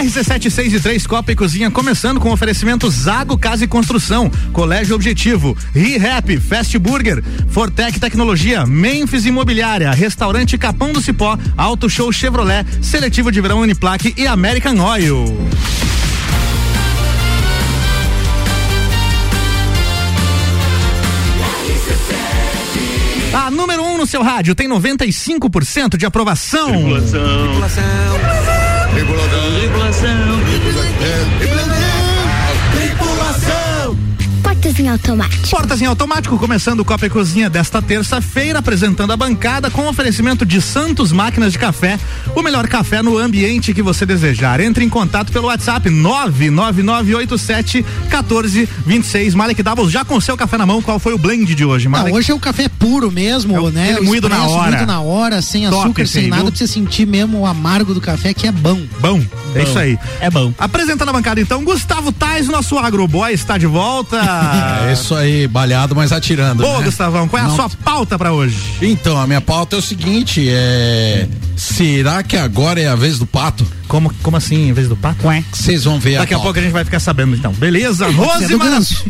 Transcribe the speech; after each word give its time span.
RC7 0.00 0.74
e 0.74 0.80
3 0.80 1.06
Copa 1.06 1.30
e 1.30 1.36
Cozinha 1.36 1.70
começando 1.70 2.18
com 2.18 2.32
oferecimento 2.32 2.90
Zago 2.90 3.36
Casa 3.36 3.64
e 3.64 3.68
Construção, 3.68 4.30
Colégio 4.50 4.94
Objetivo, 4.94 5.54
ReHap, 5.74 6.38
Fast 6.38 6.78
Burger, 6.78 7.22
Fortec 7.50 8.00
Tecnologia, 8.00 8.64
Memphis 8.64 9.26
Imobiliária, 9.26 9.90
Restaurante 9.90 10.56
Capão 10.56 10.90
do 10.90 11.02
Cipó, 11.02 11.38
Auto 11.54 11.90
Show 11.90 12.10
Chevrolet, 12.12 12.64
Seletivo 12.80 13.30
de 13.30 13.42
Verão 13.42 13.60
Uniplaque 13.60 14.14
e 14.16 14.26
American 14.26 14.80
Oil. 14.80 15.36
A 23.34 23.50
número 23.50 23.82
1 23.82 23.86
um 23.86 23.98
no 23.98 24.06
seu 24.06 24.22
rádio 24.22 24.54
tem 24.54 24.66
95% 24.66 25.98
de 25.98 26.06
aprovação. 26.06 26.72
Yeah. 30.02 31.89
Em 34.80 34.88
automático. 34.88 35.48
Portas 35.48 35.80
em 35.82 35.86
automático, 35.86 36.38
começando 36.38 36.80
o 36.80 36.84
Copa 36.84 37.06
e 37.06 37.10
Cozinha 37.10 37.48
desta 37.50 37.80
terça-feira, 37.82 38.58
apresentando 38.60 39.12
a 39.12 39.16
bancada 39.16 39.70
com 39.70 39.86
oferecimento 39.88 40.44
de 40.46 40.60
Santos 40.60 41.12
Máquinas 41.12 41.52
de 41.52 41.58
Café, 41.58 41.98
o 42.34 42.42
melhor 42.42 42.66
café 42.68 43.02
no 43.02 43.18
ambiente 43.18 43.72
que 43.74 43.82
você 43.82 44.04
desejar. 44.06 44.60
Entre 44.60 44.84
em 44.84 44.88
contato 44.88 45.30
pelo 45.32 45.46
WhatsApp 45.48 45.88
99987 45.90 47.84
1426. 48.08 49.34
Malek 49.34 49.62
Doubles, 49.62 49.90
já 49.92 50.04
com 50.04 50.16
o 50.16 50.20
seu 50.20 50.36
café 50.36 50.56
na 50.58 50.66
mão, 50.66 50.80
qual 50.82 50.98
foi 50.98 51.12
o 51.14 51.18
blend 51.18 51.54
de 51.54 51.64
hoje, 51.64 51.88
Malek? 51.88 52.10
Não, 52.10 52.18
hoje 52.18 52.30
é 52.32 52.34
o 52.34 52.40
café 52.40 52.68
puro 52.68 53.10
mesmo, 53.10 53.54
É 53.56 53.60
o- 53.60 53.70
né? 53.70 53.90
ele 53.90 54.00
moído 54.00 54.28
na 54.28 54.46
hora. 54.46 54.70
Moído 54.70 54.86
na 54.86 55.00
hora, 55.00 55.42
sem 55.42 55.68
Top 55.68 55.82
açúcar, 55.84 56.06
sem 56.06 56.24
aí, 56.24 56.30
nada, 56.30 56.42
viu? 56.42 56.50
pra 56.52 56.58
você 56.58 56.66
sentir 56.66 57.06
mesmo 57.06 57.40
o 57.40 57.46
amargo 57.46 57.92
do 57.94 58.00
café, 58.00 58.32
que 58.32 58.46
é 58.46 58.52
bom. 58.52 58.80
Bom, 59.00 59.20
é 59.54 59.62
isso 59.62 59.78
aí. 59.78 59.98
É 60.20 60.30
bom. 60.30 60.52
Apresentando 60.58 61.08
a 61.08 61.12
bancada 61.12 61.40
então, 61.40 61.62
Gustavo 61.64 62.12
Tais, 62.12 62.48
nosso 62.48 62.78
agroboy, 62.78 63.32
está 63.32 63.58
de 63.58 63.66
volta. 63.66 64.20
É 64.88 64.92
isso 64.92 65.14
aí, 65.14 65.46
balhado, 65.48 65.94
mas 65.94 66.12
atirando. 66.12 66.62
Boa, 66.62 66.78
né? 66.78 66.84
Gustavão, 66.84 67.26
qual 67.28 67.42
é 67.42 67.44
a 67.44 67.48
Não. 67.48 67.56
sua 67.56 67.68
pauta 67.68 68.18
pra 68.18 68.32
hoje? 68.32 68.56
Então, 68.82 69.18
a 69.18 69.26
minha 69.26 69.40
pauta 69.40 69.76
é 69.76 69.78
o 69.78 69.82
seguinte: 69.82 70.46
é. 70.48 71.28
Será 71.56 72.22
que 72.22 72.36
agora 72.38 72.80
é 72.80 72.88
a 72.88 72.94
vez 72.94 73.18
do 73.18 73.26
pato? 73.26 73.66
Como, 73.86 74.10
como 74.22 74.36
assim, 74.36 74.68
em 74.68 74.72
vez 74.72 74.88
do 74.88 74.96
pato? 74.96 75.26
Ué. 75.26 75.44
Vocês 75.52 75.84
vão 75.84 75.98
ver 76.00 76.16
Daqui 76.18 76.32
a 76.32 76.36
pauta. 76.36 76.44
pouco 76.44 76.58
a 76.58 76.62
gente 76.62 76.72
vai 76.72 76.84
ficar 76.84 77.00
sabendo 77.00 77.36
então. 77.36 77.52
Beleza? 77.52 78.08
Rose 78.10 78.56
ganso. 78.56 79.04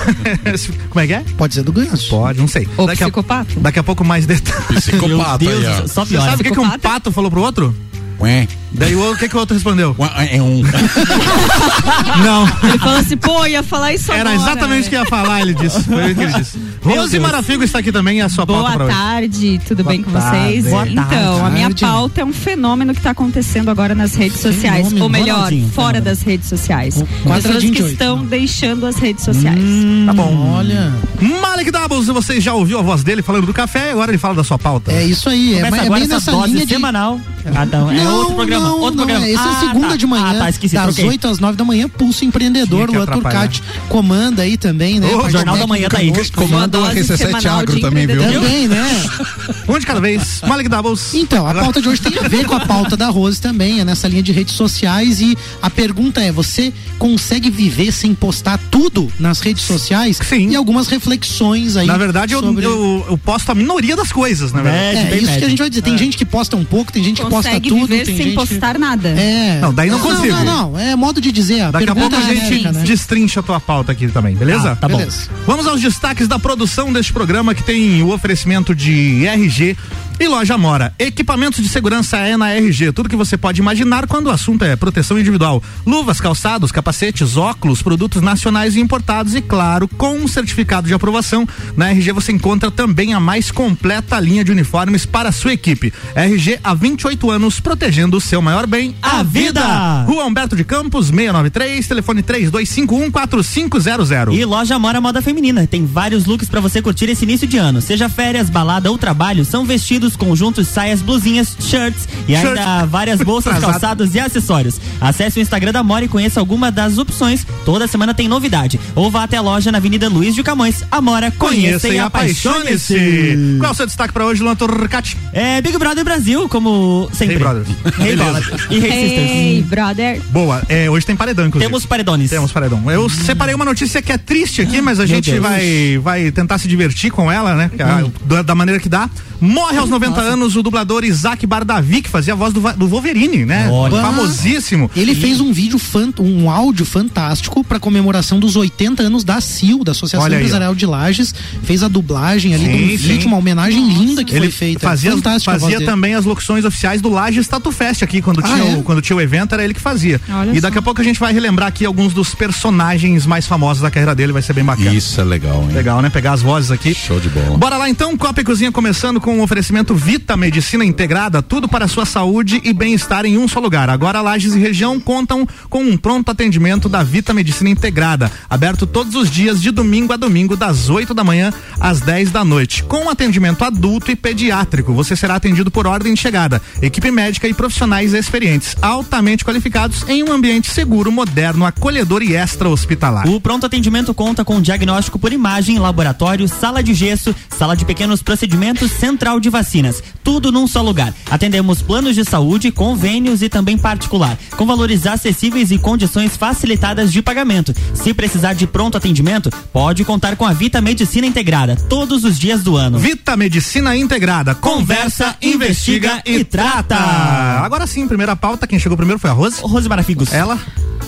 Como 0.88 1.00
é 1.02 1.06
que 1.06 1.12
é? 1.12 1.24
Pode 1.36 1.54
ser 1.54 1.62
do 1.62 1.72
ganso. 1.72 2.08
Pode, 2.08 2.38
não 2.38 2.48
sei. 2.48 2.66
Ou 2.76 2.86
daqui, 2.86 3.02
a, 3.02 3.06
psicopato. 3.06 3.58
daqca 3.60 3.80
a 3.80 3.82
pouco 3.82 4.04
mais 4.04 4.24
detalhes. 4.26 4.84
Psicopata 4.84 5.44
Meu 5.44 5.60
Deus, 5.60 5.64
aí, 5.66 5.82
ó. 5.84 5.86
só 5.88 6.04
Você 6.04 6.10
piora. 6.14 6.30
sabe 6.30 6.42
o 6.42 6.44
que, 6.44 6.50
que 6.52 6.58
um 6.60 6.62
Psicopata? 6.68 6.88
pato 6.88 7.12
falou 7.12 7.30
pro 7.30 7.42
outro? 7.42 7.74
Ué, 8.20 8.46
Daí 8.72 8.94
o, 8.94 9.12
o 9.12 9.16
que, 9.16 9.28
que 9.28 9.34
o 9.36 9.40
outro 9.40 9.54
respondeu? 9.54 9.96
ué, 9.98 10.28
É 10.32 10.40
um. 10.42 10.62
Não. 12.24 12.46
Ele 12.68 12.78
falou 12.78 12.98
assim, 12.98 13.16
pô, 13.16 13.46
ia 13.46 13.62
falar 13.62 13.92
isso 13.94 14.12
Era 14.12 14.30
agora. 14.30 14.50
exatamente 14.50 14.86
o 14.86 14.90
que 14.90 14.96
ia 14.96 15.06
falar, 15.06 15.40
ele 15.40 15.54
disse. 15.54 15.82
Foi 15.84 16.12
o 16.12 16.14
que 16.14 16.20
ele 16.22 16.32
disse. 16.32 16.58
Rose. 16.82 17.18
Marafigo 17.18 17.62
está 17.64 17.78
aqui 17.80 17.90
também, 17.92 18.20
é 18.20 18.24
a 18.24 18.28
sua 18.28 18.46
pauta 18.46 18.62
Boa 18.62 18.72
pra 18.76 18.84
hoje. 18.86 18.94
tarde, 18.94 19.60
tudo 19.66 19.82
Boa 19.82 19.92
bem 19.92 20.02
com 20.02 20.10
tarde. 20.12 20.38
vocês? 20.52 20.64
Boa 20.66 20.86
então, 20.88 21.04
tarde. 21.04 21.40
a 21.46 21.50
minha 21.50 21.66
Tarde. 21.68 21.80
pauta 21.84 22.20
é 22.20 22.24
um 22.24 22.32
fenômeno 22.32 22.92
que 22.92 23.00
está 23.00 23.10
acontecendo 23.10 23.70
agora 23.70 23.94
nas 23.94 24.14
redes 24.14 24.40
sociais. 24.40 24.84
Fenômeno, 24.88 25.02
Ou 25.04 25.08
melhor, 25.10 25.34
Ronaldinho, 25.36 25.68
fora 25.70 26.00
das 26.00 26.22
redes 26.22 26.48
sociais. 26.48 27.02
Pessoas 27.24 27.64
que 27.64 27.82
estão 27.82 28.24
deixando 28.24 28.86
as 28.86 28.96
redes 28.96 29.24
sociais. 29.24 29.60
Tá 30.06 30.12
bom. 30.12 30.54
Olha, 30.56 30.92
Malek 31.20 31.70
Doubles, 32.12 32.26
você 32.26 32.40
já 32.40 32.54
ouviu 32.54 32.78
a 32.78 32.82
voz 32.82 33.02
dele 33.02 33.22
falando 33.22 33.46
do 33.46 33.54
café, 33.54 33.90
agora 33.92 34.10
ele 34.10 34.18
fala 34.18 34.34
da 34.34 34.44
sua 34.44 34.58
pauta. 34.58 34.92
é 34.92 35.04
isso 35.04 35.28
aí. 35.28 35.54
É, 35.54 35.56
Começa 35.64 35.76
é 35.76 35.80
agora 35.86 36.00
bem 36.00 36.04
essa 36.04 36.14
nessa 36.14 36.30
dose 36.32 36.52
linha 36.52 36.66
de. 36.66 36.72
semanal. 36.72 37.20
Ah, 37.54 37.64
não, 37.64 37.90
é 37.90 38.04
não, 38.04 38.16
outro 38.16 38.34
programa. 38.34 38.64
não, 38.68 38.78
outro 38.80 38.96
não, 38.96 39.06
programa. 39.06 39.26
Esse 39.28 39.42
é 39.42 39.50
Ah, 39.50 39.60
segunda 39.60 39.88
tá. 39.88 39.96
de 39.96 40.06
manhã, 40.06 40.30
Ah, 40.30 40.34
tá, 40.34 40.50
esqueci. 40.50 40.74
das 40.74 40.84
troquei. 40.94 41.08
8 41.08 41.28
às 41.28 41.38
9 41.38 41.56
da 41.56 41.64
manhã, 41.64 41.88
Pulso 41.88 42.24
Empreendedor, 42.24 42.90
o 42.90 43.02
atrapalhar. 43.02 43.40
Cate 43.42 43.62
comanda 43.88 44.42
aí 44.42 44.56
também, 44.56 45.00
né? 45.00 45.08
Ô, 45.14 45.20
Parte 45.20 45.32
Jornal 45.32 45.56
da 45.56 45.66
Manhã 45.66 45.88
tá 45.88 45.98
aí. 45.98 46.12
Comanda 46.34 46.78
o 46.78 46.82
Uma 46.82 46.88
dose 46.94 47.00
RC7 47.00 47.16
semanal 47.16 47.58
Agro 47.60 47.80
também, 47.80 48.06
viu? 48.06 48.22
Também, 48.22 48.68
né? 48.68 48.86
Um 49.68 49.78
de 49.78 49.86
cada 49.86 50.00
vez. 50.00 50.40
Malek 50.46 50.68
Doubles. 50.68 51.14
Então, 51.14 51.46
a 51.46 51.54
pauta 51.54 51.80
de 51.80 51.88
hoje 51.88 52.00
tem 52.02 52.18
a 52.18 52.28
ver 52.28 52.44
com 52.44 52.54
a 52.54 52.60
pauta 52.60 52.96
da 52.96 53.08
Rose 53.08 53.40
também, 53.40 53.80
é 53.80 53.84
nessa 53.84 54.06
linha 54.08 54.22
de 54.22 54.32
redes 54.32 54.54
sociais 54.54 55.20
e 55.20 55.36
a 55.62 55.70
pergunta 55.70 56.20
é, 56.20 56.30
você 56.32 56.72
consegue 56.98 57.50
viver 57.50 57.92
sem 57.92 58.14
postar 58.14 58.58
tudo 58.70 59.10
nas 59.18 59.40
redes 59.40 59.62
sociais? 59.62 60.18
Sim. 60.28 60.50
E 60.50 60.56
algumas 60.56 60.88
reflexões 60.88 61.76
aí. 61.76 61.86
Na 61.86 61.96
verdade, 62.00 62.32
eu, 62.34 62.40
sobre... 62.40 62.64
eu, 62.64 63.06
eu 63.10 63.18
posto 63.18 63.50
a 63.50 63.54
minoria 63.54 63.94
das 63.94 64.10
coisas, 64.10 64.52
na 64.52 64.62
verdade. 64.62 64.96
Médio, 64.96 65.00
É, 65.00 65.10
bem 65.10 65.22
isso 65.22 65.38
que 65.38 65.44
a 65.44 65.48
gente 65.48 65.58
vai 65.58 65.70
dizer. 65.70 65.82
Tem 65.82 65.96
gente 65.96 66.16
que 66.16 66.24
posta 66.24 66.56
um 66.56 66.64
pouco, 66.64 66.92
tem 66.92 67.04
gente 67.04 67.22
que 67.22 67.28
posta 67.28 67.50
Consegue 67.50 67.68
tudo, 67.68 67.86
viver 67.86 68.04
tem 68.04 68.16
sem 68.16 68.26
gente 68.26 68.34
postar 68.34 68.78
nada. 68.78 69.08
É. 69.10 69.60
Não, 69.60 69.72
daí 69.72 69.88
não 69.90 70.00
consigo. 70.00 70.34
Não, 70.34 70.44
não, 70.44 70.78
é 70.78 70.96
modo 70.96 71.20
de 71.20 71.30
dizer. 71.30 71.60
A 71.62 71.70
Daqui 71.70 71.88
a 71.88 71.94
pouco 71.94 72.14
a 72.14 72.18
é 72.18 72.34
gente 72.34 72.64
né? 72.64 72.82
destrincha 72.84 73.40
a 73.40 73.42
tua 73.42 73.60
pauta 73.60 73.92
aqui 73.92 74.08
também, 74.08 74.34
beleza? 74.34 74.72
Ah, 74.72 74.76
tá 74.76 74.88
bom. 74.88 74.96
Beleza. 74.96 75.28
Vamos 75.46 75.66
aos 75.66 75.80
destaques 75.80 76.26
da 76.26 76.38
produção 76.38 76.92
deste 76.92 77.12
programa 77.12 77.54
que 77.54 77.62
tem 77.62 78.02
o 78.02 78.12
oferecimento 78.12 78.74
de 78.74 79.26
RG 79.26 79.76
e 80.20 80.28
Loja 80.28 80.56
Mora. 80.58 80.92
Equipamentos 80.98 81.62
de 81.62 81.68
segurança 81.68 82.18
é 82.18 82.36
na 82.36 82.50
RG. 82.50 82.92
Tudo 82.92 83.08
que 83.08 83.16
você 83.16 83.38
pode 83.38 83.60
imaginar 83.60 84.06
quando 84.06 84.26
o 84.26 84.30
assunto 84.30 84.62
é 84.64 84.76
proteção 84.76 85.18
individual. 85.18 85.62
Luvas, 85.86 86.20
calçados, 86.20 86.70
capacetes, 86.70 87.38
óculos, 87.38 87.80
produtos 87.80 88.20
nacionais 88.20 88.76
e 88.76 88.80
importados 88.80 89.34
e, 89.34 89.40
claro, 89.40 89.88
com 89.88 90.18
um 90.18 90.28
certificado 90.28 90.86
de 90.86 90.92
aprovação. 90.92 91.48
Na 91.74 91.90
RG 91.90 92.12
você 92.12 92.32
encontra 92.32 92.70
também 92.70 93.14
a 93.14 93.20
mais 93.20 93.50
completa 93.50 94.20
linha 94.20 94.44
de 94.44 94.52
uniformes 94.52 95.06
para 95.06 95.30
a 95.30 95.32
sua 95.32 95.54
equipe. 95.54 95.90
RG 96.14 96.60
há 96.62 96.74
28 96.74 97.30
anos 97.30 97.58
protegendo 97.58 98.18
o 98.18 98.20
seu 98.20 98.42
maior 98.42 98.66
bem, 98.66 98.94
A 99.00 99.22
vida. 99.22 100.02
Rua 100.02 100.26
Humberto 100.26 100.54
de 100.54 100.64
Campos, 100.64 101.06
693, 101.06 101.88
telefone 101.88 102.22
32514500. 102.22 104.34
E 104.34 104.44
loja 104.44 104.78
Mora 104.78 105.00
Moda 105.00 105.22
Feminina. 105.22 105.66
Tem 105.66 105.86
vários 105.86 106.26
looks 106.26 106.50
pra 106.50 106.60
você 106.60 106.82
curtir 106.82 107.08
esse 107.08 107.24
início 107.24 107.48
de 107.48 107.56
ano. 107.56 107.80
Seja 107.80 108.10
férias, 108.10 108.50
balada 108.50 108.90
ou 108.90 108.98
trabalho, 108.98 109.46
são 109.46 109.64
vestidos, 109.64 110.09
conjuntos, 110.16 110.68
saias, 110.68 111.00
blusinhas, 111.02 111.56
shirts 111.60 112.08
e 112.28 112.34
Shirt. 112.36 112.58
ainda 112.58 112.86
várias 112.86 113.20
bolsas, 113.20 113.58
calçados 113.60 114.14
e 114.14 114.20
acessórios. 114.20 114.80
Acesse 115.00 115.38
o 115.38 115.42
Instagram 115.42 115.72
da 115.72 115.82
Mora 115.82 116.04
e 116.04 116.08
conheça 116.08 116.40
alguma 116.40 116.70
das 116.70 116.98
opções. 116.98 117.46
Toda 117.64 117.86
semana 117.86 118.12
tem 118.14 118.28
novidade. 118.28 118.78
Ou 118.94 119.10
vá 119.10 119.24
até 119.24 119.36
a 119.36 119.40
loja 119.40 119.70
na 119.72 119.78
Avenida 119.78 120.08
Luiz 120.08 120.34
de 120.34 120.42
Camões. 120.42 120.84
Amora, 120.90 121.30
conheça, 121.30 121.88
e 121.88 121.98
apaixone-se. 121.98 123.56
Qual 123.58 123.70
é 123.70 123.72
o 123.72 123.76
seu 123.76 123.86
destaque 123.86 124.12
para 124.12 124.24
hoje, 124.26 124.42
Luan 124.42 124.54
Torcati? 124.56 125.16
É 125.32 125.60
Big 125.60 125.76
Brother 125.78 126.04
Brasil, 126.04 126.48
como 126.48 127.08
sempre. 127.12 127.34
Hey 127.36 127.38
Brothers. 127.40 127.68
Hey 127.68 128.16
Beleza. 128.16 128.24
Brothers. 128.40 128.66
E 128.70 128.74
Hey 128.76 128.80
Sisters. 129.08 129.30
Hey, 129.30 129.62
brother. 129.62 130.20
Boa, 130.30 130.62
é, 130.68 130.90
hoje 130.90 131.06
tem 131.06 131.16
paredão, 131.16 131.46
inclusive. 131.46 131.68
Temos 131.70 131.86
paredones. 131.86 132.30
Temos 132.30 132.52
paredão. 132.52 132.90
Eu 132.90 133.08
separei 133.08 133.54
uma 133.54 133.64
notícia 133.64 134.00
que 134.02 134.12
é 134.12 134.18
triste 134.18 134.62
aqui, 134.62 134.80
mas 134.80 134.98
a 135.00 135.06
gente 135.06 135.30
Deus. 135.30 135.42
vai, 135.42 135.98
vai 136.02 136.30
tentar 136.30 136.58
se 136.58 136.68
divertir 136.68 137.10
com 137.10 137.30
ela, 137.30 137.54
né? 137.54 137.70
Que 137.74 137.82
a- 137.82 138.04
da, 138.24 138.42
da 138.42 138.54
maneira 138.54 138.80
que 138.80 138.88
dá. 138.88 139.08
Morre 139.40 139.78
aos 139.78 139.88
90 139.88 139.99
anos 140.06 140.56
o 140.56 140.62
dublador 140.62 141.04
Isaac 141.04 141.46
Bardavi, 141.46 142.02
que 142.02 142.08
fazia 142.08 142.32
a 142.32 142.36
voz 142.36 142.52
do, 142.52 142.60
do 142.60 142.86
Wolverine, 142.88 143.44
né? 143.44 143.68
Olha. 143.70 144.00
Famosíssimo. 144.00 144.90
Ele 144.96 145.14
fez 145.14 145.40
um 145.40 145.52
vídeo, 145.52 145.78
um 146.20 146.50
áudio 146.50 146.84
fantástico 146.84 147.62
para 147.64 147.78
comemoração 147.78 148.38
dos 148.38 148.56
80 148.56 149.02
anos 149.02 149.24
da 149.24 149.40
CIL, 149.40 149.84
da 149.84 149.92
Associação 149.92 150.24
Olha 150.24 150.36
aí. 150.36 150.42
Empresarial 150.42 150.74
de 150.74 150.86
Lages. 150.86 151.34
Fez 151.62 151.82
a 151.82 151.88
dublagem 151.88 152.54
ali 152.54 152.64
Sim, 152.64 152.72
um 152.84 152.88
sim. 152.88 152.96
vídeo, 152.96 153.28
uma 153.28 153.36
homenagem 153.36 153.86
linda 153.88 154.24
que 154.24 154.32
Ele 154.34 154.46
foi 154.50 154.50
feita. 154.52 154.80
fazia, 154.80 155.14
voz 155.16 155.44
fazia 155.44 155.84
também 155.84 156.14
as 156.14 156.24
locuções 156.24 156.64
oficiais 156.64 157.00
do 157.00 157.08
Lages 157.08 157.46
Tatu 157.48 157.70
Fest 157.72 158.02
aqui, 158.02 158.20
quando, 158.22 158.40
Ah, 158.40 158.42
tinha, 158.42 158.72
é? 158.72 158.76
o, 158.76 158.82
quando 158.82 159.00
tinha 159.02 159.16
o 159.16 159.20
evento, 159.20 159.52
era 159.54 159.64
ele 159.64 159.74
que 159.74 159.80
fazia. 159.80 160.20
Olha 160.28 160.52
e 160.56 160.60
daqui 160.60 160.74
só. 160.74 160.80
a 160.80 160.82
pouco 160.82 161.00
a 161.00 161.04
gente 161.04 161.18
vai 161.18 161.32
relembrar 161.32 161.68
aqui 161.68 161.84
alguns 161.84 162.12
dos 162.12 162.34
personagens 162.34 163.26
mais 163.26 163.46
famosos 163.46 163.82
da 163.82 163.90
carreira 163.90 164.14
dele, 164.14 164.32
vai 164.32 164.42
ser 164.42 164.52
bem 164.52 164.64
bacana. 164.64 164.92
Isso 164.92 165.20
é 165.20 165.24
legal, 165.24 165.62
hein? 165.62 165.74
Legal, 165.74 166.00
né? 166.02 166.10
Pegar 166.10 166.32
as 166.32 166.42
vozes 166.42 166.70
aqui. 166.70 166.94
Show 166.94 167.20
de 167.20 167.28
bola. 167.28 167.56
Bora 167.58 167.76
lá 167.76 167.88
então, 167.88 168.16
Copa 168.16 168.40
e 168.40 168.44
Cozinha 168.44 168.70
começando 168.72 169.20
com 169.20 169.38
o 169.38 169.42
oferecimento 169.42 169.89
Vita 169.94 170.36
Medicina 170.36 170.84
Integrada, 170.84 171.42
tudo 171.42 171.68
para 171.68 171.88
sua 171.88 172.04
saúde 172.04 172.60
e 172.64 172.72
bem-estar 172.72 173.24
em 173.24 173.36
um 173.36 173.48
só 173.48 173.60
lugar. 173.60 173.90
Agora 173.90 174.20
Lages 174.20 174.54
e 174.54 174.58
região 174.58 174.98
contam 174.98 175.46
com 175.68 175.82
um 175.82 175.96
pronto 175.96 176.30
atendimento 176.30 176.88
da 176.88 177.02
Vita 177.02 177.34
Medicina 177.34 177.70
Integrada, 177.70 178.30
aberto 178.48 178.86
todos 178.86 179.14
os 179.14 179.30
dias 179.30 179.60
de 179.60 179.70
domingo 179.70 180.12
a 180.12 180.16
domingo 180.16 180.56
das 180.56 180.88
8 180.88 181.12
da 181.14 181.24
manhã 181.24 181.52
às 181.78 182.00
10 182.00 182.30
da 182.30 182.44
noite, 182.44 182.82
com 182.84 183.08
atendimento 183.08 183.64
adulto 183.64 184.10
e 184.10 184.16
pediátrico. 184.16 184.92
Você 184.94 185.16
será 185.16 185.36
atendido 185.36 185.70
por 185.70 185.86
ordem 185.86 186.14
de 186.14 186.20
chegada, 186.20 186.60
equipe 186.80 187.10
médica 187.10 187.48
e 187.48 187.54
profissionais 187.54 188.14
experientes, 188.14 188.76
altamente 188.80 189.44
qualificados 189.44 190.08
em 190.08 190.22
um 190.22 190.32
ambiente 190.32 190.70
seguro, 190.70 191.10
moderno, 191.10 191.64
acolhedor 191.64 192.22
e 192.22 192.34
extra-hospitalar. 192.34 193.28
O 193.28 193.40
pronto 193.40 193.66
atendimento 193.66 194.14
conta 194.14 194.44
com 194.44 194.60
diagnóstico 194.60 195.18
por 195.18 195.32
imagem, 195.32 195.78
laboratório, 195.78 196.48
sala 196.48 196.82
de 196.82 196.94
gesso, 196.94 197.34
sala 197.48 197.76
de 197.76 197.84
pequenos 197.84 198.22
procedimentos, 198.22 198.90
central 198.92 199.40
de 199.40 199.50
vacinas. 199.70 200.02
Tudo 200.24 200.50
num 200.50 200.66
só 200.66 200.82
lugar. 200.82 201.14
Atendemos 201.30 201.80
planos 201.80 202.14
de 202.16 202.24
saúde, 202.24 202.70
convênios 202.72 203.40
e 203.42 203.48
também 203.48 203.78
particular, 203.78 204.36
com 204.56 204.66
valores 204.66 205.06
acessíveis 205.06 205.70
e 205.70 205.78
condições 205.78 206.36
facilitadas 206.36 207.12
de 207.12 207.22
pagamento. 207.22 207.72
Se 207.94 208.12
precisar 208.12 208.52
de 208.54 208.66
pronto 208.66 208.96
atendimento, 208.96 209.50
pode 209.72 210.04
contar 210.04 210.34
com 210.36 210.44
a 210.44 210.52
Vita 210.52 210.80
Medicina 210.80 211.26
Integrada, 211.26 211.76
todos 211.88 212.24
os 212.24 212.38
dias 212.38 212.62
do 212.62 212.76
ano. 212.76 212.98
Vita 212.98 213.36
Medicina 213.36 213.96
Integrada. 213.96 214.54
Conversa, 214.54 215.36
investiga 215.40 216.20
e 216.26 216.42
trata. 216.42 216.96
Agora 216.96 217.86
sim, 217.86 218.06
primeira 218.08 218.34
pauta. 218.34 218.66
Quem 218.66 218.78
chegou 218.78 218.96
primeiro 218.96 219.20
foi 219.20 219.30
a 219.30 219.32
Rose. 219.32 219.60
Rose 219.62 219.88
Marafigos. 219.88 220.32
Ela. 220.32 220.58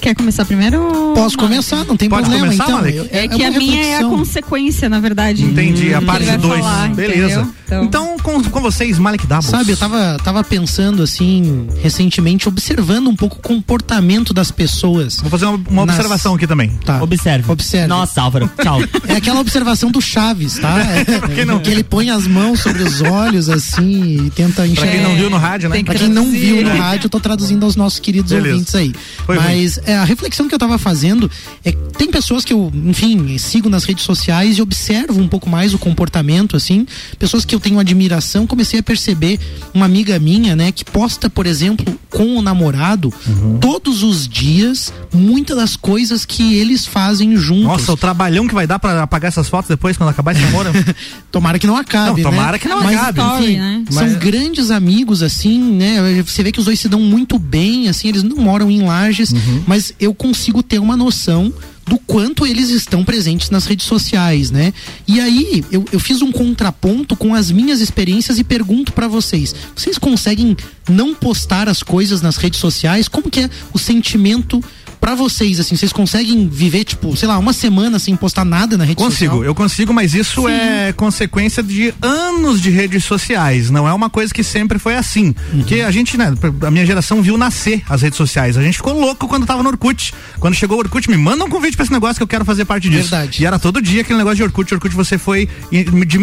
Quer 0.00 0.14
começar 0.16 0.44
primeiro? 0.44 1.12
Posso 1.14 1.38
começar, 1.38 1.84
não 1.84 1.96
tem 1.96 2.08
Pode 2.08 2.22
problema. 2.22 2.46
começar, 2.46 2.64
então, 2.64 2.76
Malek? 2.78 2.96
eu- 2.98 3.08
É, 3.12 3.28
que 3.28 3.36
uma 3.36 3.46
a 3.46 3.50
minha 3.52 3.76
é 3.76 3.78
a 3.78 3.98
reflexão. 3.98 4.10
consequência, 4.18 4.88
na 4.88 4.98
verdade. 4.98 5.44
Entendi, 5.44 5.94
a 5.94 6.02
parte 6.02 6.22
ele 6.22 6.30
vai 6.30 6.38
2. 6.38 6.60
falar, 6.60 6.88
Beleza. 6.88 7.48
Então, 7.66 7.84
Então, 7.84 8.16
com, 8.20 8.42
com 8.52 8.60
vocês, 8.60 8.98
Malik 8.98 9.26
Dabos. 9.26 9.46
Sabe, 9.46 9.72
eu 9.72 9.76
tava, 9.76 10.16
tava 10.22 10.44
pensando 10.44 11.02
assim, 11.02 11.66
recentemente, 11.82 12.48
observando 12.48 13.08
um 13.08 13.16
pouco 13.16 13.36
o 13.38 13.40
comportamento 13.40 14.32
das 14.34 14.50
pessoas. 14.50 15.18
Vou 15.20 15.30
fazer 15.30 15.46
uma, 15.46 15.60
uma 15.68 15.86
Nas- 15.86 15.96
observação 15.96 16.34
aqui 16.34 16.46
também. 16.46 16.70
Tá. 16.84 17.02
Observe. 17.02 17.50
Observe. 17.50 17.86
Nossa, 17.88 18.20
Álvaro. 18.22 18.50
Tchau. 18.62 18.80
É 19.08 19.16
aquela 19.16 19.40
observação 19.40 19.90
do 19.90 20.00
Chaves, 20.00 20.58
tá? 20.58 20.78
É, 20.82 21.34
quem 21.34 21.44
não- 21.44 21.58
que 21.60 21.70
ele 21.70 21.82
põe 21.82 22.10
as 22.10 22.26
mãos 22.26 22.60
sobre 22.60 22.82
os 22.82 23.00
olhos, 23.02 23.48
assim, 23.48 24.26
e 24.26 24.30
tenta 24.30 24.52
Pra 24.54 24.66
enxergar. 24.66 24.92
quem 24.92 25.02
não 25.02 25.14
viu 25.16 25.30
no 25.30 25.36
rádio, 25.36 25.68
né? 25.68 25.82
Pra 25.82 25.94
quem 25.94 26.08
não 26.08 26.30
viu 26.30 26.62
no 26.62 26.76
rádio, 26.76 27.06
eu 27.06 27.10
tô 27.10 27.18
traduzindo 27.20 27.64
aos 27.64 27.74
nossos 27.76 27.98
queridos 27.98 28.30
Beleza. 28.32 28.50
ouvintes 28.54 28.74
aí. 28.74 28.94
Foi 29.26 29.36
Mas 29.36 29.78
é, 29.84 29.96
a 29.96 30.04
reflexão 30.04 30.48
que 30.48 30.54
eu 30.54 30.58
tava 30.58 30.78
fazendo 30.78 31.30
é 31.64 31.72
que 31.72 31.78
tem 31.98 32.10
pessoas 32.10 32.44
que 32.44 32.52
eu, 32.52 32.70
enfim, 32.74 33.36
sigo 33.38 33.68
nas 33.68 33.84
redes 33.84 34.04
sociais 34.04 34.58
e 34.58 34.62
observo 34.62 35.20
um 35.20 35.28
pouco 35.28 35.48
mais 35.48 35.74
o 35.74 35.78
comportamento, 35.78 36.56
assim. 36.56 36.86
Pessoas 37.18 37.44
que 37.44 37.54
eu 37.54 37.60
tenho 37.60 37.78
admiração, 37.78 38.41
comecei 38.46 38.80
a 38.80 38.82
perceber 38.82 39.38
uma 39.74 39.86
amiga 39.86 40.18
minha, 40.18 40.54
né, 40.56 40.72
que 40.72 40.84
posta, 40.84 41.28
por 41.30 41.46
exemplo, 41.46 41.98
com 42.10 42.36
o 42.36 42.42
namorado, 42.42 43.12
Uhum. 43.26 43.58
todos 43.58 44.02
os 44.02 44.28
dias, 44.28 44.92
muitas 45.12 45.56
das 45.56 45.76
coisas 45.76 46.24
que 46.24 46.54
eles 46.54 46.84
fazem 46.86 47.36
juntos. 47.36 47.64
Nossa, 47.64 47.92
o 47.92 47.96
trabalhão 47.96 48.46
que 48.46 48.54
vai 48.54 48.66
dar 48.66 48.78
pra 48.78 49.02
apagar 49.02 49.28
essas 49.28 49.48
fotos 49.48 49.68
depois, 49.68 49.96
quando 49.96 50.10
acabar 50.10 50.32
esse 50.32 50.42
namoro. 50.42 50.70
Tomara 51.32 51.58
que 51.58 51.66
não 51.66 51.76
acabe, 51.76 52.22
Não, 52.22 52.30
né? 52.30 52.36
tomara 52.36 52.58
que 52.58 52.68
não 52.68 52.82
Mas, 52.82 52.98
acabe. 53.00 53.44
enfim, 53.44 53.56
né? 53.58 53.84
São 53.90 54.02
Mas- 54.02 54.16
grandes 54.16 54.70
amigos, 54.70 55.22
assim, 55.22 55.58
né? 55.72 56.22
Você 56.26 56.42
vê 56.42 56.52
que 56.52 56.58
os 56.58 56.66
dois 56.66 56.78
se 56.78 56.88
dão 56.88 57.00
muito 57.00 57.38
bem, 57.38 57.88
assim, 57.88 58.08
eles 58.08 58.22
não 58.22 58.36
moram 58.36 58.70
em 58.70 58.82
lajes, 58.82 59.32
Uhum. 59.32 59.62
mas 59.66 59.94
eu 59.98 60.12
consigo 60.12 60.62
ter 60.62 60.78
uma 60.78 60.96
noção 60.96 61.52
do 61.86 61.98
quanto 61.98 62.46
eles 62.46 62.70
estão 62.70 63.04
presentes 63.04 63.50
nas 63.50 63.66
redes 63.66 63.86
sociais, 63.86 64.50
né? 64.50 64.72
E 65.06 65.20
aí, 65.20 65.64
eu, 65.70 65.84
eu 65.92 65.98
fiz 65.98 66.22
um 66.22 66.30
contraponto 66.30 67.16
com 67.16 67.34
as 67.34 67.50
minhas 67.50 67.80
experiências 67.80 68.38
e 68.38 68.44
pergunto 68.44 68.92
pra 68.92 69.08
vocês: 69.08 69.54
vocês 69.74 69.98
conseguem 69.98 70.56
não 70.88 71.14
postar 71.14 71.68
as 71.68 71.82
coisas 71.82 72.22
nas 72.22 72.36
redes 72.36 72.60
sociais? 72.60 73.08
Como 73.08 73.30
que 73.30 73.40
é 73.40 73.50
o 73.72 73.78
sentimento 73.78 74.62
pra 75.02 75.16
vocês, 75.16 75.58
assim? 75.58 75.74
Vocês 75.74 75.92
conseguem 75.92 76.46
viver, 76.48 76.84
tipo, 76.84 77.16
sei 77.16 77.26
lá, 77.26 77.36
uma 77.36 77.52
semana 77.52 77.98
sem 77.98 78.14
postar 78.14 78.44
nada 78.44 78.78
na 78.78 78.84
rede 78.84 78.94
Consigo, 78.94 79.32
social? 79.32 79.44
eu 79.44 79.52
consigo, 79.52 79.92
mas 79.92 80.14
isso 80.14 80.48
é 80.48 80.92
consequência 80.92 81.60
de 81.60 81.92
anos 82.00 82.60
de 82.60 82.70
redes 82.70 83.04
sociais. 83.04 83.68
Não 83.68 83.88
é 83.88 83.92
uma 83.92 84.08
coisa 84.08 84.32
que 84.32 84.44
sempre 84.44 84.78
foi 84.78 84.94
assim. 84.94 85.34
Porque 85.50 85.80
a 85.80 85.90
gente, 85.90 86.16
né, 86.16 86.32
a 86.64 86.70
minha 86.70 86.86
geração 86.86 87.20
viu 87.20 87.36
nascer 87.36 87.82
as 87.88 88.00
redes 88.00 88.16
sociais. 88.16 88.56
A 88.56 88.62
gente 88.62 88.76
ficou 88.76 88.92
louco 88.92 89.26
quando 89.26 89.44
tava 89.44 89.60
no 89.60 89.70
Orkut. 89.70 90.14
Quando 90.38 90.54
chegou 90.54 90.76
o 90.76 90.80
Orkut, 90.80 91.10
me 91.10 91.16
manda 91.16 91.44
um 91.44 91.48
convite 91.48 91.76
pra 91.76 91.82
esse 91.82 91.92
negócio 91.92 92.18
que 92.18 92.22
eu 92.22 92.28
quero 92.28 92.44
fazer 92.44 92.64
parte 92.64 92.88
disso. 92.88 93.10
Verdade. 93.10 93.42
E 93.42 93.44
era 93.44 93.58
todo 93.58 93.82
dia 93.82 94.02
aquele 94.02 94.18
negócio 94.18 94.36
de 94.36 94.44
Orkut. 94.44 94.72
Orkut 94.72 94.94
você 94.94 95.18
foi 95.18 95.48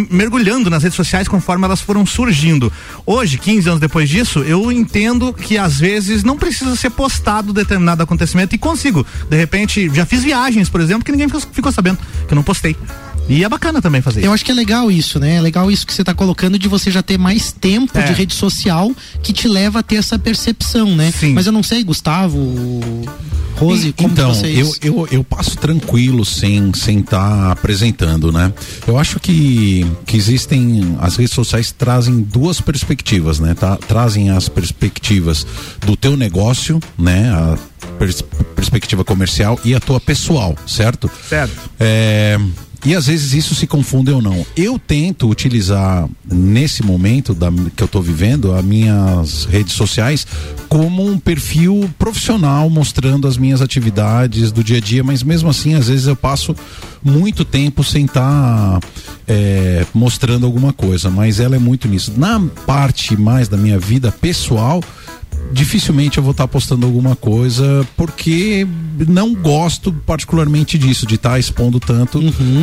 mergulhando 0.09 0.69
nas 0.69 0.83
redes 0.83 0.95
sociais 0.95 1.27
conforme 1.27 1.65
elas 1.65 1.81
foram 1.81 2.05
surgindo. 2.05 2.71
Hoje, 3.05 3.37
15 3.37 3.67
anos 3.67 3.81
depois 3.81 4.07
disso, 4.07 4.39
eu 4.39 4.71
entendo 4.71 5.33
que 5.33 5.57
às 5.57 5.77
vezes 5.77 6.23
não 6.23 6.37
precisa 6.37 6.77
ser 6.77 6.91
postado 6.91 7.51
determinado 7.51 8.01
acontecimento 8.01 8.55
e 8.55 8.57
consigo. 8.69 9.05
De 9.29 9.37
repente, 9.37 9.89
já 9.93 10.05
fiz 10.05 10.23
viagens, 10.23 10.69
por 10.69 10.81
exemplo, 10.81 11.03
que 11.03 11.11
ninguém 11.11 11.27
ficou, 11.51 11.71
sabendo, 11.71 11.97
que 12.27 12.33
eu 12.33 12.35
não 12.35 12.43
postei. 12.43 12.75
E 13.29 13.43
é 13.43 13.49
bacana 13.49 13.79
também 13.81 14.01
fazer 14.01 14.23
Eu 14.25 14.33
acho 14.33 14.43
que 14.43 14.51
é 14.51 14.55
legal 14.55 14.91
isso, 14.91 15.19
né? 15.19 15.35
É 15.35 15.41
legal 15.41 15.69
isso 15.69 15.85
que 15.85 15.93
você 15.93 16.03
tá 16.03 16.13
colocando 16.15 16.57
de 16.57 16.67
você 16.67 16.89
já 16.89 17.03
ter 17.03 17.17
mais 17.17 17.51
tempo 17.51 17.97
É. 17.97 18.01
de 18.01 18.13
rede 18.13 18.33
social 18.33 18.91
que 19.21 19.31
te 19.31 19.47
leva 19.47 19.79
a 19.79 19.83
ter 19.83 19.95
essa 19.97 20.17
percepção, 20.17 20.95
né? 20.95 21.11
Sim. 21.11 21.33
Mas 21.33 21.45
eu 21.45 21.51
não 21.51 21.61
sei, 21.63 21.83
Gustavo, 21.83 22.39
Rose, 23.55 23.91
como 23.93 24.09
então, 24.13 24.31
que 24.31 24.37
vocês... 24.37 24.57
eu, 24.57 24.75
eu, 24.81 25.07
eu 25.11 25.23
passo 25.23 25.57
tranquilo 25.57 26.23
sem 26.25 26.73
sem 26.73 26.99
estar 26.99 27.51
apresentando, 27.51 28.31
né? 28.31 28.51
Eu 28.87 28.97
acho 28.97 29.19
que, 29.19 29.85
que 30.05 30.15
existem 30.17 30.95
as 30.99 31.17
redes 31.17 31.33
sociais 31.33 31.71
trazem 31.71 32.21
duas 32.21 32.59
perspectivas, 32.61 33.39
né? 33.39 33.53
Tá? 33.53 33.75
Trazem 33.75 34.29
as 34.31 34.47
perspectivas 34.49 35.45
do 35.85 35.95
teu 35.95 36.15
negócio, 36.17 36.79
né? 36.97 37.29
A 37.31 37.57
pers- 37.99 38.23
perspectiva 38.55 39.03
comercial 39.03 39.59
e 39.63 39.75
a 39.75 39.79
tua 39.79 39.99
pessoal, 39.99 40.55
certo? 40.65 41.11
Certo. 41.27 41.69
É, 41.79 42.39
e 42.85 42.95
às 42.95 43.07
vezes 43.07 43.33
isso 43.33 43.55
se 43.55 43.67
confunde 43.67 44.11
ou 44.11 44.21
não. 44.21 44.45
Eu 44.55 44.79
tento 44.79 45.29
utilizar 45.29 46.07
nesse 46.25 46.83
momento 46.83 47.33
da, 47.33 47.51
que 47.75 47.83
eu 47.83 47.85
estou 47.85 48.01
vivendo 48.01 48.53
as 48.53 48.63
minhas 48.63 49.45
redes 49.45 49.73
sociais 49.73 50.25
como 50.67 51.05
um 51.05 51.19
perfil 51.19 51.89
profissional 51.97 52.69
mostrando 52.69 53.27
as 53.27 53.37
minhas 53.37 53.61
atividades 53.61 54.51
do 54.51 54.63
dia 54.63 54.77
a 54.77 54.81
dia, 54.81 55.03
mas 55.03 55.23
mesmo 55.23 55.49
assim 55.49 55.73
às 55.73 55.87
vezes 55.87 56.07
eu 56.07 56.15
passo 56.15 56.55
muito 57.03 57.43
tempo 57.43 57.83
sem 57.83 58.05
estar 58.05 58.79
mostrando 59.93 60.45
alguma 60.45 60.73
coisa, 60.73 61.09
mas 61.09 61.39
ela 61.39 61.55
é 61.55 61.59
muito 61.59 61.87
nisso. 61.87 62.13
Na 62.17 62.39
parte 62.65 63.15
mais 63.15 63.47
da 63.47 63.57
minha 63.57 63.77
vida 63.77 64.11
pessoal, 64.11 64.81
dificilmente 65.51 66.17
eu 66.17 66.23
vou 66.23 66.31
estar 66.31 66.47
postando 66.47 66.85
alguma 66.85 67.15
coisa 67.15 67.85
porque 67.97 68.67
não 69.07 69.33
gosto 69.33 69.91
particularmente 70.05 70.77
disso, 70.77 71.05
de 71.05 71.15
estar 71.15 71.39
expondo 71.39 71.79
tanto 71.79 72.19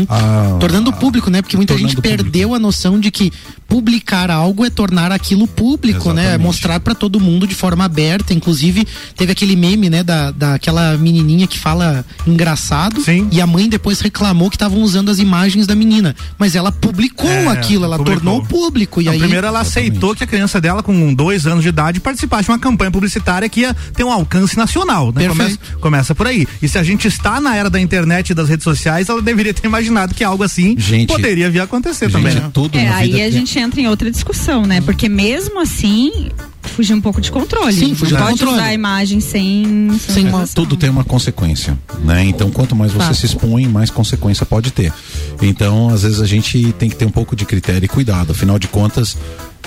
a, 0.08 0.56
Tornando 0.60 0.92
público, 0.92 1.30
né? 1.30 1.42
Porque 1.42 1.56
muita 1.56 1.76
gente 1.76 1.96
público. 1.96 2.02
perdeu 2.16 2.54
a 2.54 2.58
noção 2.58 3.00
de 3.00 3.10
que 3.10 3.32
publicar 3.68 4.30
algo 4.30 4.64
é 4.64 4.70
tornar 4.70 5.10
aquilo 5.10 5.46
público, 5.46 6.12
né? 6.12 6.22
É 6.22 6.24
Exatamente. 6.26 6.46
mostrar 6.46 6.80
pra 6.80 6.94
todo 6.94 7.18
mundo 7.18 7.46
de 7.46 7.54
forma 7.54 7.84
aberta. 7.84 8.32
Inclusive, 8.32 8.86
teve 9.16 9.32
aquele 9.32 9.56
meme, 9.56 9.90
né? 9.90 10.02
Da, 10.02 10.30
daquela 10.30 10.96
menininha 10.96 11.46
que 11.46 11.58
fala 11.58 12.04
engraçado. 12.26 13.00
Sim. 13.00 13.28
E 13.32 13.40
a 13.40 13.46
mãe 13.46 13.68
depois 13.68 14.00
reclamou 14.00 14.48
que 14.50 14.56
estavam 14.56 14.80
usando 14.82 15.10
as 15.10 15.18
imagens 15.18 15.66
da 15.66 15.74
menina. 15.74 16.14
Mas 16.38 16.54
ela 16.54 16.70
publicou 16.70 17.28
É, 17.28 17.48
aquilo, 17.48 17.84
ela 17.84 17.96
publicou. 17.96 18.22
tornou 18.22 18.44
público. 18.46 19.00
E 19.00 19.06
Não, 19.06 19.12
aí. 19.12 19.18
primeiro 19.18 19.46
ela 19.46 19.60
aceitou 19.60 20.14
que 20.14 20.22
a 20.22 20.26
criança 20.26 20.60
dela, 20.60 20.82
com 20.82 21.12
dois 21.14 21.46
anos 21.46 21.62
de 21.62 21.68
idade, 21.70 21.98
participasse 22.00 22.44
de 22.44 22.50
uma 22.50 22.58
campanha 22.58 22.75
publicitária 22.76 23.48
que 23.48 23.60
ia 23.60 23.74
ter 23.94 24.04
um 24.04 24.12
alcance 24.12 24.56
nacional. 24.56 25.12
Né? 25.12 25.28
Começa, 25.28 25.58
começa 25.80 26.14
por 26.14 26.26
aí. 26.26 26.46
E 26.62 26.68
se 26.68 26.78
a 26.78 26.82
gente 26.82 27.08
está 27.08 27.40
na 27.40 27.54
era 27.56 27.68
da 27.70 27.80
internet 27.80 28.30
e 28.30 28.34
das 28.34 28.48
redes 28.48 28.64
sociais, 28.64 29.08
ela 29.08 29.22
deveria 29.22 29.52
ter 29.54 29.66
imaginado 29.66 30.14
que 30.14 30.22
algo 30.24 30.42
assim 30.42 30.74
Gente, 30.78 31.08
poderia 31.08 31.50
vir 31.50 31.60
a 31.60 31.64
acontecer 31.64 32.10
também. 32.10 32.32
gente, 32.32 32.42
né? 32.42 32.50
tudo 32.52 32.76
É, 32.78 32.88
aí 32.88 33.22
a 33.22 33.30
gente 33.30 33.58
entra 33.58 33.80
em 33.80 33.86
outra 33.88 34.10
discussão, 34.10 34.62
né? 34.66 34.80
Porque 34.80 35.08
mesmo 35.08 35.60
assim, 35.60 36.28
fugir 36.74 36.94
um 36.94 37.00
pouco 37.00 37.20
de 37.20 37.30
controle. 37.30 37.72
Sim, 37.72 37.94
fugir 37.94 38.16
pode 38.16 38.30
controle. 38.30 38.54
usar 38.56 38.64
a 38.66 38.74
imagem 38.74 39.20
sem, 39.20 39.90
Sem 39.98 40.28
uma- 40.28 40.46
tudo 40.46 40.76
tem 40.76 40.90
uma 40.90 41.04
consequência, 41.04 41.78
né? 42.04 42.24
Então, 42.24 42.50
quanto 42.50 42.74
mais 42.76 42.92
você 42.92 43.06
Fato. 43.06 43.14
se 43.16 43.26
expõe, 43.26 43.66
mais 43.66 43.90
consequência 43.90 44.44
pode 44.44 44.70
ter. 44.70 44.92
Então, 45.40 45.88
às 45.88 46.02
vezes 46.02 46.20
a 46.20 46.26
gente 46.26 46.72
tem 46.78 46.88
que 46.88 46.96
ter 46.96 47.04
um 47.04 47.10
pouco 47.10 47.34
de 47.36 47.44
critério 47.44 47.84
e 47.84 47.88
cuidado. 47.88 48.32
Afinal 48.32 48.58
de 48.58 48.68
contas, 48.68 49.16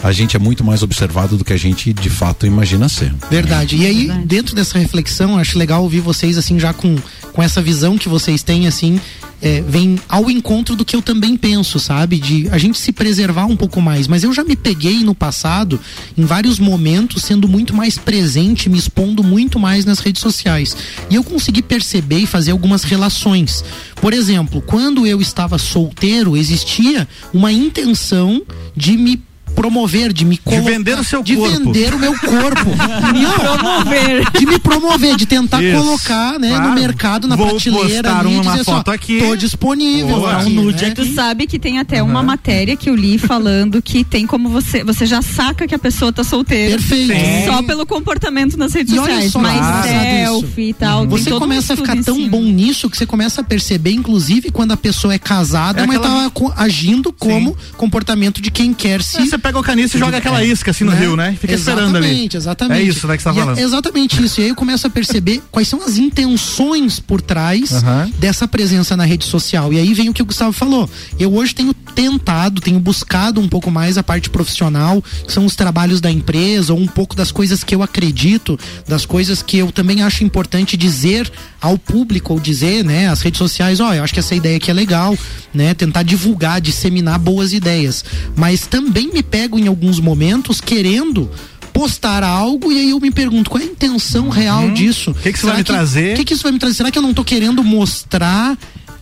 a 0.01 0.11
gente 0.11 0.35
é 0.35 0.39
muito 0.39 0.63
mais 0.63 0.81
observado 0.81 1.37
do 1.37 1.43
que 1.43 1.53
a 1.53 1.57
gente 1.57 1.91
de 1.93 2.09
fato 2.09 2.45
imagina 2.45 2.87
ser. 2.87 3.13
Verdade. 3.29 3.75
E 3.75 3.85
aí, 3.85 4.05
Verdade. 4.07 4.25
dentro 4.25 4.55
dessa 4.55 4.77
reflexão, 4.79 5.37
acho 5.37 5.57
legal 5.57 5.83
ouvir 5.83 5.99
vocês, 5.99 6.37
assim, 6.37 6.59
já 6.59 6.73
com, 6.73 6.95
com 7.33 7.43
essa 7.43 7.61
visão 7.61 7.97
que 7.97 8.07
vocês 8.07 8.41
têm, 8.41 8.67
assim, 8.67 8.99
é, 9.41 9.61
vem 9.61 9.99
ao 10.07 10.29
encontro 10.29 10.75
do 10.75 10.83
que 10.83 10.95
eu 10.95 11.01
também 11.01 11.37
penso, 11.37 11.79
sabe? 11.79 12.17
De 12.17 12.49
a 12.49 12.57
gente 12.57 12.77
se 12.77 12.91
preservar 12.91 13.45
um 13.45 13.55
pouco 13.55 13.81
mais. 13.81 14.07
Mas 14.07 14.23
eu 14.23 14.33
já 14.33 14.43
me 14.43 14.55
peguei 14.55 14.99
no 15.03 15.15
passado, 15.15 15.79
em 16.17 16.25
vários 16.25 16.59
momentos, 16.59 17.23
sendo 17.23 17.47
muito 17.47 17.73
mais 17.73 17.97
presente, 17.97 18.69
me 18.69 18.77
expondo 18.77 19.23
muito 19.23 19.59
mais 19.59 19.85
nas 19.85 19.99
redes 19.99 20.21
sociais. 20.21 20.75
E 21.09 21.15
eu 21.15 21.23
consegui 21.23 21.61
perceber 21.61 22.19
e 22.19 22.25
fazer 22.25 22.51
algumas 22.51 22.83
relações. 22.83 23.63
Por 24.01 24.13
exemplo, 24.13 24.61
quando 24.61 25.05
eu 25.05 25.21
estava 25.21 25.57
solteiro, 25.57 26.35
existia 26.35 27.07
uma 27.33 27.51
intenção 27.51 28.41
de 28.75 28.97
me 28.97 29.28
promover, 29.55 30.13
de 30.13 30.25
me 30.25 30.37
colocar, 30.37 30.69
vender 30.71 30.97
o 30.99 31.03
seu 31.03 31.21
de 31.23 31.35
corpo. 31.35 31.57
vender 31.73 31.93
o 31.93 31.99
meu 31.99 32.13
corpo. 32.17 32.69
Me 33.13 33.21
Não, 33.23 33.33
promover. 33.33 34.31
de 34.31 34.45
me 34.45 34.59
promover, 34.59 35.15
de 35.15 35.25
tentar 35.25 35.61
Isso. 35.63 35.77
colocar, 35.77 36.39
né, 36.39 36.49
Claro. 36.49 36.69
no 36.69 36.75
mercado, 36.75 37.27
na 37.27 37.35
Vou 37.35 37.47
prateleira 37.47 38.03
postar 38.09 38.19
ali, 38.19 38.33
uma 38.35 38.41
dizer 38.43 38.53
assim, 38.61 38.63
foto 38.71 38.91
aqui. 38.91 39.19
tô 39.19 39.35
disponível 39.35 40.07
Boa. 40.19 40.37
aqui, 40.37 40.45
Um 40.47 40.49
nude 40.63 40.81
né? 40.83 40.91
aqui. 40.91 40.95
Tu 41.05 41.13
sabe 41.13 41.47
que 41.47 41.59
tem 41.59 41.79
até 41.79 42.01
uma 42.03 42.21
matéria 42.23 42.75
que 42.77 42.89
eu 42.89 42.95
li 42.95 43.17
falando 43.17 43.81
que 43.81 44.03
tem 44.03 44.25
como 44.27 44.49
você. 44.49 44.83
Você 44.83 45.05
já 45.05 45.21
saca 45.21 45.67
que 45.67 45.75
a 45.75 45.79
pessoa 45.79 46.11
tá 46.13 46.23
solteira. 46.23 46.77
Perfeito. 46.77 47.13
Sim. 47.13 47.45
Só 47.45 47.63
pelo 47.63 47.85
comportamento 47.85 48.57
nas 48.57 48.73
redes 48.73 48.93
E 48.93 48.99
olha 48.99 49.11
sociais. 49.13 49.31
só, 49.31 49.39
mais 49.39 49.55
engraçado 49.55 50.03
selfie 50.23 50.69
e 50.69 50.73
tal. 50.73 50.99
tem 51.01 51.09
Você 51.09 51.29
todo 51.29 51.37
um 51.37 51.39
começa 51.39 51.73
a 51.73 51.77
ficar 51.77 52.03
tão 52.03 52.15
cima. 52.15 52.29
bom 52.29 52.41
nisso 52.43 52.89
que 52.89 52.97
você 52.97 53.05
começa 53.05 53.41
a 53.41 53.43
perceber, 53.43 53.91
inclusive 53.91 54.51
quando 54.51 54.71
a 54.71 54.77
pessoa 54.77 55.13
é 55.13 55.19
casada, 55.19 55.81
É 55.83 55.87
mas 55.87 55.97
aquela- 55.97 56.29
tá 56.29 56.53
agindo 56.57 57.11
como 57.11 57.55
comportamento 57.77 58.41
de 58.41 58.51
quem 58.51 58.73
quer 58.73 59.01
se 59.01 59.17
É, 59.17 59.25
Você 59.25 59.37
pega 59.39 59.59
o 59.59 59.63
caniço 59.63 59.97
e 59.97 59.99
joga 59.99 60.17
aquela 60.17 60.43
isca 60.43 60.71
assim 60.71 60.83
no 60.83 60.91
né? 60.91 60.99
rio, 60.99 61.15
né? 61.15 61.35
Fica 61.39 61.53
esperando 61.53 61.95
ali. 61.95 62.07
Exatamente, 62.07 62.37
exatamente. 62.37 62.81
É 62.81 62.83
isso 62.83 63.07
né, 63.07 63.17
que 63.17 63.23
você 63.23 63.29
tá 63.29 63.35
é 63.35 63.39
falando. 63.39 63.57
exatamente 63.57 64.23
isso. 64.23 64.41
E 64.41 64.43
aí 64.43 64.49
eu 64.49 64.55
começo 64.55 64.87
a 64.87 64.89
perceber 64.89 65.41
quais 65.51 65.67
são 65.67 65.81
as 65.83 65.97
intenções 65.97 66.99
por 66.99 67.21
trás 67.21 67.83
dessa 68.17 68.47
presença 68.47 68.95
na 68.95 69.05
rede 69.05 69.25
social. 69.25 69.71
E 69.73 69.79
aí 69.79 69.93
vem 69.93 70.09
o 70.09 70.13
que 70.13 70.21
o 70.21 70.25
Gustavo 70.25 70.51
falou. 70.51 70.89
Eu 71.19 71.33
hoje 71.33 71.55
tenho 71.55 71.73
tentado, 71.73 72.61
tenho 72.61 72.79
buscado 72.79 73.41
um 73.41 73.47
pouco 73.47 73.69
mais 73.69 73.97
a 73.97 74.03
parte 74.03 74.29
profissional, 74.29 75.01
que 75.01 75.31
são 75.31 75.45
os 75.45 75.55
trabalhos 75.55 75.99
da 75.99 76.09
empresa, 76.09 76.73
ou 76.73 76.79
um 76.79 76.87
pouco 76.87 77.15
das 77.15 77.31
coisas 77.31 77.63
que 77.63 77.75
eu 77.75 77.83
acredito, 77.83 78.57
das 78.87 79.05
coisas 79.05 79.41
que 79.41 79.57
eu 79.57 79.71
também 79.71 80.01
acho 80.01 80.23
importante 80.23 80.77
dizer 80.77 81.29
ao 81.61 81.77
público, 81.77 82.33
ou 82.33 82.39
dizer, 82.39 82.85
né, 82.85 83.09
às 83.09 83.21
redes 83.21 83.37
sociais, 83.37 83.79
ó, 83.79 83.93
eu 83.93 84.03
acho 84.03 84.13
que 84.13 84.19
essa 84.19 84.33
ideia 84.33 84.57
aqui 84.57 84.71
é 84.71 84.73
legal, 84.73 85.17
né, 85.53 85.73
tentar 85.73 86.03
divulgar, 86.03 86.61
disseminar 86.61 87.19
boas 87.19 87.51
ideias. 87.51 88.05
Mas 88.35 88.65
também 88.65 89.11
me 89.11 89.21
pego 89.29 89.57
em 89.57 89.67
alguns 89.67 89.99
momentos 89.99 90.59
querendo 90.61 91.29
postar 91.73 92.23
algo 92.23 92.71
e 92.71 92.79
aí 92.79 92.89
eu 92.89 92.99
me 92.99 93.11
pergunto 93.11 93.49
qual 93.49 93.61
é 93.61 93.65
a 93.65 93.69
intenção 93.69 94.29
real 94.29 94.71
disso. 94.71 95.11
Uhum. 95.11 95.15
que 95.21 95.31
que 95.31 95.37
isso 95.37 95.41
Será 95.41 95.53
vai 95.53 95.61
me 95.61 95.63
trazer? 95.63 96.13
O 96.13 96.15
que, 96.17 96.25
que 96.25 96.33
isso 96.33 96.43
vai 96.43 96.51
me 96.51 96.59
trazer? 96.59 96.75
Será 96.75 96.91
que 96.91 96.97
eu 96.97 97.01
não 97.01 97.13
tô 97.13 97.23
querendo 97.23 97.63
mostrar 97.63 98.57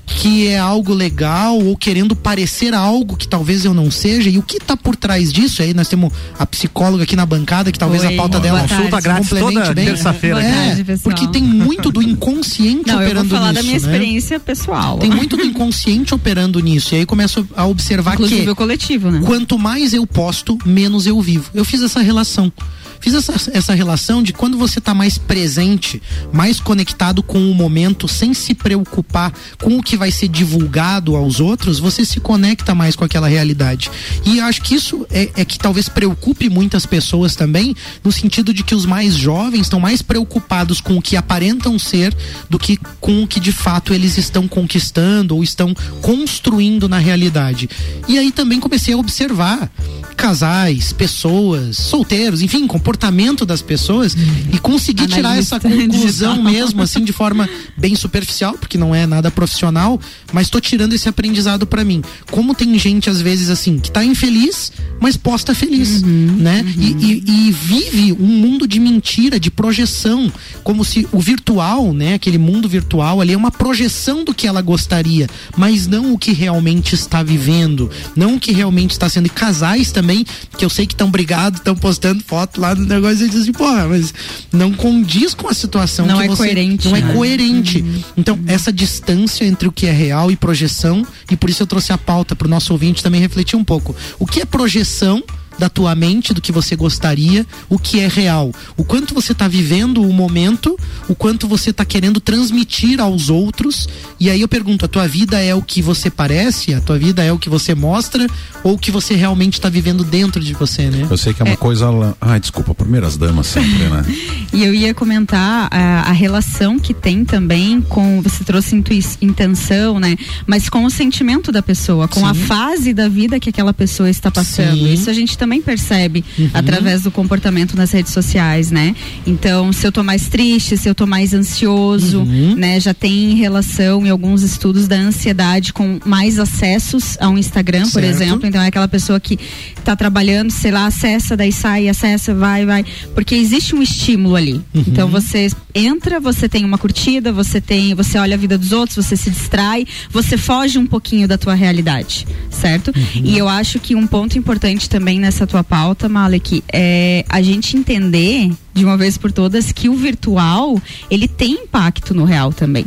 que 0.08 0.48
é 0.48 0.58
algo 0.58 0.94
legal 0.94 1.60
ou 1.60 1.76
querendo 1.76 2.16
parecer 2.16 2.74
algo 2.74 3.18
que 3.18 3.28
talvez 3.28 3.66
eu 3.66 3.74
não 3.74 3.92
seja? 3.92 4.30
E 4.30 4.38
o 4.38 4.42
que 4.42 4.58
tá 4.60 4.76
por 4.78 4.96
trás 4.96 5.32
disso? 5.32 5.62
Aí 5.62 5.74
nós 5.74 5.90
temos 5.90 6.12
a 6.40 6.46
psicóloga 6.46 7.04
aqui 7.04 7.16
na 7.16 7.26
bancada 7.26 7.72
que 7.72 7.78
talvez 7.78 8.04
Oi, 8.04 8.14
a 8.14 8.18
pauta 8.18 8.40
dela. 8.40 8.62
Consulta 8.62 9.02
grátis 9.02 9.30
toda 9.30 9.76
terça-feira. 9.76 10.42
É, 10.42 10.76
porque 11.04 11.28
tem 11.28 11.44
muito 11.44 11.92
do 11.92 12.02
inconsciente 12.02 12.88
Não, 12.88 12.94
eu 12.94 13.00
vou 13.00 13.06
operando 13.08 13.30
falar 13.30 13.52
nisso, 13.52 13.56
da 13.56 13.64
minha 13.64 13.74
né? 13.74 13.78
experiência 13.78 14.40
pessoal. 14.40 14.98
Tem 14.98 15.12
muito 15.12 15.36
do 15.36 15.44
inconsciente 15.44 16.16
operando 16.16 16.60
nisso. 16.60 16.96
E 16.96 17.00
aí 17.00 17.06
começo 17.06 17.48
a 17.56 17.66
observar 17.66 18.14
Inclusive 18.14 18.44
que 18.44 18.50
o 18.50 18.56
coletivo, 18.56 19.12
né? 19.12 19.22
quanto 19.26 19.60
mais 19.60 19.94
eu 19.94 20.08
posto, 20.08 20.58
menos 20.66 21.06
eu 21.06 21.22
vivo. 21.22 21.52
Eu 21.54 21.66
fiz 21.66 21.82
essa 21.82 22.02
relação. 22.02 22.52
Fiz 23.00 23.14
essa, 23.14 23.52
essa 23.54 23.74
relação 23.74 24.22
de 24.22 24.34
quando 24.34 24.58
você 24.58 24.80
está 24.80 24.94
mais 24.94 25.18
presente, 25.18 26.02
mais 26.32 26.60
conectado 26.60 27.22
com 27.24 27.50
o 27.50 27.54
momento, 27.54 28.08
sem 28.08 28.34
se 28.34 28.54
preocupar 28.54 29.34
com 29.62 29.78
o 29.78 29.84
que 29.84 29.98
vai 29.98 30.12
ser 30.12 30.28
divulgado 30.28 31.16
aos 31.16 31.40
outros, 31.40 31.80
você 31.80 32.04
se 32.04 32.20
conecta 32.20 32.74
mais 32.74 32.96
com 32.96 33.04
aquela 33.04 33.28
realidade. 33.28 33.90
E 34.26 34.40
acho 34.40 34.62
que 34.62 34.76
isso 34.76 35.06
é, 35.10 35.30
é 35.36 35.46
que 35.46 35.58
talvez 35.58 35.90
preocupe 35.90 36.50
muitas 36.50 36.86
pessoas 36.86 37.36
também, 37.36 37.76
no 38.04 38.12
sentido 38.12 38.54
de 38.54 38.64
que 38.64 38.76
os 38.76 38.86
mais 38.86 39.16
jovens 39.16 39.62
estão 39.62 39.80
mais 39.80 40.02
preocupados 40.02 40.82
com 40.82 40.98
o 40.98 41.02
que 41.02 41.16
aparentam 41.16 41.78
ser 41.78 42.16
do 42.50 42.58
que 42.58 42.78
com 43.00 43.24
o 43.24 43.28
que 43.28 43.40
de 43.40 43.52
fato 43.52 43.94
eles 43.94 44.18
estão 44.18 44.48
conquistando 44.48 45.36
ou 45.36 45.44
estão 45.44 45.74
construindo 46.02 46.90
na 46.90 46.98
realidade. 46.98 47.70
E 48.08 48.18
aí 48.18 48.32
também 48.32 48.60
comecei 48.60 48.94
a 48.94 48.98
observar 48.98 49.70
casais, 50.16 50.92
pessoas, 50.92 51.78
solteiros, 51.78 52.42
enfim, 52.42 52.66
comportamento 52.88 53.46
das 53.46 53.62
pessoas 53.62 54.16
e 54.54 54.58
conseguir 54.60 55.08
tirar 55.08 55.38
essa 55.38 55.58
Analista 55.58 55.88
conclusão 55.92 56.36
digital. 56.36 56.52
mesmo 56.54 56.82
assim 56.82 57.04
de 57.04 57.12
forma 57.12 57.50
bem 57.76 57.96
superficial, 57.96 58.54
porque 58.58 58.78
não 58.78 58.96
é 58.96 59.06
nada 59.06 59.30
profissional, 59.30 60.00
mas 60.32 60.50
tô 60.50 60.62
tirando 60.62 60.94
esse 60.94 61.10
aprendizado 61.10 61.68
pra 61.68 61.84
mim. 61.84 62.02
Como 62.32 62.56
tem 62.56 62.80
gente 62.80 63.10
às 63.10 63.20
vezes 63.20 63.50
assim 63.50 63.78
que 63.78 63.92
tá 63.92 64.06
infeliz, 64.06 64.72
mas 65.02 65.18
posta 65.18 65.54
feliz, 65.54 66.02
né? 66.02 66.64
E, 66.78 66.92
e- 66.94 67.24
e 67.50 67.52
vive 67.52 68.14
um 68.14 68.26
mundo 68.26 68.66
de 68.66 68.80
mentira, 68.80 69.38
de 69.38 69.52
projeção, 69.52 70.32
como 70.64 70.86
se 70.86 71.06
o 71.12 71.20
virtual, 71.20 71.94
né, 71.94 72.14
aquele 72.14 72.38
mundo 72.38 72.70
virtual 72.70 73.20
ali 73.20 73.34
é 73.34 73.38
uma 73.38 73.52
projeção 73.52 74.24
do 74.24 74.34
que 74.34 74.48
ela 74.48 74.62
gostaria, 74.62 75.28
mas 75.58 75.88
não 75.88 76.14
o 76.14 76.18
que 76.18 76.32
realmente 76.32 76.96
está 76.96 77.22
vivendo, 77.22 77.92
não 78.16 78.36
o 78.36 78.40
que 78.40 78.54
realmente 78.54 78.92
está 78.92 79.10
sendo. 79.10 79.26
E 79.28 79.30
casais 79.30 79.92
também, 79.92 80.26
que 80.58 80.64
eu 80.64 80.70
sei 80.70 80.88
que 80.88 80.94
estão 80.94 81.12
brigados, 81.12 81.60
estão 81.60 81.76
postando 81.76 82.24
foto 82.26 82.62
lá 82.62 82.77
no 82.78 82.86
negócio 82.86 83.26
e 83.26 83.28
dizem 83.30 83.42
assim, 83.42 83.52
porra, 83.54 83.88
mas 83.88 84.14
não 84.52 84.72
condiz 84.74 85.34
com 85.34 85.48
a 85.48 85.54
situação 85.54 86.06
Não 86.06 86.22
é 86.22 86.28
você- 86.28 86.38
coerente, 86.44 86.88
Não 86.88 86.96
é 86.96 87.02
né? 87.02 87.14
coerente. 87.14 87.84
Então, 88.16 88.40
essa 88.48 88.72
distância 88.72 89.46
entre 89.46 89.68
o 89.68 89.72
que 89.72 89.86
é 89.88 89.92
real 89.92 90.32
e 90.32 90.36
projeção, 90.36 91.06
e 91.32 91.36
por 91.36 91.50
isso 91.50 91.64
eu 91.64 91.68
trouxe 91.68 91.92
a 91.92 91.98
pauta 91.98 92.36
para 92.36 92.48
o 92.48 92.50
nosso 92.50 92.72
ouvinte 92.74 93.02
também 93.04 93.20
refletir 93.22 93.56
um 93.56 93.64
pouco. 93.64 93.96
O 94.20 94.26
que 94.26 94.42
é 94.42 94.46
projeção? 94.46 95.24
Da 95.58 95.70
tua 95.70 95.96
mente, 95.96 96.34
do 96.34 96.42
que 96.42 96.52
você 96.52 96.76
gostaria, 96.76 97.46
o 97.70 97.78
que 97.80 98.00
é 98.00 98.08
real. 98.08 98.52
O 98.76 98.84
quanto 98.84 99.14
você 99.14 99.32
está 99.32 99.48
vivendo 99.48 100.02
o 100.02 100.14
momento, 100.14 100.78
o 101.08 101.16
quanto 101.16 101.48
você 101.48 101.72
está 101.72 101.84
querendo 101.86 102.20
transmitir 102.20 103.00
aos 103.00 103.30
outros. 103.30 103.88
E 104.20 104.30
aí 104.30 104.42
eu 104.42 104.48
pergunto, 104.48 104.86
a 104.86 104.88
tua 104.88 105.08
vida 105.08 105.40
é 105.42 105.54
o 105.56 105.62
que 105.62 105.82
você 105.82 106.10
parece? 106.10 106.74
A 106.74 106.82
tua 106.82 106.98
vida 106.98 107.24
é 107.24 107.32
o 107.32 107.40
que 107.40 107.50
você 107.50 107.74
mostra? 107.76 108.28
Ou 108.64 108.74
o 108.76 108.78
que 108.78 108.92
você 108.92 109.16
realmente 109.16 109.54
está 109.54 109.70
vivendo 109.70 110.04
dentro 110.04 110.44
de 110.44 110.54
você, 110.54 110.90
né? 110.90 111.08
Eu 111.10 111.18
sei 111.18 111.34
que 111.34 111.42
é 111.42 111.46
uma 111.46 111.58
coisa. 111.58 111.90
lá- 111.90 112.14
Ai, 112.22 112.40
desculpa, 112.40 112.74
primeiras 112.76 113.18
damas 113.18 113.48
sempre, 113.48 113.86
né? 113.90 114.04
E 114.54 114.64
eu 114.64 114.74
ia 114.74 114.94
comentar 114.94 115.68
a, 115.72 116.10
a 116.10 116.12
relação 116.12 116.80
que 116.80 116.94
tem 116.94 117.24
também 117.26 117.82
com. 117.82 118.22
Você 118.22 118.44
trouxe 118.44 118.76
intui- 118.76 119.04
intenção, 119.22 120.00
né? 120.00 120.16
Mas 120.48 120.70
com 120.70 120.84
o 120.86 120.90
sentimento 120.90 121.52
da 121.52 121.62
pessoa, 121.62 122.08
com 122.08 122.26
a 122.26 122.34
fase 122.34 122.94
da 122.94 123.08
vida 123.08 123.40
que 123.40 123.50
aquela 123.50 123.74
pessoa 123.74 124.10
está 124.10 124.32
passando. 124.32 124.78
Sim. 124.78 124.94
Isso 124.94 125.10
a 125.10 125.14
gente 125.14 125.38
também 125.38 125.47
percebe 125.62 126.24
através 126.54 127.02
do 127.04 127.12
comportamento 127.12 127.76
nas 127.76 127.92
redes 127.92 128.12
sociais, 128.14 128.72
né? 128.72 128.96
Então, 129.26 129.72
se 129.72 129.88
eu 129.88 129.92
tô 129.92 130.04
mais 130.04 130.28
triste, 130.28 130.78
se 130.78 130.88
eu 130.90 130.94
tô 130.96 131.06
mais 131.08 131.34
ansioso, 131.34 132.24
né? 132.58 132.80
Já 132.80 132.94
tem 132.94 133.36
relação 133.36 134.06
em 134.06 134.10
alguns 134.10 134.44
estudos 134.44 134.88
da 134.88 134.96
ansiedade 134.98 135.72
com 135.74 136.00
mais 136.06 136.38
acessos 136.40 137.18
ao 137.20 137.38
Instagram, 137.38 137.84
por 137.84 138.02
Certo. 138.02 138.06
exemplo. 138.06 138.48
Então 138.48 138.62
é 138.62 138.68
aquela 138.68 138.88
pessoa 138.88 139.20
que 139.20 139.40
tá 139.84 139.96
trabalhando, 139.96 140.52
sei 140.52 140.72
lá, 140.72 140.86
acessa, 140.88 141.36
daí 141.38 141.52
sai, 141.52 141.88
acessa, 141.88 142.34
vai, 142.34 142.66
vai. 142.66 142.86
Porque 143.16 143.36
existe 143.36 143.76
um 143.76 143.82
estímulo 143.82 144.36
ali. 144.36 144.62
Então 144.76 145.08
você 145.08 145.50
entra, 145.74 146.20
você 146.20 146.50
tem 146.50 146.66
uma 146.66 146.78
curtida, 146.78 147.32
você 147.32 147.62
tem, 147.62 147.94
você 147.94 148.18
olha 148.18 148.36
a 148.36 148.38
vida 148.38 148.58
dos 148.58 148.72
outros, 148.72 149.06
você 149.06 149.16
se 149.16 149.30
distrai, 149.30 149.86
você 150.12 150.38
foge 150.38 150.78
um 150.78 150.86
pouquinho 150.86 151.28
da 151.28 151.38
tua 151.38 151.54
realidade, 151.54 152.28
certo? 152.50 152.92
E 153.24 153.38
eu 153.38 153.48
acho 153.48 153.80
que 153.80 153.96
um 153.96 154.08
ponto 154.08 154.38
importante 154.38 154.90
também 154.90 155.20
nessa 155.20 155.37
tua 155.46 155.64
pauta, 155.64 156.08
Malek, 156.08 156.64
é 156.72 157.26
a 157.30 157.42
gente 157.42 157.78
entender 157.78 158.52
de 158.74 158.86
uma 158.86 158.98
vez 158.98 159.18
por 159.18 159.32
todas 159.32 159.72
que 159.72 159.90
o 159.90 159.94
virtual, 159.94 160.82
ele 161.12 161.28
tem 161.28 161.52
impacto 161.52 162.14
no 162.14 162.24
real 162.24 162.54
também 162.54 162.86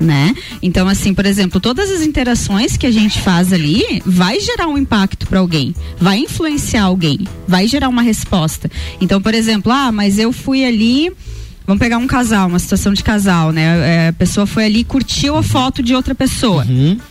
né? 0.00 0.34
Então, 0.62 0.88
assim, 0.88 1.14
por 1.14 1.26
exemplo, 1.26 1.60
todas 1.60 1.90
as 1.90 2.02
interações 2.02 2.76
que 2.76 2.86
a 2.86 2.90
gente 2.90 3.20
faz 3.20 3.52
ali 3.52 4.02
vai 4.04 4.38
gerar 4.40 4.68
um 4.68 4.78
impacto 4.78 5.26
para 5.26 5.38
alguém, 5.38 5.74
vai 5.98 6.18
influenciar 6.18 6.84
alguém, 6.84 7.20
vai 7.46 7.66
gerar 7.66 7.88
uma 7.88 8.02
resposta. 8.02 8.70
Então, 9.00 9.20
por 9.20 9.34
exemplo, 9.34 9.72
ah, 9.72 9.90
mas 9.90 10.18
eu 10.18 10.32
fui 10.32 10.64
ali. 10.64 11.12
Vamos 11.66 11.80
pegar 11.80 11.98
um 11.98 12.06
casal, 12.06 12.46
uma 12.48 12.58
situação 12.58 12.92
de 12.92 13.02
casal, 13.02 13.50
né? 13.50 14.06
É, 14.06 14.08
a 14.08 14.12
pessoa 14.12 14.46
foi 14.46 14.64
ali 14.66 14.80
e 14.80 14.84
curtiu 14.84 15.36
a 15.36 15.42
foto 15.42 15.82
de 15.82 15.94
outra 15.94 16.14
pessoa. 16.14 16.64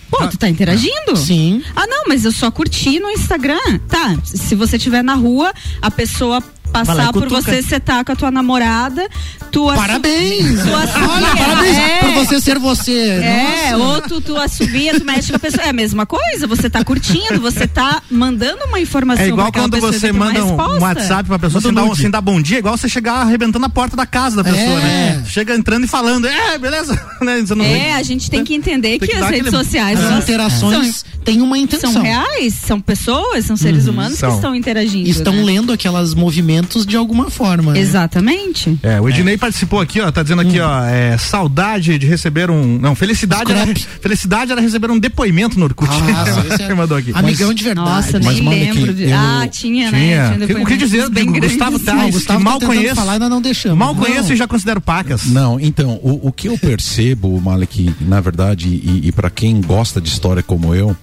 Pô, 0.10 0.28
tu 0.28 0.38
tá 0.38 0.48
interagindo? 0.48 1.16
Sim. 1.18 1.62
Ah, 1.76 1.86
não, 1.86 2.04
mas 2.08 2.24
eu 2.24 2.32
só 2.32 2.50
curti 2.50 3.00
no 3.00 3.10
Instagram. 3.10 3.80
Tá, 3.90 4.18
se 4.24 4.56
você 4.56 4.78
estiver 4.78 5.04
na 5.04 5.14
rua, 5.16 5.54
a 5.82 5.92
pessoa 5.92 6.42
passar 6.84 7.13
por 7.13 7.27
você, 7.29 7.62
você 7.62 7.79
tá 7.79 8.03
com 8.03 8.12
a 8.12 8.15
tua 8.15 8.32
namorada, 8.32 9.08
tu 9.51 9.70
assu- 9.70 9.82
Parabéns! 9.82 10.62
Tu 10.62 10.70
Olha, 10.70 11.36
parabéns 11.36 11.77
é. 11.77 12.00
por 12.00 12.12
você 12.25 12.41
ser 12.41 12.60
você. 12.60 12.91
É, 13.24 13.72
Nossa. 13.72 13.84
ou 13.84 14.01
tu, 14.01 14.22
tu 14.22 14.38
assumia, 14.38 15.00
tu 15.00 15.05
mexe 15.05 15.29
com 15.29 15.36
a 15.36 15.39
pessoa. 15.39 15.63
É 15.65 15.70
a 15.70 15.74
mesma 15.74 16.05
coisa, 16.05 16.46
você 16.48 16.70
tá 16.70 16.84
curtindo, 16.84 17.39
você 17.41 17.67
tá 17.67 18.01
mandando 18.10 18.65
uma 18.65 18.79
informação 18.79 19.24
É 19.24 19.27
igual 19.27 19.51
quando 19.51 19.79
você 19.79 20.12
manda 20.12 20.44
um, 20.44 20.53
um. 20.53 20.79
WhatsApp 20.82 21.27
pra 21.27 21.39
pessoa 21.39 21.62
sem 21.62 21.74
dar, 21.74 21.84
um- 21.84 21.96
sem 21.96 22.10
dar 22.10 22.22
bom 22.22 22.41
dia, 22.41 22.60
igual 22.60 22.77
você 22.77 22.88
chegar 22.89 23.15
arrebentando 23.22 23.65
a 23.65 23.70
porta 23.70 23.96
da 23.96 24.05
casa 24.05 24.38
da 24.38 24.44
pessoa, 24.44 24.79
É. 24.79 24.84
né? 25.15 25.24
Chega 25.27 25.55
entrando 25.55 25.86
e 25.86 25.88
falando, 25.88 26.27
é, 26.27 26.58
beleza. 26.58 26.96
Né? 27.22 27.39
Você 27.41 27.55
não- 27.55 27.65
É, 27.65 27.94
a 27.94 28.03
gente 28.03 28.29
tem 28.29 28.44
que 28.44 28.53
entender 28.53 29.00
Tem 29.00 29.00
que, 29.00 29.08
que 29.08 29.13
as 29.15 29.29
redes 29.29 29.48
aquele- 29.48 29.51
sociais 29.63 30.00
As 30.00 30.24
interações 30.24 31.05
têm 31.24 31.41
uma 31.41 31.58
intenção. 31.58 31.91
são, 31.94 32.01
reais, 32.03 32.53
são 32.53 32.79
pessoas, 32.79 33.46
são 33.46 33.55
seres 33.58 33.88
humanos 33.88 34.20
são. 34.20 34.29
que 34.29 34.36
estão 34.36 34.53
interagindo. 34.55 35.10
Estão 35.10 35.34
né? 35.34 35.44
lendo 35.44 35.72
aquelas 35.74 36.13
movimentos 36.13 36.64
de 36.86 36.95
alguma 36.95 37.29
forma. 37.29 37.74
né? 37.74 37.79
Exatamente. 37.79 38.77
É, 38.84 39.00
o 39.00 39.10
Ednei 39.10 39.38
participou 39.38 39.79
aqui, 39.79 40.00
ó, 40.01 40.12
tá 40.12 40.24
dizendo 40.24 40.41
aqui, 40.41 40.60
ó, 40.60 40.84
é, 40.86 41.17
saudade 41.17 41.98
de 41.98 42.05
receber 42.07 42.50
um, 42.50 42.77
não, 42.79 42.95
felicidade 42.95 43.51
era, 43.51 43.65
felicidade 44.01 44.51
era 44.51 44.62
receber 44.62 44.89
um 44.91 44.98
depoimento 45.00 45.57
no 45.60 45.65
Orkut. 45.65 45.89
Ah, 45.91 46.25
é- 46.63 46.74
mandou 46.74 46.98
aqui. 46.98 47.12
Amigão 47.13 47.53
de 47.53 47.63
verdade. 47.63 47.89
Nossa, 47.89 48.19
Mas, 48.19 48.39
nem 48.39 48.50
lembro. 48.50 48.93
De... 48.93 49.03
eu- 49.10 49.17
Ah, 49.17 49.48
tinha, 49.50 49.91
né? 49.91 50.00
Tinha. 50.38 50.48
Tinha 50.48 50.62
O 50.62 50.65
que 50.65 50.77
dizer 50.77 51.10
do. 51.10 51.25
Gustavo 51.25 51.79
Tais, 51.79 52.10
o 52.10 52.12
Gustavo 52.17 52.39
tá 52.39 52.43
mal 52.43 52.60
tentando 52.60 52.75
conheço. 52.77 52.95
falar, 52.95 53.13
ainda 53.13 53.29
não 53.29 53.41
deixamos. 53.41 53.77
Mal 53.77 53.93
Não. 53.93 54.01
conheço 54.03 54.34
e 54.34 54.36
já 54.36 54.48
considero 54.48 54.81
pacas. 54.81 55.25
Não, 55.25 55.60
então, 55.60 56.00
o, 56.03 56.27
o 56.27 56.31
que 56.31 56.48
eu 56.48 56.57
percebo, 56.57 57.39
Malek, 57.39 57.93
na 58.01 58.19
verdade, 58.22 58.67
e, 58.67 59.01
e 59.07 59.12
para 59.12 59.29
quem 59.29 59.62
gosta 59.62 60.00
de 60.01 60.10
história 60.10 60.41
como 60.43 60.74
eu, 60.74 60.95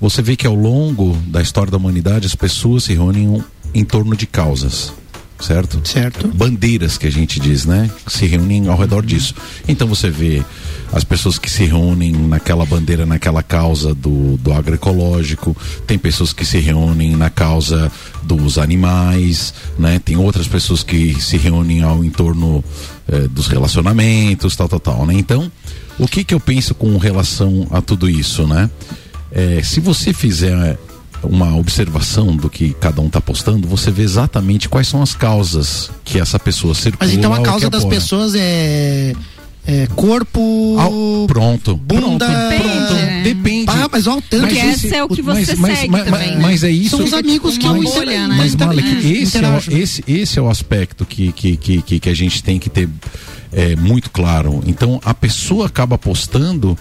você 0.00 0.20
vê 0.22 0.36
que 0.36 0.46
ao 0.46 0.54
longo 0.54 1.16
da 1.26 1.40
história 1.40 1.70
da 1.70 1.76
humanidade 1.76 2.26
as 2.26 2.34
pessoas 2.34 2.84
se 2.84 2.92
reúnem 2.94 3.42
em 3.74 3.84
torno 3.84 4.14
de 4.16 4.26
causas. 4.26 4.92
Certo? 5.40 5.80
Certo. 5.84 6.28
Bandeiras 6.28 6.96
que 6.98 7.06
a 7.06 7.10
gente 7.10 7.38
diz, 7.40 7.64
né? 7.64 7.90
Que 8.04 8.12
se 8.12 8.26
reúnem 8.26 8.68
ao 8.68 8.78
redor 8.78 9.04
disso. 9.04 9.34
Então 9.68 9.86
você 9.86 10.10
vê 10.10 10.42
as 10.92 11.04
pessoas 11.04 11.38
que 11.38 11.50
se 11.50 11.64
reúnem 11.64 12.12
naquela 12.12 12.64
bandeira, 12.64 13.04
naquela 13.04 13.42
causa 13.42 13.94
do, 13.94 14.36
do 14.36 14.52
agroecológico, 14.52 15.56
tem 15.86 15.98
pessoas 15.98 16.32
que 16.32 16.44
se 16.44 16.58
reúnem 16.58 17.16
na 17.16 17.28
causa 17.28 17.90
dos 18.22 18.58
animais, 18.58 19.52
né? 19.78 19.98
Tem 19.98 20.16
outras 20.16 20.46
pessoas 20.46 20.82
que 20.82 21.20
se 21.20 21.36
reúnem 21.36 21.82
ao 21.82 22.04
entorno 22.04 22.64
eh, 23.08 23.28
dos 23.28 23.46
relacionamentos, 23.46 24.54
tal, 24.56 24.68
tal, 24.68 24.80
tal, 24.80 25.06
né? 25.06 25.14
Então, 25.14 25.50
o 25.98 26.06
que 26.06 26.24
que 26.24 26.34
eu 26.34 26.40
penso 26.40 26.74
com 26.74 26.96
relação 26.98 27.66
a 27.70 27.80
tudo 27.80 28.08
isso, 28.08 28.46
né? 28.46 28.70
Eh, 29.32 29.60
se 29.62 29.80
você 29.80 30.12
fizer 30.12 30.78
uma 31.26 31.56
observação 31.56 32.36
do 32.36 32.48
que 32.48 32.74
cada 32.74 33.00
um 33.00 33.06
está 33.06 33.20
postando, 33.20 33.66
você 33.66 33.90
vê 33.90 34.02
exatamente 34.02 34.68
quais 34.68 34.88
são 34.88 35.02
as 35.02 35.14
causas 35.14 35.90
que 36.04 36.18
essa 36.18 36.38
pessoa 36.38 36.74
circula. 36.74 37.08
Mas 37.08 37.16
então 37.16 37.32
a 37.32 37.40
causa 37.40 37.68
das 37.68 37.84
pessoas 37.84 38.34
é, 38.34 39.12
é 39.66 39.86
corpo. 39.96 40.76
Ah, 40.78 41.26
pronto. 41.26 41.76
Bunda. 41.76 42.26
Depende, 42.26 42.62
Pronto. 42.62 42.94
né? 42.94 43.22
Depende. 43.24 43.64
Ah, 43.68 43.88
mas 43.90 44.06
olha 44.06 44.18
o 44.18 44.22
tanto 44.22 44.42
Porque 44.42 44.60
que 44.60 44.66
esse 44.66 44.94
é 44.94 45.02
o 45.02 45.08
que 45.08 45.22
você 45.22 45.44
segue 45.44 45.60
mas, 45.60 46.04
também, 46.04 46.30
né? 46.30 46.38
mas 46.40 46.62
é 46.62 46.70
isso. 46.70 46.96
São 46.96 47.04
os 47.04 47.12
amigos 47.12 47.58
que 47.58 47.68
bolha, 47.68 48.28
né? 48.28 48.36
Mas, 48.38 48.54
Malek, 48.54 48.88
esse, 48.88 49.06
é, 49.06 49.10
o, 49.10 49.22
interajo, 49.22 49.70
né? 49.70 49.78
esse, 49.80 50.04
esse 50.06 50.38
é 50.38 50.42
o 50.42 50.48
aspecto 50.48 51.04
que, 51.04 51.32
que, 51.32 51.56
que, 51.56 51.82
que, 51.82 52.00
que 52.00 52.08
a 52.08 52.14
gente 52.14 52.42
tem 52.42 52.58
que 52.58 52.70
ter 52.70 52.88
é, 53.52 53.74
muito 53.74 54.10
claro. 54.10 54.62
Então, 54.66 55.00
a 55.04 55.12
pessoa 55.12 55.66
acaba 55.66 55.98
postando 55.98 56.78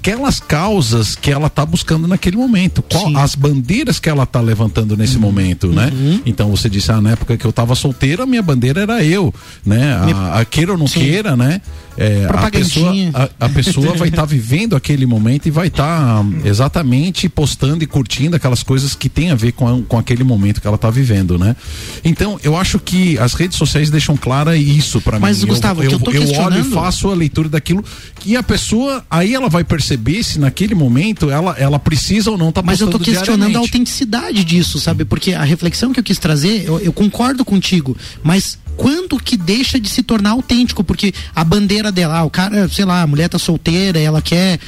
aquelas 0.00 0.40
causas 0.40 1.14
que 1.14 1.30
ela 1.30 1.46
está 1.46 1.64
buscando 1.64 2.08
naquele 2.08 2.36
momento. 2.36 2.82
Qual, 2.82 3.14
as 3.18 3.34
bandeiras 3.34 4.00
que 4.00 4.08
ela 4.08 4.22
está 4.22 4.40
levantando 4.40 4.96
nesse 4.96 5.18
momento, 5.18 5.68
né? 5.68 5.92
Uhum. 5.92 6.22
Então, 6.24 6.50
você 6.50 6.70
disse, 6.70 6.90
ah, 6.90 7.00
na 7.00 7.10
época 7.10 7.36
que 7.36 7.44
eu 7.44 7.50
estava 7.50 7.74
solteira, 7.74 8.22
a 8.22 8.26
minha 8.26 8.42
bandeira 8.42 8.80
era 8.80 9.04
eu, 9.04 9.32
né? 9.64 9.92
A, 9.92 10.40
a 10.40 10.44
queira 10.46 10.72
ou 10.72 10.78
não 10.78 10.86
Sim. 10.86 11.00
queira, 11.00 11.36
né? 11.36 11.60
É, 12.02 12.26
a 12.46 12.50
pessoa, 12.50 12.92
a, 13.38 13.46
a 13.46 13.48
pessoa 13.50 13.94
vai 13.94 14.08
estar 14.08 14.24
vivendo 14.24 14.74
aquele 14.74 15.04
momento 15.04 15.46
e 15.46 15.50
vai 15.50 15.66
estar 15.66 16.24
exatamente 16.44 17.28
postando 17.28 17.84
e 17.84 17.86
curtindo 17.86 18.34
aquelas 18.36 18.62
coisas 18.62 18.94
que 18.94 19.08
tem 19.08 19.30
a 19.30 19.34
ver 19.34 19.52
com, 19.52 19.68
a- 19.68 19.82
com 19.86 19.98
aquele 19.98 20.24
momento 20.24 20.60
que 20.62 20.66
ela 20.66 20.76
está 20.76 20.88
vivendo, 20.90 21.38
né? 21.38 21.54
Então, 22.02 22.40
eu 22.42 22.56
acho 22.56 22.78
que 22.78 23.18
as 23.18 23.34
redes 23.34 23.58
sociais 23.58 23.90
deixam 23.90 24.16
clara 24.16 24.56
isso 24.56 25.00
para 25.00 25.18
mim. 25.18 25.22
Mas, 25.22 25.44
Gustavo, 25.44 25.82
eu, 25.82 25.90
eu 25.90 26.12
eu 26.12 26.30
olho 26.40 26.60
e 26.60 26.64
faço 26.64 27.10
a 27.10 27.14
leitura 27.14 27.48
daquilo 27.50 27.84
que 28.16 28.34
a 28.34 28.42
pessoa, 28.42 29.04
aí 29.10 29.34
ela 29.34 29.48
vai 29.50 29.62
perceber 29.62 30.22
se 30.22 30.38
naquele 30.38 30.74
momento 30.74 31.30
ela, 31.30 31.54
ela 31.58 31.78
precisa 31.78 32.30
ou 32.30 32.38
não 32.38 32.50
tá 32.50 32.62
Mas 32.62 32.80
eu 32.80 32.88
tô 32.88 32.98
questionando 32.98 33.56
a 33.56 33.58
autenticidade 33.60 34.42
disso, 34.44 34.78
sabe? 34.80 35.04
Porque 35.04 35.34
a 35.34 35.44
reflexão 35.44 35.92
que 35.92 36.00
eu 36.00 36.04
quis 36.04 36.18
trazer, 36.18 36.64
eu, 36.64 36.78
eu 36.80 36.92
concordo 36.92 37.44
contigo, 37.44 37.96
mas 38.22 38.58
quando 38.80 39.18
que 39.18 39.36
deixa 39.36 39.78
de 39.78 39.90
se 39.90 40.02
tornar 40.02 40.30
autêntico? 40.30 40.82
Porque 40.82 41.12
a 41.36 41.44
bandeira 41.44 41.92
dela, 41.92 42.16
ah, 42.16 42.24
o 42.24 42.30
cara, 42.30 42.66
sei 42.66 42.86
lá, 42.86 43.02
a 43.02 43.06
mulher 43.06 43.28
tá 43.28 43.38
solteira, 43.38 43.98
ela 43.98 44.22
quer 44.22 44.58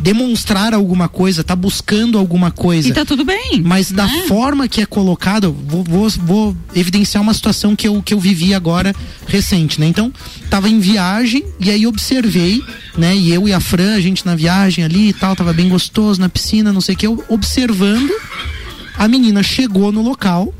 demonstrar 0.00 0.72
alguma 0.72 1.08
coisa, 1.08 1.42
tá 1.42 1.56
buscando 1.56 2.18
alguma 2.18 2.52
coisa. 2.52 2.88
E 2.88 2.92
tá 2.92 3.04
tudo 3.04 3.24
bem. 3.24 3.60
Mas 3.64 3.90
da 3.90 4.06
né? 4.06 4.22
forma 4.28 4.68
que 4.68 4.80
é 4.80 4.86
colocado, 4.86 5.52
vou, 5.52 5.82
vou, 5.82 6.08
vou 6.08 6.56
evidenciar 6.72 7.20
uma 7.20 7.34
situação 7.34 7.74
que 7.74 7.88
eu, 7.88 8.00
que 8.00 8.14
eu 8.14 8.20
vivi 8.20 8.54
agora 8.54 8.94
recente, 9.26 9.80
né? 9.80 9.88
Então, 9.88 10.12
tava 10.48 10.68
em 10.68 10.78
viagem 10.78 11.44
e 11.58 11.68
aí 11.68 11.84
observei, 11.84 12.62
né? 12.96 13.16
E 13.16 13.32
eu 13.32 13.48
e 13.48 13.52
a 13.52 13.58
Fran, 13.58 13.96
a 13.96 14.00
gente 14.00 14.24
na 14.24 14.36
viagem 14.36 14.84
ali 14.84 15.08
e 15.08 15.12
tal, 15.12 15.34
tava 15.34 15.52
bem 15.52 15.68
gostoso 15.68 16.20
na 16.20 16.28
piscina, 16.28 16.72
não 16.72 16.80
sei 16.80 16.94
o 16.94 16.98
que, 16.98 17.06
eu 17.08 17.24
observando, 17.28 18.12
a 18.96 19.08
menina 19.08 19.42
chegou 19.42 19.90
no 19.90 20.00
local, 20.00 20.54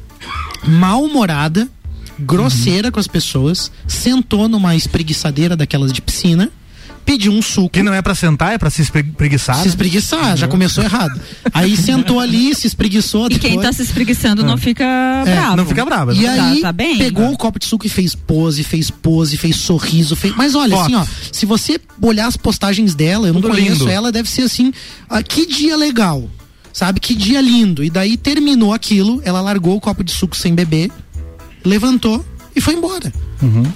mal-humorada, 0.66 1.68
grosseira 2.18 2.90
com 2.90 3.00
as 3.00 3.06
pessoas, 3.06 3.70
sentou 3.86 4.48
numa 4.48 4.74
espreguiçadeira 4.76 5.56
daquelas 5.56 5.92
de 5.92 6.00
piscina, 6.02 6.50
pediu 7.04 7.32
um 7.32 7.40
suco. 7.40 7.70
Que 7.70 7.82
não 7.82 7.94
é 7.94 8.02
pra 8.02 8.14
sentar, 8.14 8.52
é 8.52 8.58
pra 8.58 8.68
se 8.68 8.82
espre- 8.82 9.02
preguiçar. 9.02 9.56
Se 9.56 9.62
né? 9.62 9.68
espreguiçar, 9.68 10.36
já 10.36 10.46
começou 10.46 10.84
errado. 10.84 11.18
Aí 11.54 11.74
sentou 11.74 12.20
ali, 12.20 12.54
se 12.54 12.66
espreguiçou. 12.66 13.28
E 13.30 13.38
quem 13.38 13.52
depois- 13.52 13.66
tá 13.66 13.72
se 13.72 13.82
espreguiçando 13.82 14.44
não 14.44 14.58
fica 14.58 14.84
bravo. 15.24 15.56
Não 15.56 15.64
fica 15.66 15.84
brava. 15.86 16.12
E 16.14 16.18
né? 16.20 16.36
Tá- 16.36 16.44
aí, 16.50 16.60
tá 16.60 16.72
bem? 16.72 16.98
pegou 16.98 17.32
o 17.32 17.36
copo 17.38 17.58
de 17.58 17.64
suco 17.64 17.86
e 17.86 17.88
fez 17.88 18.14
pose, 18.14 18.62
fez 18.62 18.90
pose, 18.90 19.38
fez 19.38 19.56
sorriso, 19.56 20.14
fez. 20.16 20.34
Mas 20.36 20.54
olha, 20.54 20.78
assim, 20.78 20.94
ó, 20.94 21.06
se 21.32 21.46
você 21.46 21.80
olhar 22.02 22.26
as 22.26 22.36
postagens 22.36 22.94
dela, 22.94 23.26
eu 23.28 23.32
não 23.32 23.40
Tudo 23.40 23.54
conheço 23.54 23.78
lindo. 23.80 23.88
ela, 23.90 24.12
deve 24.12 24.28
ser 24.28 24.42
assim, 24.42 24.70
ah, 25.08 25.22
que 25.22 25.46
dia 25.46 25.76
legal. 25.76 26.28
Sabe, 26.70 27.00
que 27.00 27.12
dia 27.14 27.40
lindo. 27.40 27.82
E 27.82 27.90
daí 27.90 28.16
terminou 28.16 28.72
aquilo, 28.72 29.20
ela 29.24 29.40
largou 29.40 29.74
o 29.76 29.80
copo 29.80 30.04
de 30.04 30.12
suco 30.12 30.36
sem 30.36 30.54
beber, 30.54 30.90
levantou 31.68 32.24
e 32.56 32.60
foi 32.60 32.74
embora. 32.74 33.12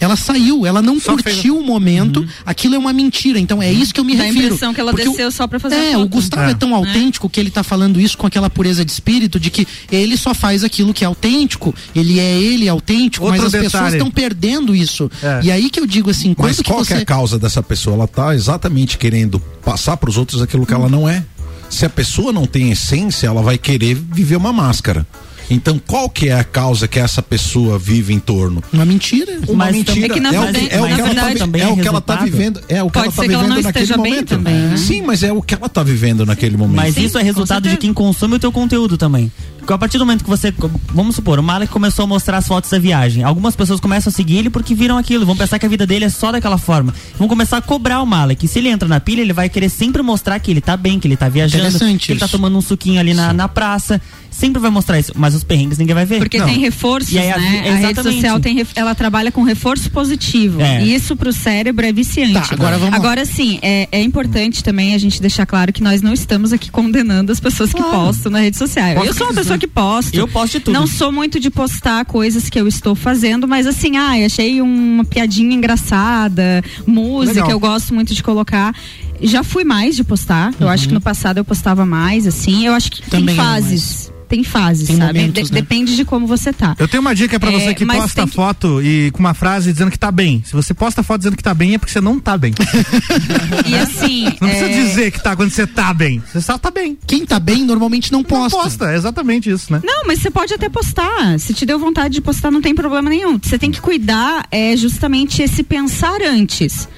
Ela 0.01 0.17
saiu, 0.17 0.67
ela 0.67 0.83
não 0.83 0.95
Uhum. 0.95 1.01
Só 1.01 1.13
curtiu 1.13 1.57
o 1.57 1.63
momento, 1.65 2.27
aquilo 2.45 2.75
é 2.75 2.79
uma 2.79 2.93
mentira. 2.93 3.39
Então 3.39 3.63
é 3.63 3.71
isso 3.73 3.95
que 3.95 4.01
eu 4.01 4.05
me 4.05 4.17
Dá 4.17 4.25
a 4.25 4.27
refiro. 4.27 4.47
impressão 4.47 4.75
que 4.75 4.81
ela 4.81 4.91
Porque 4.91 5.07
o- 5.07 5.11
desceu 5.13 5.31
só 5.31 5.47
pra 5.47 5.61
fazer 5.61 5.77
É, 5.77 5.91
a 5.91 5.93
foto. 5.93 6.03
o 6.03 6.09
Gustavo 6.09 6.49
é, 6.49 6.51
É. 6.51 6.55
tão 6.55 6.75
autêntico 6.75 7.31
que 7.31 7.39
ele 7.39 7.49
tá 7.49 7.63
falando 7.63 8.01
isso 8.01 8.19
com 8.19 8.27
aquela 8.27 8.51
pureza 8.51 8.85
de 8.85 8.91
espírito 8.91 9.39
de 9.39 9.51
que 9.51 9.65
ele 9.91 10.17
só 10.17 10.35
faz 10.35 10.65
aquilo 10.65 10.93
que 10.93 11.05
é 11.05 11.07
autêntico, 11.07 11.73
ele 11.95 12.19
é 12.19 12.41
ele 12.41 12.69
autêntico, 12.69 13.25
Outro 13.27 13.39
mas 13.41 13.47
as 13.47 13.53
detalhe. 13.53 13.71
pessoas 13.71 13.93
estão 13.93 14.11
perdendo 14.11 14.75
isso. 14.75 15.09
É. 15.23 15.41
E 15.45 15.53
aí 15.53 15.71
que 15.71 15.79
eu 15.79 15.87
digo 15.87 16.11
assim, 16.11 16.35
Mas 16.37 16.61
qual 16.61 16.81
que 16.81 16.87
você 16.89 16.95
é 16.95 16.97
a 16.99 17.05
causa 17.05 17.39
dessa 17.39 17.63
pessoa? 17.63 17.95
Ela 17.95 18.09
tá 18.09 18.35
exatamente 18.35 18.99
querendo 18.99 19.39
passar 19.65 19.97
para 19.97 20.11
os 20.11 20.17
outros 20.17 20.43
aquilo 20.43 20.67
que 20.67 20.75
ela 20.75 20.89
não 20.89 21.09
é. 21.09 21.25
Se 21.71 21.87
a 21.87 21.89
pessoa 21.89 22.33
não 22.33 22.47
tem 22.47 22.73
essência, 22.73 23.29
ela 23.29 23.43
vai 23.43 23.57
querer 23.57 23.95
viver 23.95 24.35
uma 24.37 24.53
máscara. 24.53 25.07
Então, 25.51 25.81
qual 25.87 26.09
que 26.09 26.29
é 26.29 26.39
a 26.39 26.45
causa 26.45 26.89
que 26.89 26.99
essa 26.99 27.23
pessoa 27.23 27.79
vive 27.79 28.13
em 28.15 28.19
torno? 28.19 28.63
uma 28.73 28.85
mentira. 28.85 29.33
Uma 29.49 29.67
Mas 29.67 29.77
mentira. 29.77 30.07
é 30.07 30.09
que, 30.09 30.21
na 30.21 30.29
o, 30.31 30.33
verdade- 30.33 30.69
é 30.71 30.81
o 30.81 30.89
na 30.89 30.95
que 30.95 31.01
ela 31.01 31.15
tá, 31.15 31.31
é 31.59 31.67
o 31.69 31.77
que 31.77 31.89
ela 31.89 32.01
tá 32.01 32.17
vivendo, 32.17 32.61
é 32.69 32.83
o 32.83 32.87
que 32.87 32.93
Pode 32.93 33.07
ela 33.07 33.15
tá 33.17 33.25
ela 33.25 33.43
vivendo 33.43 33.49
não 33.57 33.63
naquele 33.63 33.97
momento. 33.97 34.29
também, 34.29 34.55
né? 34.55 34.77
Sim, 34.77 35.03
mas 35.03 35.23
é 35.23 35.33
o 35.33 35.43
que 35.43 35.55
ela 35.55 35.69
tá 35.69 35.83
vivendo 35.83 36.25
naquele 36.25 36.57
momento. 36.57 36.77
Mas 36.77 36.95
Sim, 36.95 37.05
isso 37.05 37.19
é 37.19 37.23
resultado 37.23 37.69
de 37.69 37.77
quem 37.77 37.93
consome 37.93 38.37
o 38.37 38.39
teu 38.39 38.51
conteúdo 38.53 38.97
também. 38.97 39.31
Porque 39.59 39.73
A 39.73 39.79
partir 39.79 39.97
do 39.99 40.05
momento 40.05 40.25
que 40.25 40.31
você, 40.31 40.53
vamos 40.93 41.15
supor, 41.15 41.39
o 41.39 41.43
Malek 41.43 41.73
começou 41.73 42.05
a 42.05 42.07
mostrar 42.07 42.39
as 42.39 42.47
fotos 42.49 42.69
da 42.71 42.79
viagem. 42.81 43.23
Algumas 43.23 43.55
pessoas 43.55 43.79
começam 43.79 44.11
a 44.11 44.13
seguir 44.13 44.39
ele 44.39 44.51
porque 44.51 44.75
viram 44.75 44.99
aquilo, 44.99 45.25
vão 45.25 45.37
pensar 45.37 45.59
que 45.59 45.65
a 45.67 45.69
vida 45.69 45.87
dele 45.87 46.05
é 46.05 46.09
só 46.09 46.33
daquela 46.33 46.59
forma. 46.59 46.93
Vão 47.17 47.29
começar 47.29 47.59
a 47.59 47.63
cobrar 47.63 48.03
o 48.03 48.07
Malek. 48.07 48.49
Se 48.49 48.59
ele 48.59 48.69
entra 48.69 48.89
na 48.89 48.99
pilha, 48.99 49.21
ele 49.21 49.33
vai 49.33 49.49
querer 49.49 49.69
sempre 49.69 50.03
mostrar 50.03 50.39
que 50.41 50.51
ele 50.51 50.61
tá 50.61 50.77
bem, 50.77 50.99
que 50.99 51.07
ele 51.07 51.17
tá 51.17 51.29
viajando, 51.29 51.65
Interessante 51.69 52.07
que 52.07 52.13
ele 52.13 52.21
tá 52.21 52.27
tomando 52.27 52.57
um 52.59 52.61
suquinho 52.61 52.99
ali 52.99 53.15
na, 53.15 53.33
na 53.33 53.47
praça. 53.49 54.01
Sempre 54.33 54.61
vai 54.61 54.71
mostrar 54.71 54.99
isso, 54.99 55.13
mas 55.15 55.35
os 55.35 55.45
perrengues 55.45 55.77
ninguém 55.79 55.95
vai 55.95 56.05
ver. 56.07 56.19
Porque 56.19 56.39
Não. 56.39 56.47
tem 56.47 56.59
reforços, 56.59 57.13
E 57.13 57.19
aí 57.19 57.31
a 57.31 57.39
né? 57.39 57.63
vi- 57.63 57.69
A, 57.69 57.75
rede 57.77 58.03
social 58.03 58.41
tem, 58.41 58.67
ela 58.75 58.95
trabalha 58.95 59.31
com 59.31 59.43
reforço 59.43 59.91
positivo. 59.91 60.61
É. 60.61 60.83
E 60.85 60.95
isso 60.95 61.15
pro 61.15 61.33
cérebro 61.33 61.85
é 61.87 61.93
viciante. 61.93 62.33
Tá, 62.49 62.55
agora 62.55 62.79
vamos. 62.79 62.95
Agora 62.95 63.25
sim, 63.27 63.59
é, 63.63 63.89
é 63.93 64.03
importante 64.03 64.65
também 64.65 64.95
a 64.95 64.99
gente 64.99 65.21
deixar 65.21 65.45
claro 65.47 65.73
que 65.73 65.83
nós 65.83 66.01
não 66.03 66.13
estamos 66.13 66.53
aqui 66.53 66.71
condenando 66.71 67.31
as 67.31 67.39
pessoas 67.39 67.73
que 67.73 67.83
postam 67.83 68.33
na 68.33 68.41
rede 68.41 68.57
social. 68.57 68.95
Posta 68.95 69.09
eu 69.11 69.15
sou 69.15 69.27
uma 69.29 69.35
pessoa 69.35 69.59
que 69.59 69.67
posto. 69.69 70.15
Eu 70.15 70.27
posto 70.27 70.53
de 70.55 70.61
tudo. 70.61 70.75
Não 70.75 70.87
sou 70.87 71.13
muito 71.13 71.39
de 71.39 71.51
postar 71.51 72.05
coisas 72.07 72.49
que 72.49 72.59
eu 72.59 72.67
estou 72.67 72.95
fazendo, 72.95 73.47
mas 73.47 73.67
assim, 73.67 73.97
ah, 73.97 74.13
achei 74.25 74.61
uma 74.63 75.05
piadinha 75.05 75.55
engraçada, 75.55 76.63
música, 76.87 77.35
Legal. 77.41 77.51
eu 77.51 77.61
gosto 77.61 77.95
muito 77.95 78.15
de 78.15 78.23
colocar. 78.23 78.75
Já 79.21 79.45
fui 79.45 79.63
mais 79.63 79.95
de 79.95 80.03
postar. 80.03 80.53
Eu 80.59 80.69
acho 80.69 80.89
que 80.89 80.95
no 80.95 81.01
passado 81.01 81.39
eu 81.39 81.45
postava 81.45 81.87
mais, 81.87 82.27
assim. 82.27 82.67
Eu 82.67 82.75
acho 82.75 82.91
que 82.91 83.03
Uhum. 83.03 83.09
Também 83.11 83.35
tem 83.37 83.45
fases. 83.45 84.12
Tem 84.33 84.43
fases, 84.43 84.87
Tem 84.87 84.97
sabe? 84.97 85.19
momentos, 85.19 85.49
De- 85.51 85.55
né? 85.55 85.61
Depende 85.61 85.95
de 85.95 86.07
como 86.07 86.27
você 86.27 86.55
tá. 86.55 86.75
Eu 86.79 86.89
tenho 86.89 87.03
uma 87.03 87.15
dica 87.15 87.39
pra 87.39 87.51
É, 87.53 87.61
você 87.61 87.75
que 87.75 87.85
mas 87.85 87.99
posta 87.99 88.27
que- 88.27 88.33
foto 88.33 88.83
e 88.83 89.11
com 89.11 89.19
uma 89.21 89.35
frase 89.35 89.71
dizendo 89.71 89.91
que 89.91 89.99
tá 89.99 90.11
bem. 90.11 90.43
Se 90.47 90.55
você 90.55 90.73
posta 90.73 91.03
foto 91.03 91.19
dizendo 91.19 91.37
que 91.37 91.43
tá 91.43 91.53
bem, 91.53 91.75
é 91.75 91.79
porque 91.79 91.93
você 91.93 92.01
não 92.01 92.19
tá 92.19 92.39
bem. 92.39 92.55
E 93.69 93.75
assim. 93.75 94.25
Não 94.41 94.49
precisa 94.49 94.71
é, 94.71 94.83
dizer 94.85 95.11
que 95.11 95.23
tá 95.23 95.37
quando 95.37 95.51
você 95.51 95.67
tá 95.67 95.93
bem. 95.93 96.23
Você 96.33 96.41
só 96.41 96.57
tá 96.57 96.71
bem. 96.71 96.97
Quem 97.07 97.27
tá 97.27 97.39
bem 97.39 97.63
normalmente 97.65 98.11
não 98.11 98.21
Não 98.21 98.25
posta. 98.25 98.57
posta, 98.59 98.91
é 98.93 98.97
exatamente 98.97 99.51
isso, 99.51 99.71
né? 99.73 99.81
Não, 99.85 100.05
mas 100.07 100.21
você 100.21 100.31
pode 100.31 100.55
até 100.55 100.69
postar. 100.71 101.39
Se 101.39 101.53
te 101.53 101.67
deu 101.67 101.79
vontade 101.79 102.15
de 102.15 102.21
postar, 102.23 102.51
não 102.51 102.63
tem 102.63 102.75
problema 102.75 103.11
nenhum. 103.11 103.39
Você 103.39 103.59
tem 103.59 103.71
que 103.71 103.81
cuidar 103.83 104.47
é 104.51 104.75
justamente 104.77 105.43
esse 105.43 105.63
pensar 105.63 106.23
antes. 106.23 106.89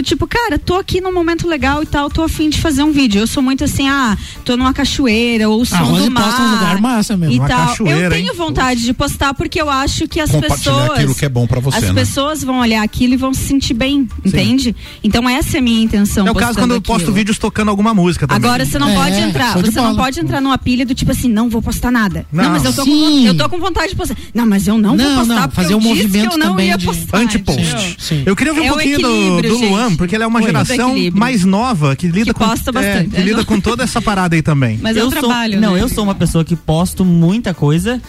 Do 0.00 0.02
tipo, 0.02 0.26
cara, 0.26 0.58
tô 0.58 0.76
aqui 0.76 0.98
num 0.98 1.12
momento 1.12 1.46
legal 1.46 1.82
e 1.82 1.86
tal, 1.86 2.08
tô 2.08 2.22
afim 2.22 2.48
de 2.48 2.58
fazer 2.58 2.82
um 2.82 2.90
vídeo. 2.90 3.20
Eu 3.20 3.26
sou 3.26 3.42
muito 3.42 3.64
assim, 3.64 3.86
ah, 3.86 4.16
tô 4.46 4.56
numa 4.56 4.72
cachoeira 4.72 5.46
ou 5.46 5.62
som 5.66 5.76
A 5.76 5.80
Rose 5.80 6.04
do 6.04 6.10
mar. 6.10 6.24
posta 6.24 6.40
um 6.40 6.50
lugar 6.52 6.80
massa 6.80 7.16
mesmo. 7.18 7.34
E 7.34 7.38
Uma 7.38 7.46
tal. 7.48 7.66
cachoeira, 7.68 8.00
eu 8.06 8.10
tenho 8.10 8.28
hein? 8.30 8.34
vontade 8.34 8.80
de 8.82 8.94
postar 8.94 9.34
porque 9.34 9.60
eu 9.60 9.68
acho 9.68 10.08
que 10.08 10.18
as 10.18 10.30
pessoas. 10.34 10.92
aquilo 10.92 11.14
que 11.14 11.26
é 11.26 11.28
bom 11.28 11.46
pra 11.46 11.60
você, 11.60 11.76
As 11.76 11.82
né? 11.84 11.92
pessoas 11.92 12.42
vão 12.42 12.60
olhar 12.60 12.82
aquilo 12.82 13.12
e 13.12 13.16
vão 13.18 13.34
se 13.34 13.42
sentir 13.42 13.74
bem, 13.74 14.08
entende? 14.24 14.74
Então 15.04 15.28
essa 15.28 15.58
é 15.58 15.60
a 15.60 15.62
minha 15.62 15.82
intenção. 15.84 16.26
É 16.26 16.30
o 16.30 16.34
caso 16.34 16.58
quando 16.58 16.72
eu 16.72 16.80
posto 16.80 17.02
aquilo. 17.02 17.12
vídeos 17.16 17.36
tocando 17.38 17.68
alguma 17.68 17.92
música 17.92 18.26
também. 18.26 18.42
Agora 18.42 18.64
você 18.64 18.78
não 18.78 18.88
É, 18.88 18.94
pode 18.94 19.20
entrar, 19.20 19.52
você 19.58 19.70
não 19.72 19.92
bola. 19.92 20.04
pode 20.04 20.18
entrar 20.20 20.40
numa 20.40 20.56
pilha 20.56 20.86
do 20.86 20.94
tipo 20.94 21.10
assim, 21.10 21.28
não 21.28 21.50
vou 21.50 21.60
postar 21.60 21.90
nada. 21.90 22.24
Não, 22.32 22.44
Não. 22.44 22.50
mas 22.52 22.64
eu 22.64 22.72
tô, 22.72 22.86
com, 22.86 22.90
Sim. 22.90 23.26
eu 23.26 23.36
tô 23.36 23.48
com 23.50 23.58
vontade 23.58 23.90
de 23.90 23.96
postar. 23.96 24.16
Não, 24.32 24.46
mas 24.46 24.66
eu 24.66 24.78
não, 24.78 24.96
Não, 24.96 25.04
vou 25.04 25.14
postar 25.18 25.34
não, 25.34 25.42
porque 25.42 25.56
fazer 25.56 25.74
eu 25.74 25.76
um 25.76 25.80
disse 25.80 25.94
movimento 25.94 26.28
que 26.30 26.34
eu 26.34 26.38
não 26.38 26.46
também 26.52 26.68
ia 26.68 26.78
de 26.78 26.86
postar. 26.86 27.18
Anti-post. 27.18 27.96
Sim. 27.98 28.22
Eu 28.24 28.34
queria 28.34 28.52
ouvir 28.54 28.62
um 28.62 28.66
É 28.66 28.68
pouquinho 28.72 28.98
do, 29.00 29.42
do 29.42 29.58
Luan, 29.58 29.89
porque 29.96 30.14
ele 30.14 30.24
é 30.24 30.26
uma 30.26 30.40
Oi. 30.40 30.46
geração 30.46 30.94
mais 31.12 31.44
nova 31.44 31.94
que 31.96 32.06
lida 32.08 32.32
Que 32.32 32.34
com 32.34 32.44
é, 32.78 33.04
que 33.04 33.20
lida 33.20 33.44
com 33.44 33.60
toda 33.60 33.82
essa 33.84 34.00
parada 34.00 34.34
aí 34.34 34.42
também. 34.42 34.78
Mas 34.80 34.96
eu, 34.96 35.10
sou, 35.10 35.20
trabalho. 35.20 35.60
Não, 35.60 35.74
né? 35.74 35.82
eu 35.82 35.88
sou 35.88 36.04
uma 36.04 36.14
pessoa 36.14 36.44
que 36.44 36.56
posto 36.56 37.04
muita 37.04 37.54
coisa. 37.54 38.00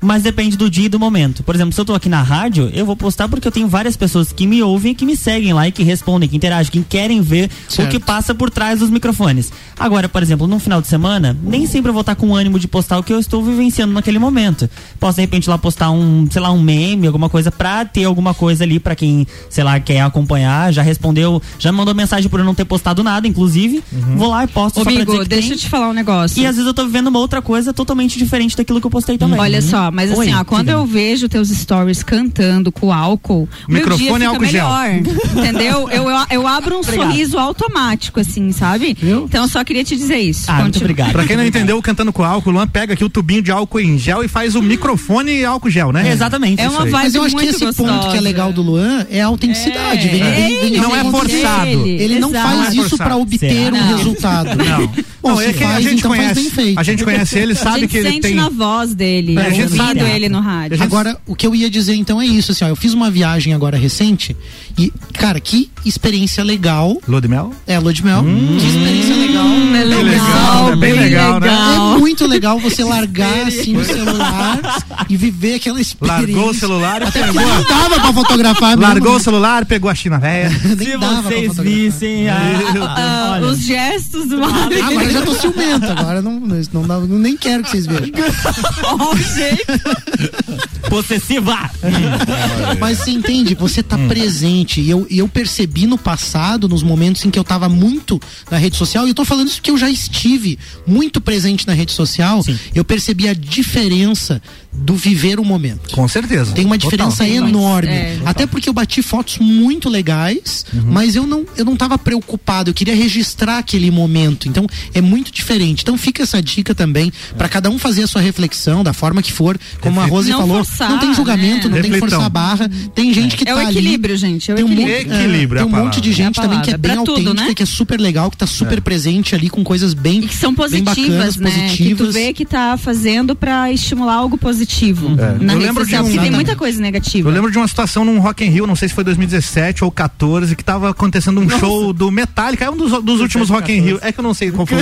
Mas 0.00 0.22
depende 0.22 0.56
do 0.56 0.70
dia 0.70 0.86
e 0.86 0.88
do 0.88 0.98
momento. 0.98 1.42
Por 1.42 1.54
exemplo, 1.54 1.72
se 1.72 1.80
eu 1.80 1.84
tô 1.84 1.94
aqui 1.94 2.08
na 2.08 2.22
rádio, 2.22 2.70
eu 2.72 2.86
vou 2.86 2.96
postar 2.96 3.28
porque 3.28 3.46
eu 3.48 3.52
tenho 3.52 3.66
várias 3.68 3.96
pessoas 3.96 4.32
que 4.32 4.46
me 4.46 4.62
ouvem, 4.62 4.94
que 4.94 5.04
me 5.04 5.16
seguem 5.16 5.52
lá 5.52 5.66
e 5.66 5.72
que 5.72 5.82
respondem, 5.82 6.28
que 6.28 6.36
interagem, 6.36 6.70
que 6.70 6.82
querem 6.82 7.20
ver 7.20 7.50
Certo. 7.68 7.88
o 7.88 7.90
que 7.90 7.98
passa 7.98 8.34
por 8.34 8.50
trás 8.50 8.78
dos 8.78 8.90
microfones. 8.90 9.52
Agora, 9.78 10.08
por 10.08 10.22
exemplo, 10.22 10.46
num 10.46 10.58
final 10.58 10.80
de 10.80 10.86
semana, 10.88 11.36
nem 11.42 11.66
sempre 11.66 11.88
eu 11.90 11.92
vou 11.92 12.00
estar 12.02 12.14
com 12.14 12.34
ânimo 12.34 12.58
de 12.58 12.68
postar 12.68 12.98
o 12.98 13.02
que 13.02 13.12
eu 13.12 13.18
estou 13.18 13.42
vivenciando 13.42 13.92
naquele 13.92 14.18
momento. 14.18 14.68
Posso 15.00 15.16
de 15.16 15.22
repente 15.22 15.48
lá 15.48 15.58
postar 15.58 15.90
um, 15.90 16.28
sei 16.30 16.40
lá, 16.40 16.50
um 16.52 16.60
meme, 16.62 17.06
alguma 17.06 17.28
coisa 17.28 17.50
pra 17.50 17.84
ter 17.84 18.04
alguma 18.04 18.34
coisa 18.34 18.64
ali 18.64 18.78
pra 18.78 18.94
quem, 18.94 19.26
sei 19.50 19.64
lá, 19.64 19.78
quer 19.80 20.00
acompanhar, 20.00 20.72
já 20.72 20.82
respondeu, 20.82 21.40
já 21.58 21.72
mandou 21.72 21.94
mensagem 21.94 22.28
por 22.30 22.38
eu 22.40 22.46
não 22.46 22.54
ter 22.54 22.64
postado 22.64 23.02
nada, 23.02 23.26
inclusive. 23.26 23.82
Vou 24.16 24.28
lá 24.30 24.44
e 24.44 24.46
posto 24.46 24.76
Ô, 24.76 24.80
só 24.80 24.84
pra 24.84 24.92
amigo, 24.92 25.10
dizer 25.12 25.22
que 25.24 25.28
deixa 25.28 25.48
tem. 25.48 25.56
eu 25.56 25.58
te 25.60 25.68
falar 25.68 25.88
um 25.88 25.92
negócio. 25.92 26.40
E 26.40 26.46
às 26.46 26.54
vezes 26.56 26.66
eu 26.66 26.74
tô 26.74 26.84
vivendo 26.84 27.08
uma 27.08 27.18
outra 27.18 27.42
coisa 27.42 27.72
totalmente 27.72 28.18
diferente 28.18 28.56
daquilo 28.56 28.80
que 28.80 28.86
eu 28.86 28.90
postei 28.90 29.18
também. 29.18 29.38
Olha 29.40 29.60
só, 29.62 29.87
mas 29.90 30.10
Oi, 30.10 30.26
assim, 30.28 30.34
ó, 30.34 30.44
quando 30.44 30.68
eu 30.68 30.84
vejo 30.86 31.28
teus 31.28 31.48
stories 31.48 32.02
cantando 32.02 32.70
com 32.72 32.92
álcool, 32.92 33.48
meu 33.68 33.78
Microfone 33.80 33.98
dia 34.04 34.10
e 34.10 34.14
fica 34.18 34.28
álcool 34.28 34.44
gel. 34.46 34.68
melhor, 34.68 35.38
entendeu? 35.38 35.90
Eu, 35.90 36.10
eu, 36.10 36.16
eu 36.30 36.46
abro 36.46 36.76
um 36.76 36.80
Obrigado. 36.80 37.06
sorriso 37.10 37.38
automático, 37.38 38.20
assim, 38.20 38.52
sabe? 38.52 38.96
Viu? 39.00 39.24
Então 39.24 39.42
eu 39.42 39.48
só 39.48 39.62
queria 39.64 39.84
te 39.84 39.96
dizer 39.96 40.18
isso. 40.18 40.44
Ah, 40.50 40.60
muito 40.62 40.78
obrigado. 40.78 41.12
Pra 41.12 41.24
quem 41.24 41.36
não 41.36 41.44
entendeu, 41.44 41.80
cantando 41.82 42.12
com 42.12 42.24
álcool, 42.24 42.50
o 42.50 42.52
Luan 42.52 42.66
pega 42.66 42.94
aqui 42.94 43.04
o 43.04 43.08
tubinho 43.08 43.42
de 43.42 43.50
álcool 43.50 43.80
em 43.80 43.98
gel 43.98 44.22
e 44.24 44.28
faz 44.28 44.54
o 44.54 44.62
microfone 44.62 45.32
e 45.40 45.44
álcool 45.44 45.70
gel, 45.70 45.92
né? 45.92 46.10
Exatamente. 46.10 46.60
É 46.62 46.68
uma 46.68 46.80
vibe 46.80 46.92
Mas 46.92 47.14
eu 47.14 47.22
acho 47.22 47.36
que 47.36 47.44
esse 47.46 47.64
gostosa. 47.64 47.92
ponto 47.92 48.10
que 48.10 48.16
é 48.16 48.20
legal 48.20 48.52
do 48.52 48.62
Luan 48.62 49.06
é 49.10 49.20
a 49.22 49.26
autenticidade. 49.26 50.08
Vem, 50.08 50.22
vem, 50.22 50.70
vem, 50.70 50.80
Não 50.80 50.94
é 50.94 51.00
acontecer. 51.00 51.40
forçado. 51.42 51.86
Ele 51.86 52.18
não 52.18 52.30
Exato. 52.30 52.46
faz 52.48 52.74
Não 52.74 52.82
é 52.82 52.86
isso 52.86 52.96
pra 52.96 53.16
obter 53.16 53.50
Será? 53.64 53.76
um 53.76 53.80
Não. 53.80 53.96
resultado. 53.96 54.50
Não. 54.56 54.90
Bom, 55.22 55.30
Não, 55.30 55.36
se 55.38 55.44
é 55.46 55.52
que 55.52 55.64
a 55.64 55.68
faz, 55.68 55.84
gente 55.84 55.98
então 55.98 56.10
faz 56.10 56.22
conhece. 56.22 56.40
bem 56.40 56.50
feito. 56.50 56.78
A 56.78 56.82
gente 56.82 57.04
conhece 57.04 57.38
ele, 57.38 57.52
A 57.52 57.56
sabe 57.56 57.80
gente 57.80 57.90
que 57.90 57.96
ele 57.98 58.08
sente 58.10 58.20
tem. 58.22 58.34
na 58.36 58.48
voz 58.48 58.94
dele, 58.94 59.36
É, 59.36 59.40
a 59.46 59.50
gente 59.50 59.62
ouvindo 59.64 59.76
sabe. 59.76 60.00
ele 60.00 60.28
no 60.28 60.40
rádio. 60.40 60.74
A 60.74 60.76
gente- 60.76 60.86
Agora, 60.86 61.16
o 61.26 61.34
que 61.34 61.46
eu 61.46 61.54
ia 61.54 61.68
dizer 61.68 61.94
então 61.94 62.20
é 62.22 62.26
isso, 62.26 62.52
assim, 62.52 62.64
ó, 62.64 62.68
eu 62.68 62.76
fiz 62.76 62.94
uma 62.94 63.10
viagem 63.10 63.52
agora 63.52 63.76
recente 63.76 64.36
e, 64.78 64.92
cara, 65.14 65.40
que 65.40 65.70
experiência 65.84 66.44
legal. 66.44 67.00
Lua 67.08 67.20
de 67.20 67.28
mel? 67.28 67.52
É, 67.66 67.78
lua 67.78 67.92
de 67.92 68.04
mel. 68.04 68.22
Que 68.60 68.66
experiência 68.66 69.14
legal. 69.16 69.46
é 69.48 69.84
legal, 69.84 70.02
legal, 70.04 70.72
é 70.72 70.76
bem 70.76 70.92
legal, 70.92 71.40
né? 71.40 71.48
É 71.48 71.98
muito 71.98 72.26
legal 72.26 72.58
você 72.60 72.84
largar 72.84 73.46
assim 73.48 73.76
o 73.76 73.84
celular 73.84 74.60
e 75.08 75.16
viver 75.16 75.54
aquela 75.54 75.80
experiência. 75.80 76.26
Largou 76.36 76.50
o 76.50 76.54
celular 76.54 77.02
e 77.02 77.04
Até 77.06 77.22
pegou. 77.26 77.42
não 77.42 77.62
dava 77.64 78.00
pra 78.00 78.12
fotografar 78.12 78.76
mesmo, 78.76 78.82
Largou 78.82 79.12
o 79.12 79.18
né? 79.18 79.20
celular, 79.22 79.64
pegou 79.66 79.90
a 79.90 79.94
China 79.94 80.18
velha. 80.18 80.50
Se 80.78 80.96
vocês 80.96 81.56
vissem 81.58 82.28
a, 82.28 82.36
Ah, 82.80 83.30
olha, 83.34 83.46
os 83.48 83.58
gestos 83.60 84.26
do 84.28 84.38
Mário. 84.38 84.78
Ah, 84.84 84.92
eu 84.92 85.17
já 85.18 85.24
tô 85.24 85.34
ciumento, 85.34 85.86
agora 85.86 86.22
não, 86.22 86.40
não, 86.72 86.86
dá- 86.86 87.00
nem 87.00 87.36
quero 87.36 87.62
que 87.64 87.70
vocês 87.70 87.86
vejam. 87.86 88.06
Ó, 88.84 89.16
jeito. 89.16 90.68
possessiva. 90.88 91.70
Mas 92.78 92.98
você 92.98 93.10
entende, 93.10 93.54
você 93.54 93.82
tá 93.82 93.96
presente. 93.98 94.80
E 94.80 94.90
eu, 94.90 95.06
eu 95.10 95.28
percebi 95.28 95.86
no 95.86 95.98
passado, 95.98 96.68
nos 96.68 96.82
momentos 96.82 97.24
em 97.24 97.30
que 97.30 97.38
eu 97.38 97.44
tava 97.44 97.68
muito 97.68 98.20
na 98.50 98.56
rede 98.58 98.76
social, 98.76 99.06
e 99.06 99.10
eu 99.10 99.14
tô 99.14 99.24
falando 99.24 99.48
isso 99.48 99.56
porque 99.56 99.70
eu 99.70 99.78
já 99.78 99.90
estive 99.90 100.58
muito 100.86 101.20
presente 101.20 101.66
na 101.66 101.72
rede 101.72 101.92
social, 101.92 102.42
eu 102.74 102.84
percebi 102.84 103.28
a 103.28 103.34
diferença 103.34 104.40
do 104.72 104.94
viver 104.94 105.40
o 105.40 105.44
momento. 105.44 105.90
Com 105.94 106.06
certeza. 106.06 106.52
Tem 106.52 106.64
uma 106.64 106.78
Total. 106.78 106.90
diferença 106.90 107.24
Sim, 107.24 107.48
enorme. 107.48 107.88
é. 107.88 108.18
Até 108.24 108.46
porque 108.46 108.68
eu 108.68 108.72
bati 108.72 109.02
fotos 109.02 109.38
muito 109.38 109.88
legais, 109.88 110.64
mas 110.72 111.16
eu 111.16 111.26
não, 111.26 111.44
eu 111.56 111.64
não 111.64 111.76
tava 111.76 111.98
preocupado. 111.98 112.70
Eu 112.70 112.74
queria 112.74 112.94
registrar 112.94 113.58
aquele 113.58 113.90
momento. 113.90 114.48
Então 114.48 114.66
é 114.94 115.00
muito 115.00 115.32
diferente. 115.32 115.82
Então 115.82 115.96
fica 115.98 116.22
essa 116.22 116.40
dica 116.42 116.74
também 116.74 117.12
pra 117.36 117.48
cada 117.48 117.70
um 117.70 117.78
fazer 117.78 118.04
a 118.04 118.06
sua 118.06 118.20
reflexão 118.20 118.84
da 118.84 118.92
forma 118.92 119.22
que 119.22 119.32
for. 119.32 119.58
Como 119.80 120.00
a 120.00 120.06
Rose 120.06 120.30
Não 120.30 120.38
falou, 120.40 120.64
forçar, 120.78 120.90
não 120.90 120.98
tem 120.98 121.14
julgamento, 121.14 121.68
né? 121.68 121.74
não 121.76 121.82
tem 121.82 121.90
que 121.90 121.96
Refletão. 121.96 122.08
forçar 122.20 122.26
a 122.26 122.28
barra. 122.28 122.70
Tem 122.94 123.12
gente 123.12 123.36
que 123.36 123.48
É 123.48 123.54
tá 123.54 123.56
o 123.56 123.62
equilíbrio, 123.70 124.14
ali. 124.14 124.20
gente. 124.20 124.50
É 124.50 124.54
o 124.54 124.56
Tem 124.56 124.64
um, 124.64 124.68
monte, 124.68 124.80
equilíbrio. 124.82 125.18
Equilíbrio 125.20 125.58
é 125.58 125.62
é, 125.62 125.64
tem 125.66 125.74
a 125.74 125.78
um 125.80 125.84
monte 125.84 126.00
de 126.00 126.12
gente 126.12 126.38
É 126.38 126.42
também 126.42 126.60
que 126.62 126.70
é 126.70 126.76
bem 126.76 126.92
Pra 126.92 127.02
tudo, 127.02 127.10
autêntica, 127.10 127.48
né? 127.48 127.54
que 127.54 127.62
é 127.62 127.66
super 127.66 128.00
legal, 128.00 128.30
que 128.30 128.36
tá 128.36 128.46
super 128.46 128.80
presente 128.80 129.34
ali 129.34 129.50
com 129.50 129.62
coisas 129.64 129.94
bem, 129.94 130.20
E 130.20 130.28
que 130.28 130.34
são 130.36 130.50
bem 130.50 130.56
positivas, 130.56 131.36
bacanas, 131.36 131.36
né? 131.36 131.50
Que 131.50 131.94
tu 131.94 132.04
positivas. 132.04 132.14
vê 132.14 132.32
que 132.32 132.44
tá 132.44 132.76
fazendo 132.76 133.34
pra 133.36 133.70
estimular 133.72 134.14
algo 134.14 134.38
positivo 134.38 135.08
É. 135.12 135.14
na 135.44 135.52
Eu 135.54 135.58
rede 135.58 135.66
lembro 135.66 135.84
de 135.84 135.90
social. 135.90 136.02
um- 136.04 136.06
Porque 136.08 136.20
tem 136.20 136.30
muita 136.30 136.56
coisa 136.56 136.80
negativa. 136.80 137.28
Eu 137.28 137.32
lembro 137.34 137.50
de 137.50 137.58
uma 137.58 137.68
situação 137.68 138.04
num 138.04 138.18
Rock 138.20 138.44
in 138.44 138.48
Rio, 138.50 138.66
não 138.66 138.76
sei 138.76 138.88
se 138.88 138.94
foi 138.94 139.04
2017 139.04 139.84
ou 139.84 139.90
14, 139.90 140.54
que 140.56 140.64
tava 140.64 140.90
acontecendo 140.90 141.40
um 141.40 141.48
show 141.48 141.92
do 141.92 142.10
Metallica, 142.10 142.64
é 142.64 142.70
um 142.70 142.76
dos, 142.76 142.90
dos 143.02 143.20
últimos 143.20 143.48
Rock 143.50 143.72
in 143.72 143.80
Rio, 143.80 143.98
é 144.02 144.12
que 144.12 144.18
eu 144.20 144.22
não 144.24 144.34
sei 144.34 144.50
qual 144.50 144.66
foi. 144.66 144.78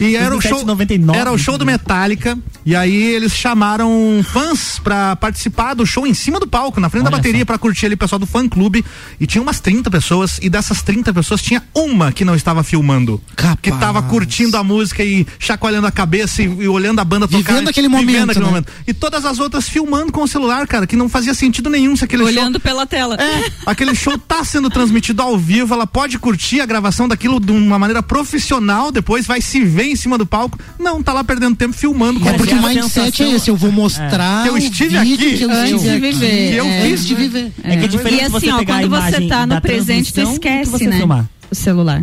E 0.00 0.16
era 0.16 0.34
o 0.34 0.38
17, 0.38 0.48
show 0.48 0.64
99. 0.66 1.18
Era 1.18 1.32
o 1.32 1.38
show 1.38 1.56
do 1.58 1.64
Metallica, 1.66 2.36
e 2.64 2.74
aí 2.74 2.94
eles 2.94 3.32
chamaram 3.34 4.20
fãs 4.24 4.78
pra 4.82 5.16
participar 5.24 5.72
do 5.72 5.86
show 5.86 6.06
em 6.06 6.12
cima 6.12 6.38
do 6.38 6.46
palco, 6.46 6.78
na 6.78 6.90
frente 6.90 7.04
da 7.04 7.08
Olha 7.08 7.16
bateria 7.16 7.40
só. 7.40 7.46
pra 7.46 7.56
curtir 7.56 7.86
ali 7.86 7.94
o 7.94 7.98
pessoal 7.98 8.18
do 8.18 8.26
fã 8.26 8.46
clube, 8.46 8.84
e 9.18 9.26
tinha 9.26 9.40
umas 9.40 9.58
30 9.58 9.90
pessoas, 9.90 10.38
e 10.42 10.50
dessas 10.50 10.82
30 10.82 11.14
pessoas 11.14 11.40
tinha 11.40 11.62
uma 11.74 12.12
que 12.12 12.26
não 12.26 12.34
estava 12.34 12.62
filmando. 12.62 13.18
Capaz. 13.34 13.58
Que 13.62 13.70
tava 13.72 14.02
curtindo 14.02 14.58
a 14.58 14.62
música 14.62 15.02
e 15.02 15.26
chacoalhando 15.38 15.86
a 15.86 15.90
cabeça 15.90 16.42
e, 16.42 16.44
e 16.44 16.68
olhando 16.68 16.98
a 16.98 17.04
banda 17.04 17.26
tocar. 17.26 17.54
Vivendo 17.54 17.68
aquele 17.68 17.88
momento, 17.88 18.32
aquele 18.32 18.44
né? 18.44 18.50
momento. 18.50 18.70
E 18.86 18.92
todas 18.92 19.24
as 19.24 19.38
outras 19.38 19.66
filmando 19.66 20.12
com 20.12 20.22
o 20.22 20.28
celular, 20.28 20.66
cara, 20.66 20.86
que 20.86 20.94
não 20.94 21.08
fazia 21.08 21.32
sentido 21.32 21.70
nenhum 21.70 21.96
se 21.96 22.04
aquele 22.04 22.22
Olhando 22.22 22.56
show. 22.56 22.60
pela 22.60 22.86
tela. 22.86 23.16
É, 23.16 23.50
aquele 23.64 23.94
show 23.94 24.18
tá 24.18 24.44
sendo 24.44 24.68
transmitido 24.68 25.22
ao 25.22 25.38
vivo, 25.38 25.72
ela 25.72 25.86
pode 25.86 26.18
curtir 26.18 26.60
a 26.60 26.66
gravação 26.66 27.08
daquilo 27.08 27.40
de 27.40 27.50
uma 27.50 27.78
maneira 27.78 28.02
profissional, 28.02 28.92
depois 28.92 29.26
vai 29.26 29.40
se 29.40 29.64
ver 29.64 29.84
em 29.84 29.96
cima 29.96 30.18
do 30.18 30.26
palco. 30.26 30.58
Não, 30.78 31.02
tá 31.02 31.14
lá 31.14 31.24
perdendo 31.24 31.56
tempo 31.56 31.72
filmando 31.72 32.20
com 32.20 32.28
É 32.28 32.32
a 32.32 32.34
porque 32.34 32.52
o 32.52 32.62
mindset 32.62 33.22
é 33.22 33.30
esse, 33.30 33.48
eu 33.48 33.56
vou 33.56 33.72
mostrar 33.72 34.42
Que 34.42 34.50
eu 34.50 34.58
estive 34.58 34.98
vídeo 35.16 35.38
que 35.38 35.44
eu 35.44 35.50
antes 35.50 35.82
de 35.82 35.98
viver. 36.00 36.50
Que 36.50 36.56
eu 36.56 36.64
É. 36.66 36.80
fiz, 36.82 36.90
antes 36.92 37.06
de 37.06 37.14
viver. 37.14 37.52
É 37.62 37.76
que 37.76 37.84
é 37.84 37.88
diferente 37.88 38.20
E 38.20 38.20
assim, 38.22 38.30
você 38.32 38.50
ó, 38.52 38.58
pegar 38.58 38.76
a 38.76 38.80
quando 38.88 38.90
você 39.12 39.20
tá 39.28 39.46
no 39.46 39.60
presente, 39.60 40.12
tu 40.12 40.20
esquece, 40.20 40.86
né? 40.86 40.96
filmar. 40.98 41.28
O 41.50 41.54
celular. 41.54 42.02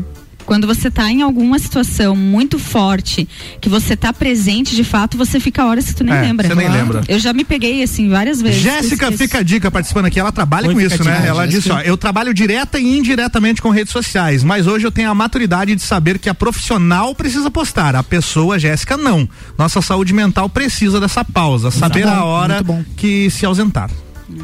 Quando 0.51 0.67
você 0.67 0.91
tá 0.91 1.09
em 1.09 1.21
alguma 1.21 1.57
situação 1.57 2.13
muito 2.13 2.59
forte, 2.59 3.25
que 3.61 3.69
você 3.69 3.95
tá 3.95 4.11
presente 4.11 4.75
de 4.75 4.83
fato, 4.83 5.17
você 5.17 5.39
fica 5.39 5.63
horas 5.63 5.85
que 5.85 5.95
tu 5.95 6.03
nem 6.03 6.13
É, 6.13 6.21
lembra. 6.23 6.45
você 6.49 6.55
nem 6.55 6.67
lembra. 6.69 7.01
Eu 7.07 7.19
já 7.19 7.31
me 7.31 7.45
peguei 7.45 7.81
assim 7.81 8.09
várias 8.09 8.41
vezes. 8.41 8.61
Jéssica 8.61 9.09
fica 9.13 9.37
a 9.37 9.43
dica 9.43 9.71
participando 9.71 10.07
aqui, 10.07 10.19
ela 10.19 10.29
trabalha 10.29 10.67
Oi, 10.67 10.73
com 10.73 10.81
isso, 10.81 11.01
né? 11.05 11.23
Ela 11.25 11.45
Jéssica. 11.47 11.57
disse, 11.57 11.71
ó, 11.71 11.79
eu 11.79 11.95
trabalho 11.95 12.33
direta 12.33 12.77
e 12.77 12.97
indiretamente 12.97 13.61
com 13.61 13.69
redes 13.69 13.93
sociais, 13.93 14.43
mas 14.43 14.67
hoje 14.67 14.85
eu 14.85 14.91
tenho 14.91 15.09
a 15.09 15.15
maturidade 15.15 15.73
de 15.73 15.81
saber 15.81 16.19
que 16.19 16.27
a 16.27 16.33
profissional 16.33 17.15
precisa 17.15 17.49
postar, 17.49 17.95
a 17.95 18.03
pessoa, 18.03 18.59
Jéssica, 18.59 18.97
não. 18.97 19.29
Nossa 19.57 19.81
saúde 19.81 20.13
mental 20.13 20.49
precisa 20.49 20.99
dessa 20.99 21.23
pausa, 21.23 21.71
saber 21.71 22.03
bom, 22.03 22.11
a 22.11 22.25
hora 22.25 22.61
que 22.97 23.29
se 23.29 23.45
ausentar. 23.45 23.89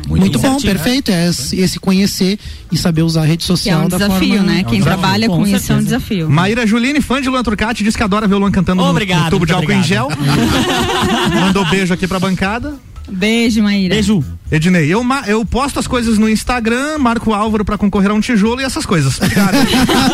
Muito, 0.08 0.40
bom, 0.40 0.52
certinho, 0.60 0.72
perfeito. 0.74 1.12
É 1.12 1.28
esse, 1.28 1.80
conhecer 1.80 2.38
e 2.72 2.78
saber 2.78 3.02
usar 3.04 3.22
a 3.22 3.26
rede 3.26 3.46
Que 3.46 3.52
é 3.52 3.56
social 3.56 3.86
um 3.86 3.88
da 3.90 3.98
desafio, 3.98 4.36
forma. 4.38 4.44
né? 4.44 4.62
um 4.66 4.70
Quem 4.70 4.80
desafio. 4.80 4.84
trabalha 4.84 5.28
com, 5.28 5.36
Com 5.38 5.48
isso 5.48 5.72
é 5.72 5.76
um 5.76 5.84
desafio. 5.84 6.30
Maíra 6.30 6.66
Juline, 6.68 7.02
fã 7.02 7.22
de 7.22 7.30
Luan 7.30 7.44
Turcati, 7.44 7.84
diz 7.84 7.96
que 7.96 8.04
adora 8.04 8.28
ver 8.28 8.36
o 8.36 8.40
Luan 8.40 8.52
cantando 8.52 8.82
no- 8.84 8.90
Obrigado, 8.90 9.26
no 9.26 9.30
tubo 9.32 9.46
de 9.46 9.54
muito 9.54 9.70
álcool 9.72 9.80
em 9.80 9.84
gel. 9.84 10.06
obrigado. 10.12 11.36
Mandou 11.42 11.66
beijo 11.66 11.94
aqui 11.94 12.08
pra 12.08 12.20
bancada. 12.20 12.76
Beijo, 13.10 13.62
Maíra. 13.64 13.94
Beijo. 13.96 14.24
Ednei, 14.50 14.88
eu, 14.88 15.04
eu 15.28 15.46
posto 15.46 15.78
as 15.80 15.88
coisas 15.88 16.18
no 16.18 16.30
Instagram, 16.30 16.98
marco 16.98 17.32
o 17.32 17.34
Álvaro 17.34 17.66
pra 17.66 17.78
concorrer 17.78 18.12
a 18.12 18.14
um 18.14 18.20
tijolo 18.22 18.62
e 18.62 18.64
essas 18.64 18.86
coisas. 18.86 19.18
Obrigado. 19.20 19.56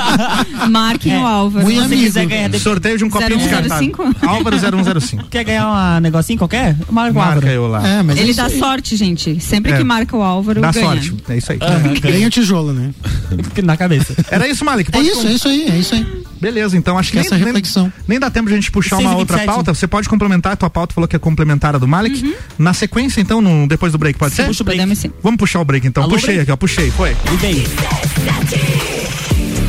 Marquem 0.69 1.17
o 1.17 1.25
Álvaro. 1.25 1.63
Muito 1.65 1.81
Se 1.81 1.87
você 1.87 1.93
amigo. 1.93 2.03
quiser 2.07 2.25
ganhar 2.25 2.47
de... 2.49 2.59
Sorteio 2.59 2.97
de 2.97 3.03
um 3.03 3.09
copinho 3.09 3.39
0105? 3.39 4.03
descartável. 4.03 4.29
Álvaro 4.29 4.57
0105. 4.59 5.25
Quer 5.29 5.43
ganhar 5.43 5.97
um 5.97 5.99
negocinho 5.99 6.39
qualquer? 6.39 6.75
Marca 6.89 7.11
o 7.11 7.15
Marca 7.15 7.35
Álvaro. 7.35 7.47
eu 7.47 7.67
lá. 7.67 7.87
É, 7.87 8.01
mas 8.03 8.17
é 8.17 8.21
Ele 8.21 8.31
isso 8.31 8.37
dá 8.41 8.47
aí. 8.47 8.57
sorte, 8.59 8.95
gente. 8.95 9.39
Sempre 9.39 9.71
É. 9.73 9.77
que 9.77 9.83
marca 9.83 10.15
o 10.17 10.21
Álvaro, 10.23 10.61
Dá 10.61 10.71
ganha. 10.71 10.85
sorte. 10.85 11.15
É 11.29 11.37
isso 11.37 11.51
aí. 11.51 11.59
Aham, 11.61 11.93
Ganha 12.01 12.27
o 12.27 12.29
tijolo, 12.31 12.73
né? 12.73 12.91
Na 13.63 13.77
cabeça. 13.77 14.15
Era 14.31 14.47
isso, 14.47 14.65
Malik. 14.65 14.89
É 14.95 14.99
isso, 14.99 15.21
com- 15.21 15.27
é 15.27 15.31
isso 15.33 15.47
aí, 15.47 15.63
é 15.69 15.77
isso 15.77 15.93
aí. 15.95 16.23
Beleza, 16.41 16.75
então 16.75 16.97
acho 16.97 17.09
que 17.11 17.19
Essa 17.19 17.35
nem, 17.35 17.45
reflexão. 17.45 17.83
Nem, 17.83 17.93
nem 18.09 18.19
dá 18.19 18.29
tempo 18.29 18.47
de 18.47 18.53
a 18.53 18.57
gente 18.57 18.69
puxar 18.69 18.97
Seis 18.97 19.07
uma 19.07 19.17
outra 19.17 19.37
27. 19.37 19.55
pauta. 19.55 19.73
Você 19.73 19.87
pode 19.87 20.09
complementar 20.09 20.51
a 20.53 20.55
tua 20.57 20.69
pauta, 20.69 20.93
falou 20.93 21.07
que 21.07 21.15
é 21.15 21.19
complementar 21.19 21.73
a 21.75 21.77
do 21.77 21.87
Malik. 21.87 22.21
Uhum. 22.25 22.33
Na 22.59 22.73
sequência, 22.73 23.21
então, 23.21 23.39
no- 23.41 23.65
depois 23.67 23.93
do 23.93 23.97
break, 23.97 24.19
pode 24.23 24.35
ser? 24.35 24.45
Puxa 24.45 24.63
o 24.63 24.65
break. 24.65 24.79
Podemos 24.79 24.97
sim. 24.97 25.11
Vamos 25.21 25.37
puxar 25.37 25.59
o 25.59 25.65
break, 25.65 25.87
então. 25.87 26.03
Alô, 26.03 26.13
puxei 26.13 26.35
break? 26.35 26.41
aqui, 26.41 26.51
ó. 26.51 26.57
Puxei, 26.57 26.91
foi. 26.91 27.15
E 27.33 27.37
bem. 27.37 28.72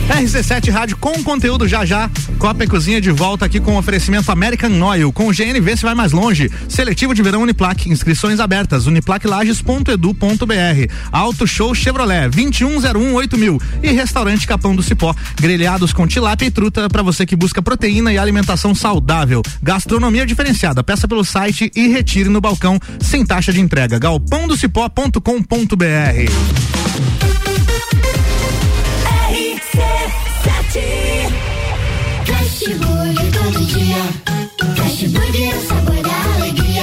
RC7 0.08 0.70
Rádio 0.70 0.96
com 0.98 1.22
conteúdo 1.22 1.66
já 1.66 1.84
já. 1.84 2.10
Copa 2.38 2.64
e 2.64 2.66
Cozinha 2.66 3.00
de 3.00 3.10
volta 3.10 3.46
aqui 3.46 3.58
com 3.58 3.76
oferecimento 3.76 4.30
American 4.30 4.70
Oil. 4.82 5.12
Com 5.12 5.32
GNV 5.32 5.76
se 5.76 5.82
vai 5.82 5.94
mais 5.94 6.12
longe. 6.12 6.50
Seletivo 6.68 7.14
de 7.14 7.22
verão 7.22 7.42
Uniplac. 7.42 7.88
Inscrições 7.88 8.40
abertas. 8.40 8.86
uniplaclages.edu.br. 8.86 10.92
Auto 11.10 11.46
Show 11.46 11.74
Chevrolet 11.74 12.28
21018000 12.28 13.38
mil. 13.38 13.60
E 13.82 13.92
Restaurante 13.92 14.46
Capão 14.46 14.76
do 14.76 14.82
Cipó. 14.82 15.14
Grelhados 15.40 15.92
com 15.92 16.06
tilápia 16.06 16.46
e 16.46 16.50
truta 16.50 16.88
para 16.88 17.02
você 17.02 17.24
que 17.24 17.36
busca 17.36 17.62
proteína 17.62 18.12
e 18.12 18.18
alimentação 18.18 18.74
saudável. 18.74 19.42
Gastronomia 19.62 20.26
diferenciada. 20.26 20.84
Peça 20.84 21.08
pelo 21.08 21.24
site 21.24 21.70
e 21.74 21.88
retire 21.88 22.28
no 22.28 22.40
balcão 22.40 22.78
sem 23.00 23.24
taxa 23.24 23.52
de 23.52 23.60
entrega. 23.60 23.98
galpãodocipó.com.br. 23.98 26.84
Fast 26.94 27.63
Fast 35.12 35.42
é 35.42 35.54
o 35.54 35.66
sabor 35.66 36.00
da 36.02 36.34
alegria. 36.34 36.82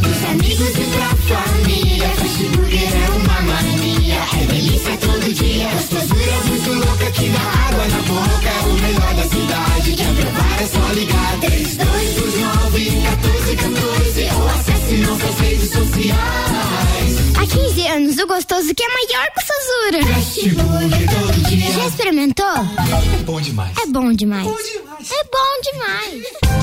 Dos 0.00 0.24
amigos 0.30 0.68
e 0.68 0.84
pra 0.94 1.08
família. 1.36 2.08
Fast 2.10 2.44
Burger 2.44 2.94
é 2.94 3.10
uma 3.10 3.40
mania. 3.42 4.20
É 4.40 4.46
delícia 4.46 4.96
todo 4.98 5.34
dia. 5.34 5.68
Gostosura 5.70 6.22
é 6.22 6.44
muito 6.48 6.72
louca 6.72 7.10
que 7.10 7.28
dá 7.30 7.40
água 7.40 7.88
na 7.88 8.02
boca. 8.02 8.52
O 8.68 8.72
melhor 8.74 9.14
da 9.14 9.24
cidade. 9.24 9.92
Quer 9.96 10.14
provar 10.14 10.62
é 10.62 10.66
só 10.66 10.92
ligar. 10.92 11.40
3229 11.40 12.90
1414 12.90 14.22
ou 14.36 14.48
acesse 14.48 14.94
nossas 14.98 15.40
redes 15.40 15.70
sociais. 15.70 17.36
Há 17.36 17.46
15 17.46 17.88
anos, 17.88 18.18
o 18.18 18.26
gostoso 18.28 18.72
que 18.74 18.84
é 18.84 18.88
maior 18.88 19.26
que 19.32 19.40
o 19.40 19.44
Sazura. 19.44 20.14
Fast 20.14 20.48
Burger 20.50 21.10
todo 21.10 21.48
dia. 21.48 21.72
Já 21.72 21.86
experimentou? 21.88 22.46
É 22.46 23.22
bom 23.24 23.40
demais. 23.40 23.76
É 23.78 23.86
bom 23.86 24.12
demais. 24.12 24.46
É 24.46 24.50
bom 24.50 24.56
demais. 24.56 25.10
É 25.10 25.24
bom 25.24 25.60
demais. 25.72 26.61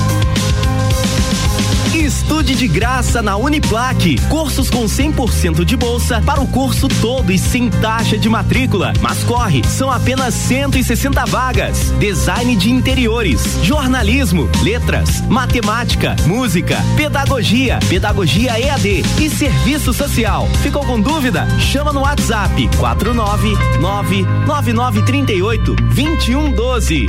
Estude 2.30 2.54
de 2.54 2.68
graça 2.68 3.20
na 3.20 3.36
Uniplaque. 3.36 4.16
Cursos 4.28 4.70
com 4.70 4.84
100% 4.84 5.64
de 5.64 5.76
bolsa 5.76 6.22
para 6.24 6.40
o 6.40 6.46
curso 6.46 6.86
todo 6.86 7.32
e 7.32 7.36
sem 7.36 7.68
taxa 7.68 8.16
de 8.16 8.28
matrícula. 8.28 8.92
Mas 9.00 9.24
corre, 9.24 9.64
são 9.66 9.90
apenas 9.90 10.32
160 10.34 11.26
vagas. 11.26 11.92
Design 11.98 12.54
de 12.54 12.70
interiores, 12.70 13.58
jornalismo, 13.64 14.48
letras, 14.62 15.20
matemática, 15.22 16.14
música, 16.24 16.76
pedagogia, 16.96 17.80
pedagogia 17.88 18.60
EAD 18.60 19.04
e 19.18 19.28
serviço 19.28 19.92
social. 19.92 20.48
Ficou 20.62 20.86
com 20.86 21.00
dúvida? 21.00 21.48
Chama 21.58 21.92
no 21.92 22.02
WhatsApp 22.02 22.70
499 22.78 24.22
9938 24.46 25.74
2112. 25.74 27.08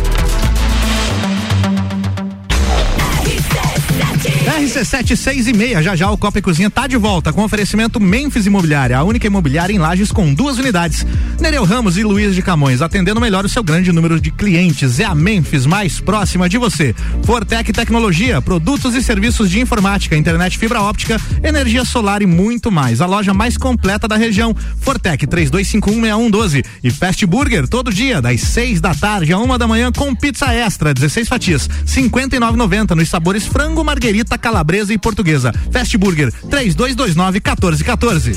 RC7 4.51 5.15
6 5.15 5.47
e 5.47 5.53
meia, 5.53 5.81
já 5.81 5.95
já 5.95 6.11
o 6.11 6.17
Copa 6.17 6.39
e 6.39 6.41
Cozinha 6.41 6.69
tá 6.69 6.85
de 6.85 6.97
volta 6.97 7.31
com 7.31 7.41
oferecimento 7.41 8.01
Memphis 8.01 8.45
Imobiliária, 8.45 8.97
a 8.97 9.03
única 9.03 9.25
imobiliária 9.25 9.73
em 9.73 9.77
Lages 9.77 10.11
com 10.11 10.33
duas 10.33 10.57
unidades. 10.57 11.05
Nereu 11.39 11.63
Ramos 11.63 11.97
e 11.97 12.03
Luiz 12.03 12.35
de 12.35 12.41
Camões, 12.41 12.81
atendendo 12.81 13.21
melhor 13.21 13.45
o 13.45 13.49
seu 13.49 13.63
grande 13.63 13.93
número 13.93 14.19
de 14.19 14.29
clientes. 14.29 14.99
É 14.99 15.05
a 15.05 15.15
Memphis 15.15 15.65
mais 15.65 16.01
próxima 16.01 16.49
de 16.49 16.57
você. 16.57 16.93
Fortec 17.23 17.71
Tecnologia, 17.71 18.41
produtos 18.41 18.93
e 18.93 19.01
serviços 19.01 19.49
de 19.49 19.59
informática, 19.61 20.17
internet 20.17 20.57
fibra 20.57 20.81
óptica, 20.81 21.19
energia 21.41 21.85
solar 21.85 22.21
e 22.21 22.25
muito 22.25 22.69
mais. 22.69 22.99
A 22.99 23.05
loja 23.05 23.33
mais 23.33 23.55
completa 23.55 24.05
da 24.05 24.17
região. 24.17 24.53
Fortec 24.81 25.25
32516112 25.27 26.65
e 26.83 26.91
Fast 26.91 27.25
Burger 27.25 27.67
todo 27.69 27.93
dia 27.93 28.21
das 28.21 28.41
6 28.41 28.81
da 28.81 28.93
tarde 28.93 29.31
a 29.31 29.39
uma 29.39 29.57
da 29.57 29.67
manhã 29.67 29.91
com 29.93 30.13
pizza 30.13 30.53
extra, 30.53 30.93
16 30.93 31.29
fatias, 31.29 31.69
59,90 31.87 32.95
nos 32.95 33.07
sabores 33.07 33.45
frango, 33.45 33.83
marguerita, 33.83 34.40
calabresa 34.41 34.93
e 34.93 34.97
portuguesa. 34.97 35.53
Fast 35.71 35.97
Burger 35.97 36.31
3229 36.49 37.39
1414. 37.39 38.35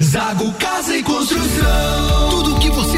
Zago 0.00 0.52
Casa 0.52 0.96
e 0.96 1.02
Construção. 1.02 2.30
Tudo 2.30 2.54
o 2.54 2.60
que 2.60 2.70
você 2.70 2.97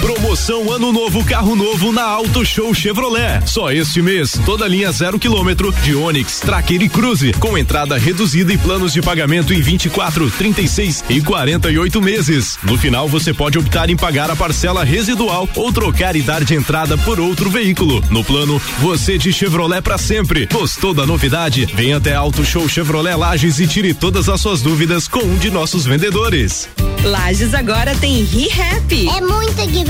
Promoção 0.00 0.72
Ano 0.72 0.92
Novo 0.92 1.22
Carro 1.24 1.54
Novo 1.54 1.92
na 1.92 2.02
Auto 2.02 2.44
Show 2.44 2.72
Chevrolet. 2.72 3.46
Só 3.46 3.70
este 3.70 4.00
mês, 4.00 4.32
toda 4.46 4.66
linha 4.66 4.90
zero 4.90 5.18
quilômetro 5.18 5.70
de 5.82 5.94
Onix, 5.94 6.40
Tracker 6.40 6.80
e 6.80 6.88
Cruze, 6.88 7.32
com 7.34 7.56
entrada 7.56 7.98
reduzida 7.98 8.50
e 8.50 8.56
planos 8.56 8.94
de 8.94 9.02
pagamento 9.02 9.52
em 9.52 9.60
24, 9.60 10.30
36 10.30 11.04
e 11.10 11.20
48 11.20 12.00
meses. 12.00 12.58
No 12.62 12.78
final, 12.78 13.08
você 13.08 13.34
pode 13.34 13.58
optar 13.58 13.90
em 13.90 13.96
pagar 13.96 14.30
a 14.30 14.36
parcela 14.36 14.84
residual 14.84 15.46
ou 15.54 15.70
trocar 15.70 16.16
e 16.16 16.22
dar 16.22 16.42
de 16.44 16.54
entrada 16.54 16.96
por 16.96 17.20
outro 17.20 17.50
veículo. 17.50 18.02
No 18.10 18.24
plano, 18.24 18.60
você 18.78 19.18
de 19.18 19.30
Chevrolet 19.30 19.82
para 19.82 19.98
sempre. 19.98 20.48
Gostou 20.50 20.94
da 20.94 21.04
novidade? 21.04 21.66
Vem 21.74 21.92
até 21.92 22.14
Auto 22.14 22.42
Show 22.42 22.66
Chevrolet 22.68 23.14
Lages 23.14 23.60
e 23.60 23.66
tire 23.66 23.92
todas 23.92 24.30
as 24.30 24.40
suas 24.40 24.62
dúvidas 24.62 25.06
com 25.06 25.20
um 25.20 25.36
de 25.36 25.50
nossos 25.50 25.84
vendedores. 25.84 26.70
Lages 27.04 27.52
agora 27.54 27.94
tem 27.96 28.24
ReHap. 28.24 29.08
É 29.08 29.20
muita 29.20 29.66
diversão. 29.66 29.89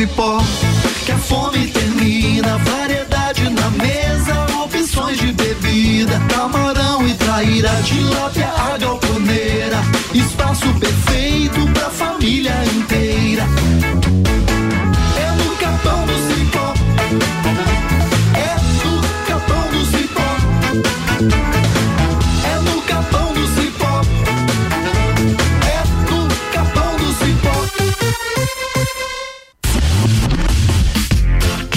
Cipó 0.00 0.38
que 1.04 1.12
a 1.12 1.18
fome 1.18 1.66
termina. 1.66 2.56
Variedade 2.58 3.50
na 3.50 3.70
mesa, 3.70 4.46
opções 4.64 5.18
de 5.18 5.32
bebida. 5.32 6.18
Camarão 6.34 7.06
e 7.06 7.14
traíra, 7.14 7.70
tilápia, 7.84 8.48
a 8.48 8.78
galponeira. 8.78 9.78
Espaço 10.14 10.72
perfeito 10.74 11.66
pra 11.74 11.90
família 11.90 12.54
inteira. 12.76 13.44
É 15.24 15.30
no 15.42 15.56
capão 15.56 16.06
do 16.06 16.29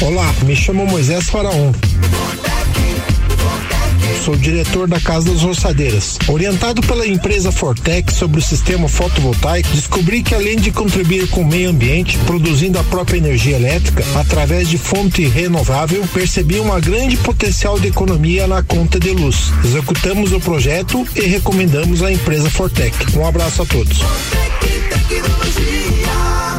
Olá, 0.05 0.29
me 0.43 0.53
chamo 0.53 0.85
Moisés 0.85 1.29
Faraon. 1.29 1.71
Sou 4.25 4.35
diretor 4.35 4.85
da 4.85 4.99
Casa 4.99 5.31
das 5.31 5.41
Roçadeiras. 5.41 6.19
Orientado 6.27 6.81
pela 6.81 7.07
empresa 7.07 7.53
Fortec 7.53 8.11
sobre 8.11 8.39
o 8.39 8.41
sistema 8.41 8.89
fotovoltaico, 8.89 9.69
descobri 9.69 10.21
que 10.21 10.35
além 10.35 10.57
de 10.57 10.71
contribuir 10.71 11.29
com 11.29 11.41
o 11.41 11.47
meio 11.47 11.69
ambiente, 11.69 12.17
produzindo 12.25 12.77
a 12.77 12.83
própria 12.83 13.17
energia 13.17 13.55
elétrica 13.55 14.03
através 14.19 14.67
de 14.67 14.77
fonte 14.77 15.25
renovável, 15.25 16.05
percebi 16.13 16.59
uma 16.59 16.81
grande 16.81 17.15
potencial 17.15 17.79
de 17.79 17.87
economia 17.87 18.45
na 18.45 18.61
conta 18.61 18.99
de 18.99 19.11
luz. 19.11 19.53
Executamos 19.63 20.33
o 20.33 20.39
projeto 20.41 21.07
e 21.15 21.21
recomendamos 21.21 22.03
a 22.03 22.11
empresa 22.11 22.49
Fortec. 22.49 22.93
Um 23.17 23.25
abraço 23.25 23.61
a 23.61 23.65
todos. 23.65 23.99
RC7 23.99 26.52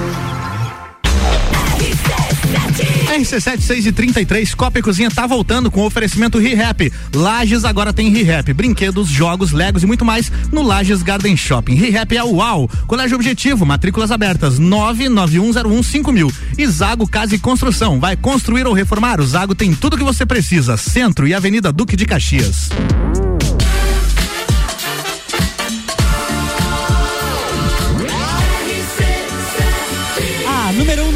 6 3.23 3.87
e 3.87 3.93
33, 3.93 4.55
Copa 4.55 4.79
e 4.79 4.83
Cozinha 4.83 5.11
tá 5.11 5.27
voltando 5.27 5.71
com 5.71 5.85
oferecimento 5.85 6.39
ReHap. 6.39 6.93
Lages 7.15 7.65
agora 7.65 7.93
tem 7.93 8.09
ReHap, 8.11 8.53
brinquedos, 8.53 9.09
jogos, 9.09 9.53
legos 9.53 9.85
e 9.85 9.87
muito 9.87 10.05
mais 10.05 10.33
no 10.51 10.63
Lages 10.63 11.03
Garden 11.03 11.37
Shopping. 11.37 11.75
ReHap 11.75 12.17
é 12.17 12.25
o 12.25 12.37
UAU. 12.37 12.69
Colégio 12.87 13.17
Objetivo, 13.17 13.65
matrículas 13.65 14.11
abertas 14.11 14.59
991015000. 14.59 16.13
mil. 16.13 16.33
E 16.59 16.67
Zago 16.67 17.07
Casa 17.07 17.37
e 17.37 17.39
Construção. 17.39 18.01
Vai 18.01 18.17
construir 18.17 18.67
ou 18.67 18.73
reformar? 18.73 19.21
O 19.21 19.27
Zago 19.27 19.55
tem 19.55 19.75
tudo 19.75 19.97
que 19.97 20.03
você 20.03 20.27
precisa. 20.27 20.77
Centro 20.77 21.29
e 21.29 21.35
Avenida 21.35 21.71
Duque 21.71 21.97
de 21.97 22.07
Caxias. 22.07 22.71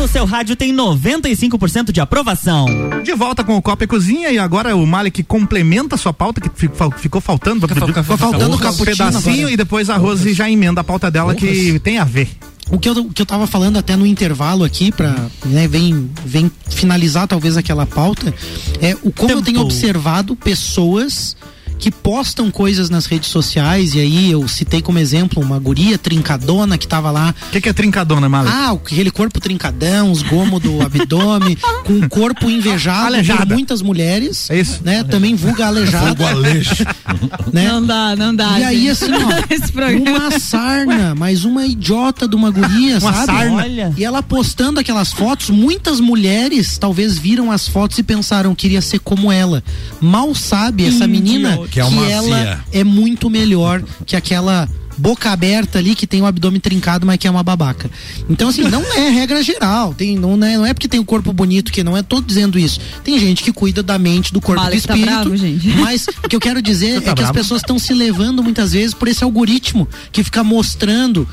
Seu 0.09 0.25
rádio 0.25 0.57
tem 0.57 0.75
95% 0.75 1.93
de 1.93 2.01
aprovação. 2.01 2.67
De 3.05 3.15
volta 3.15 3.45
com 3.45 3.57
o 3.57 3.63
Copa 3.63 3.85
e 3.85 3.87
Cozinha 3.87 4.31
e 4.31 4.39
agora 4.39 4.75
o 4.75 4.87
Malik 4.87 5.23
complementa 5.23 5.95
a 5.95 5.99
sua 5.99 6.13
pauta 6.13 6.41
que 6.41 6.51
ficou 6.97 7.21
faltando. 7.21 7.69
Ficou 7.69 8.17
faltando 8.17 8.57
o 8.57 8.57
um 8.57 8.85
pedacinho 8.85 9.37
agora. 9.37 9.53
e 9.53 9.57
depois 9.57 9.91
a 9.91 9.97
Rose 9.97 10.33
já 10.33 10.51
emenda 10.51 10.81
a 10.81 10.85
pauta 10.85 11.11
dela 11.11 11.35
que 11.35 11.79
tem 11.81 11.99
a 11.99 12.05
ver. 12.05 12.29
O 12.71 12.79
que, 12.79 12.89
eu, 12.89 12.93
o 12.93 13.13
que 13.13 13.23
eu 13.23 13.27
tava 13.27 13.47
falando 13.47 13.79
até 13.79 13.97
no 13.97 14.07
intervalo 14.07 14.63
aqui, 14.63 14.93
pra, 14.93 15.15
né, 15.45 15.67
vem, 15.67 16.11
vem 16.25 16.51
finalizar 16.69 17.27
talvez 17.27 17.57
aquela 17.57 17.87
pauta, 17.87 18.35
é 18.81 18.95
o 19.03 19.11
como 19.11 19.33
eu 19.33 19.43
tenho 19.43 19.61
observado 19.61 20.37
pessoas 20.37 21.35
que 21.79 21.91
postam 21.91 22.51
coisas 22.51 22.91
nas 22.91 23.07
redes 23.07 23.29
sociais, 23.29 23.95
e 23.95 24.01
aí 24.01 24.31
eu 24.31 24.47
citei 24.49 24.83
como 24.83 24.99
exemplo 24.99 25.43
uma 25.43 25.59
guria 25.59 25.97
trincadona 25.97 26.77
que 26.77 26.87
tava 26.87 27.11
lá. 27.11 27.35
O 27.49 27.51
que, 27.51 27.61
que 27.61 27.69
é 27.69 27.73
trincadona, 27.73 28.29
Malik? 28.29 28.53
Ah, 28.55 28.73
aquele 28.73 29.11
corpo 29.11 29.41
trincadão, 29.41 30.11
os 30.11 30.23
gomos 30.23 30.61
do 30.61 30.81
abdômen, 30.83 31.57
com 31.85 31.93
um 31.93 32.09
corpo 32.09 32.51
invejado 32.51 33.07
Aleijada. 33.07 33.47
por 33.47 33.55
muitas 33.55 33.81
mulheres. 33.83 34.51
É 34.51 34.59
isso? 34.61 34.81
Né? 34.85 35.05
Também 35.05 35.35
vulga 35.35 35.67
aleijado. 35.67 36.07
Vulgo 36.07 36.25
alejo. 36.25 36.85
né? 37.53 37.69
Não 37.69 37.85
dá, 37.85 38.17
não 38.17 38.35
dá. 38.35 38.59
E 38.59 38.65
aí, 38.65 38.91
assim, 38.91 39.07
ó, 39.13 40.09
uma 40.11 40.39
sarna, 40.39 41.15
mas 41.15 41.45
uma 41.45 41.67
idiota 41.67 42.27
de 42.27 42.35
uma 42.35 42.51
guria, 42.51 42.99
Uma 42.99 43.13
sabe? 43.13 43.27
sarna. 43.27 43.55
Olha. 43.57 43.95
E 43.97 44.05
ela 44.05 44.23
postando 44.23 44.81
aquelas 44.81 45.13
fotos, 45.13 45.51
muitas 45.51 46.01
mulheres 46.01 46.77
talvez 46.79 47.17
viram 47.17 47.51
as 47.53 47.69
fotos 47.69 47.99
e 47.99 48.03
pensaram 48.03 48.55
queria 48.55 48.81
ser 48.81 48.99
como 48.99 49.31
ela. 49.31 49.63
Mal 50.01 50.35
sabe 50.35 50.85
essa 50.87 51.07
menina 51.07 51.59
Que 51.71 51.81
é 51.81 51.85
uma 51.85 52.09
ela 52.11 52.23
zia. 52.23 52.61
é 52.73 52.85
muito 52.85 53.29
melhor 53.31 53.83
que 54.07 54.17
aquela 54.17 54.69
boca 54.99 55.31
aberta 55.31 55.79
ali 55.79 55.95
que 55.95 56.07
tem 56.07 56.21
o 56.21 56.27
abdômen 56.27 56.61
trincado, 56.61 57.07
mas 57.07 57.17
que 57.19 57.27
é 57.27 57.31
uma 57.31 57.43
babaca. 57.43 57.89
Então, 58.29 58.49
assim, 58.49 58.63
não 58.63 58.83
é 58.93 59.09
regra 59.11 59.43
geral. 59.43 59.95
Tem, 59.95 60.19
não, 60.19 60.33
é, 60.45 60.57
não 60.57 60.67
é 60.67 60.75
porque 60.75 60.89
tem 60.89 60.99
um 60.99 61.05
corpo 61.05 61.33
bonito 61.33 61.71
que 61.73 61.85
não 61.85 61.97
é. 61.97 62.03
Tô 62.03 62.21
dizendo 62.21 62.59
isso. 62.59 62.81
Tem 63.05 63.19
gente 63.19 63.43
que 63.43 63.53
cuida 63.53 63.83
da 63.83 63.99
mente, 63.99 64.33
do 64.33 64.41
corpo, 64.41 64.61
do 64.61 64.65
Malik 64.65 64.87
tá 64.87 64.95
espírito. 64.95 65.21
bravo, 65.21 65.37
gente. 65.37 65.69
Mas 65.79 66.07
o 66.25 66.29
que 66.29 66.35
eu 66.35 66.41
quero 66.41 66.61
dizer 66.61 67.01
tá 67.01 67.13
é 67.13 67.15
que 67.15 67.23
as 67.23 67.29
bravo? 67.29 67.35
pessoas 67.35 67.63
estão 67.63 67.79
se 67.79 67.95
levando 67.95 68.43
muitas 68.43 68.73
vezes 68.73 68.93
por 68.93 69.07
esse 69.07 69.23
algoritmo 69.23 69.89
que 70.11 70.25
fica 70.25 70.43
mostrando, 70.43 71.29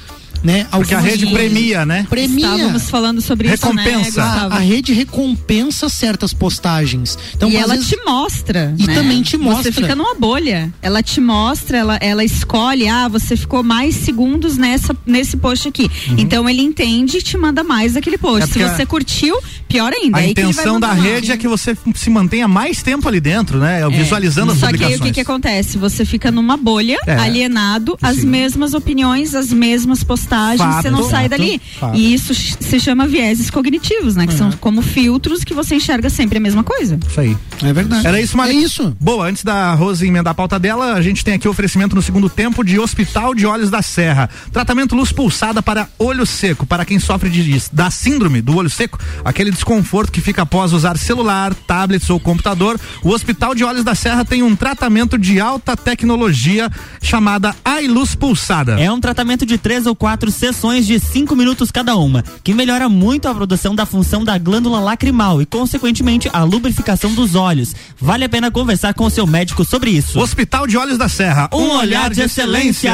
né? 0.45 0.67
Porque 0.71 0.93
a 0.93 0.99
rede 0.99 1.25
premia, 1.27 1.85
né? 1.85 2.05
Premia. 2.09 2.45
Estávamos 2.45 2.89
falando 2.89 3.21
sobre 3.21 3.47
Recompensa. 3.49 4.09
isso, 4.09 4.19
né, 4.19 4.25
A, 4.25 4.55
a 4.55 4.59
rede 4.59 4.93
recompensa 4.93 5.89
certas 5.89 6.33
postagens. 6.33 7.17
Então, 7.35 7.49
e 7.49 7.55
ela 7.55 7.73
vezes- 7.73 7.89
te 7.89 7.97
mostra. 8.05 8.73
E 8.77 8.85
né? 8.85 8.93
também 8.93 9.21
te 9.21 9.37
mostra. 9.37 9.63
Você 9.63 9.71
fica 9.71 9.95
numa 9.95 10.13
bolha. 10.15 10.71
Ela 10.81 11.01
te 11.01 11.19
mostra, 11.19 11.77
ela, 11.77 11.97
ela 12.01 12.23
escolhe, 12.23 12.87
ah, 12.87 13.07
você 13.07 13.35
ficou 13.35 13.63
mais 13.63 13.95
segundos 13.95 14.57
nessa, 14.57 14.95
nesse 15.05 15.35
post 15.37 15.67
aqui. 15.67 15.89
Então 16.17 16.47
ele 16.49 16.61
entende 16.61 17.17
e 17.17 17.21
te 17.21 17.37
manda 17.37 17.63
mais 17.63 17.93
daquele 17.93 18.17
post. 18.17 18.57
Uhum. 18.57 18.65
É 18.65 18.69
Se 18.69 18.75
você 18.75 18.85
curtiu, 18.85 19.37
pior 19.67 19.91
ainda. 19.91 20.17
A 20.17 20.21
que 20.21 20.25
vai 20.25 20.31
intenção 20.31 20.79
da 20.79 20.87
mandar 20.89 21.01
mais. 21.01 21.03
rede 21.03 21.31
é 21.31 21.37
que 21.37 21.47
você 21.47 21.75
se 21.95 22.09
mantenha 22.09 22.47
mais 22.47 22.83
tempo 22.83 23.07
ali 23.07 23.19
dentro, 23.19 23.57
né? 23.59 23.81
Visualizando 23.89 24.51
as 24.51 24.59
Só 24.59 24.67
que 24.67 24.73
aí 24.73 24.77
publicações. 24.79 24.99
o 25.01 25.03
que, 25.05 25.11
que 25.13 25.21
acontece? 25.21 25.77
Você 25.77 26.05
fica 26.05 26.29
numa 26.31 26.55
bolha, 26.57 26.97
É. 27.07 27.15
alienado, 27.15 27.97
as 28.01 28.23
mesmas 28.23 28.73
opiniões, 28.73 29.33
as 29.33 29.51
mesmas 29.51 30.03
postagens, 30.03 30.34
Fato, 30.57 30.81
você 30.81 30.89
não 30.89 31.09
sai 31.09 31.29
fato, 31.29 31.31
dali. 31.31 31.61
fato. 31.79 31.97
E 31.97 32.13
isso 32.13 32.33
se 32.33 32.79
chama 32.79 33.07
vieses 33.07 33.49
cognitivos, 33.49 34.15
né? 34.15 34.27
Que 34.27 34.33
são 34.33 34.51
como 34.53 34.81
filtros 34.81 35.43
que 35.43 35.53
você 35.53 35.75
enxerga 35.75 36.09
sempre 36.09 36.37
a 36.37 36.41
mesma 36.41 36.63
coisa. 36.63 36.99
Isso 37.07 37.19
aí. 37.19 37.37
É 37.63 37.73
verdade. 37.73 38.05
Era 38.05 38.19
isso, 38.21 38.35
Malik? 38.35 38.57
É 38.57 38.61
isso. 38.61 38.95
Boa, 38.99 39.27
antes 39.27 39.43
da 39.43 39.73
Rose 39.73 40.05
emendar 40.05 40.31
a 40.31 40.35
pauta 40.35 40.59
dela, 40.59 40.93
a 40.93 41.01
gente 41.01 41.23
tem 41.23 41.35
aqui 41.35 41.47
o 41.47 41.51
oferecimento 41.51 41.95
no 41.95 42.01
segundo 42.01 42.29
tempo 42.29 42.63
de 42.63 42.79
Hospital 42.79 43.33
de 43.33 43.45
Olhos 43.45 43.69
da 43.69 43.81
Serra. 43.81 44.29
Tratamento 44.51 44.95
luz 44.95 45.11
pulsada 45.11 45.61
para 45.61 45.87
olho 45.97 46.25
seco, 46.25 46.65
para 46.65 46.85
quem 46.85 46.99
sofre 46.99 47.29
de, 47.29 47.61
da 47.71 47.89
síndrome 47.89 48.41
do 48.41 48.55
olho 48.55 48.69
seco, 48.69 48.99
aquele 49.23 49.51
desconforto 49.51 50.11
que 50.11 50.21
fica 50.21 50.41
após 50.41 50.73
usar 50.73 50.97
celular, 50.97 51.53
tablets 51.53 52.09
ou 52.09 52.19
computador. 52.19 52.79
O 53.03 53.09
Hospital 53.09 53.55
de 53.55 53.63
Olhos 53.63 53.83
da 53.83 53.95
Serra 53.95 54.25
tem 54.25 54.43
um 54.43 54.55
tratamento 54.55 55.17
de 55.17 55.39
alta 55.39 55.75
tecnologia 55.77 56.69
chamada 57.01 57.55
Eye 57.65 57.87
Luz 57.87 58.15
Pulsada. 58.15 58.79
É 58.79 58.91
um 58.91 58.99
tratamento 58.99 59.45
de 59.45 59.57
três 59.57 59.85
ou 59.85 59.95
quatro 59.95 60.24
sessões 60.31 60.87
de 60.87 60.99
cinco 60.99 61.35
minutos 61.35 61.71
cada 61.71 61.95
uma, 61.95 62.23
que 62.43 62.53
melhora 62.53 62.89
muito 62.89 63.27
a 63.27 63.33
produção 63.35 63.75
da 63.75 63.85
função 63.85 64.23
da 64.23 64.37
glândula 64.37 64.79
lacrimal 64.79 65.41
e, 65.41 65.45
consequentemente, 65.45 66.29
a 66.33 66.43
lubrificação 66.43 67.13
dos 67.13 67.35
olhos. 67.35 67.75
Vale 67.99 68.25
a 68.25 68.29
pena 68.29 68.49
conversar 68.49 68.93
com 68.93 69.05
o 69.05 69.09
seu 69.09 69.27
médico 69.27 69.63
sobre 69.65 69.91
isso. 69.91 70.19
Hospital 70.19 70.67
de 70.67 70.77
Olhos 70.77 70.97
da 70.97 71.09
Serra, 71.09 71.49
Um 71.53 71.71
olhar 71.77 72.09
de 72.09 72.21
excelência. 72.21 72.91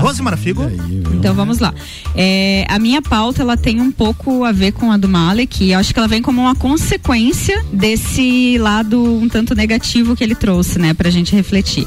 Rose 0.00 0.22
Marafigo. 0.22 0.62
Então 1.14 1.34
vamos 1.34 1.58
lá. 1.58 1.74
É, 2.14 2.66
a 2.68 2.78
minha 2.78 3.02
pauta 3.02 3.42
ela 3.42 3.56
tem 3.56 3.80
um 3.80 3.90
pouco 3.90 4.44
a 4.44 4.52
ver 4.52 4.72
com 4.72 4.90
a 4.92 4.96
do 4.96 5.08
Malek. 5.08 5.64
e 5.64 5.72
Eu 5.72 5.78
acho 5.78 5.92
que 5.92 5.98
ela 5.98 6.08
vem 6.08 6.22
como 6.22 6.42
uma 6.42 6.54
consequência 6.54 7.64
desse 7.72 8.56
lado 8.58 9.02
um 9.02 9.28
tanto 9.28 9.54
negativo 9.54 10.14
que 10.16 10.22
ele 10.22 10.34
trouxe, 10.34 10.78
né, 10.78 10.94
pra 10.94 11.10
gente 11.10 11.34
refletir. 11.34 11.86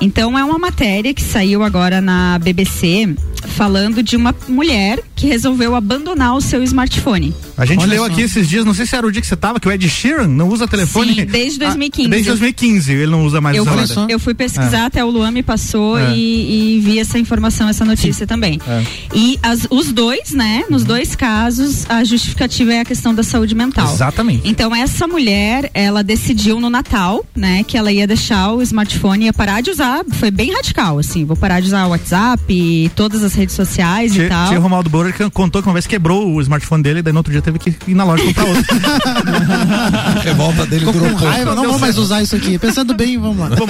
Então 0.00 0.38
é 0.38 0.44
uma 0.44 0.58
matéria 0.58 1.12
que 1.12 1.22
saiu 1.22 1.62
agora 1.62 2.00
na 2.00 2.38
BBC 2.38 3.14
falando 3.48 4.02
de 4.02 4.16
uma 4.20 4.34
mulher 4.48 5.00
que 5.16 5.26
resolveu 5.26 5.74
abandonar 5.74 6.34
o 6.36 6.40
seu 6.40 6.62
smartphone. 6.62 7.34
A 7.56 7.64
gente 7.66 7.80
Olha 7.82 7.90
leu 7.90 8.06
só. 8.06 8.10
aqui 8.10 8.22
esses 8.22 8.48
dias, 8.48 8.64
não 8.64 8.72
sei 8.72 8.86
se 8.86 8.96
era 8.96 9.06
o 9.06 9.12
dia 9.12 9.20
que 9.20 9.26
você 9.26 9.36
tava, 9.36 9.60
que 9.60 9.68
o 9.68 9.72
Ed 9.72 9.86
Sheeran 9.88 10.26
não 10.28 10.48
usa 10.48 10.66
telefone. 10.66 11.14
Sim, 11.14 11.24
desde 11.26 11.58
2015. 11.58 12.06
Ah, 12.06 12.10
desde 12.10 12.28
2015 12.30 12.92
ele 12.92 13.06
não 13.10 13.24
usa 13.26 13.40
mais 13.40 13.56
Eu 13.56 13.64
o 13.64 13.66
fui, 13.66 13.86
celular. 13.86 14.10
eu 14.10 14.18
fui 14.18 14.34
pesquisar, 14.34 14.86
até 14.86 15.04
o 15.04 15.10
Luan 15.10 15.30
me 15.30 15.42
passou 15.42 15.98
É. 15.98 16.14
e, 16.14 16.76
e 16.76 16.80
vi 16.80 16.98
essa 16.98 17.18
informação, 17.18 17.68
essa 17.68 17.84
notícia 17.84 18.26
também. 18.26 18.58
É. 18.66 18.82
E 19.14 19.38
as- 19.42 19.66
os 19.70 19.92
dois, 19.92 20.30
né? 20.32 20.64
Nos 20.70 20.84
dois 20.84 21.14
casos, 21.14 21.84
a 21.88 22.02
justificativa 22.04 22.72
é 22.74 22.80
a 22.80 22.84
questão 22.84 23.14
da 23.14 23.22
saúde 23.22 23.54
mental. 23.54 23.92
Exatamente. 23.92 24.42
Então, 24.48 24.74
essa 24.74 25.06
mulher, 25.06 25.70
ela 25.74 26.02
decidiu 26.02 26.60
no 26.60 26.70
Natal, 26.70 27.24
né, 27.36 27.62
que 27.62 27.76
ela 27.76 27.92
ia 27.92 28.06
deixar 28.06 28.52
o 28.52 28.62
smartphone, 28.62 29.26
ia 29.26 29.32
parar 29.32 29.60
de 29.60 29.70
usar, 29.70 30.02
foi 30.12 30.30
bem 30.30 30.52
radical, 30.52 30.98
assim, 30.98 31.24
vou 31.24 31.36
parar 31.36 31.60
de 31.60 31.66
usar 31.66 31.86
o 31.86 31.90
WhatsApp 31.90 32.42
e 32.48 32.90
todas 32.96 33.22
as 33.22 33.34
redes 33.34 33.54
sociais 33.54 34.09
e 34.10 34.14
Tia, 34.14 34.28
tal. 34.28 34.48
tia 34.48 34.58
Romaldo 34.58 34.90
contou 35.32 35.62
que 35.62 35.68
uma 35.68 35.74
vez 35.74 35.86
quebrou 35.86 36.34
o 36.34 36.40
smartphone 36.40 36.82
dele, 36.82 37.02
daí 37.02 37.12
no 37.12 37.18
outro 37.20 37.32
dia 37.32 37.42
teve 37.42 37.58
que 37.58 37.74
ir 37.86 37.94
na 37.94 38.04
loja 38.04 38.24
comprar 38.24 38.44
outro. 38.44 38.64
A 40.16 40.20
revolta 40.20 40.66
dele 40.66 40.80
Ficou 40.86 40.92
durou 40.94 41.10
com 41.10 41.18
pouco. 41.18 41.32
raiva, 41.32 41.54
não 41.54 41.64
vou 41.64 41.78
mais 41.78 41.96
usar 41.98 42.22
isso 42.22 42.36
aqui. 42.36 42.58
Pensando 42.58 42.94
bem, 42.94 43.18
vamos 43.18 43.38
lá. 43.38 43.50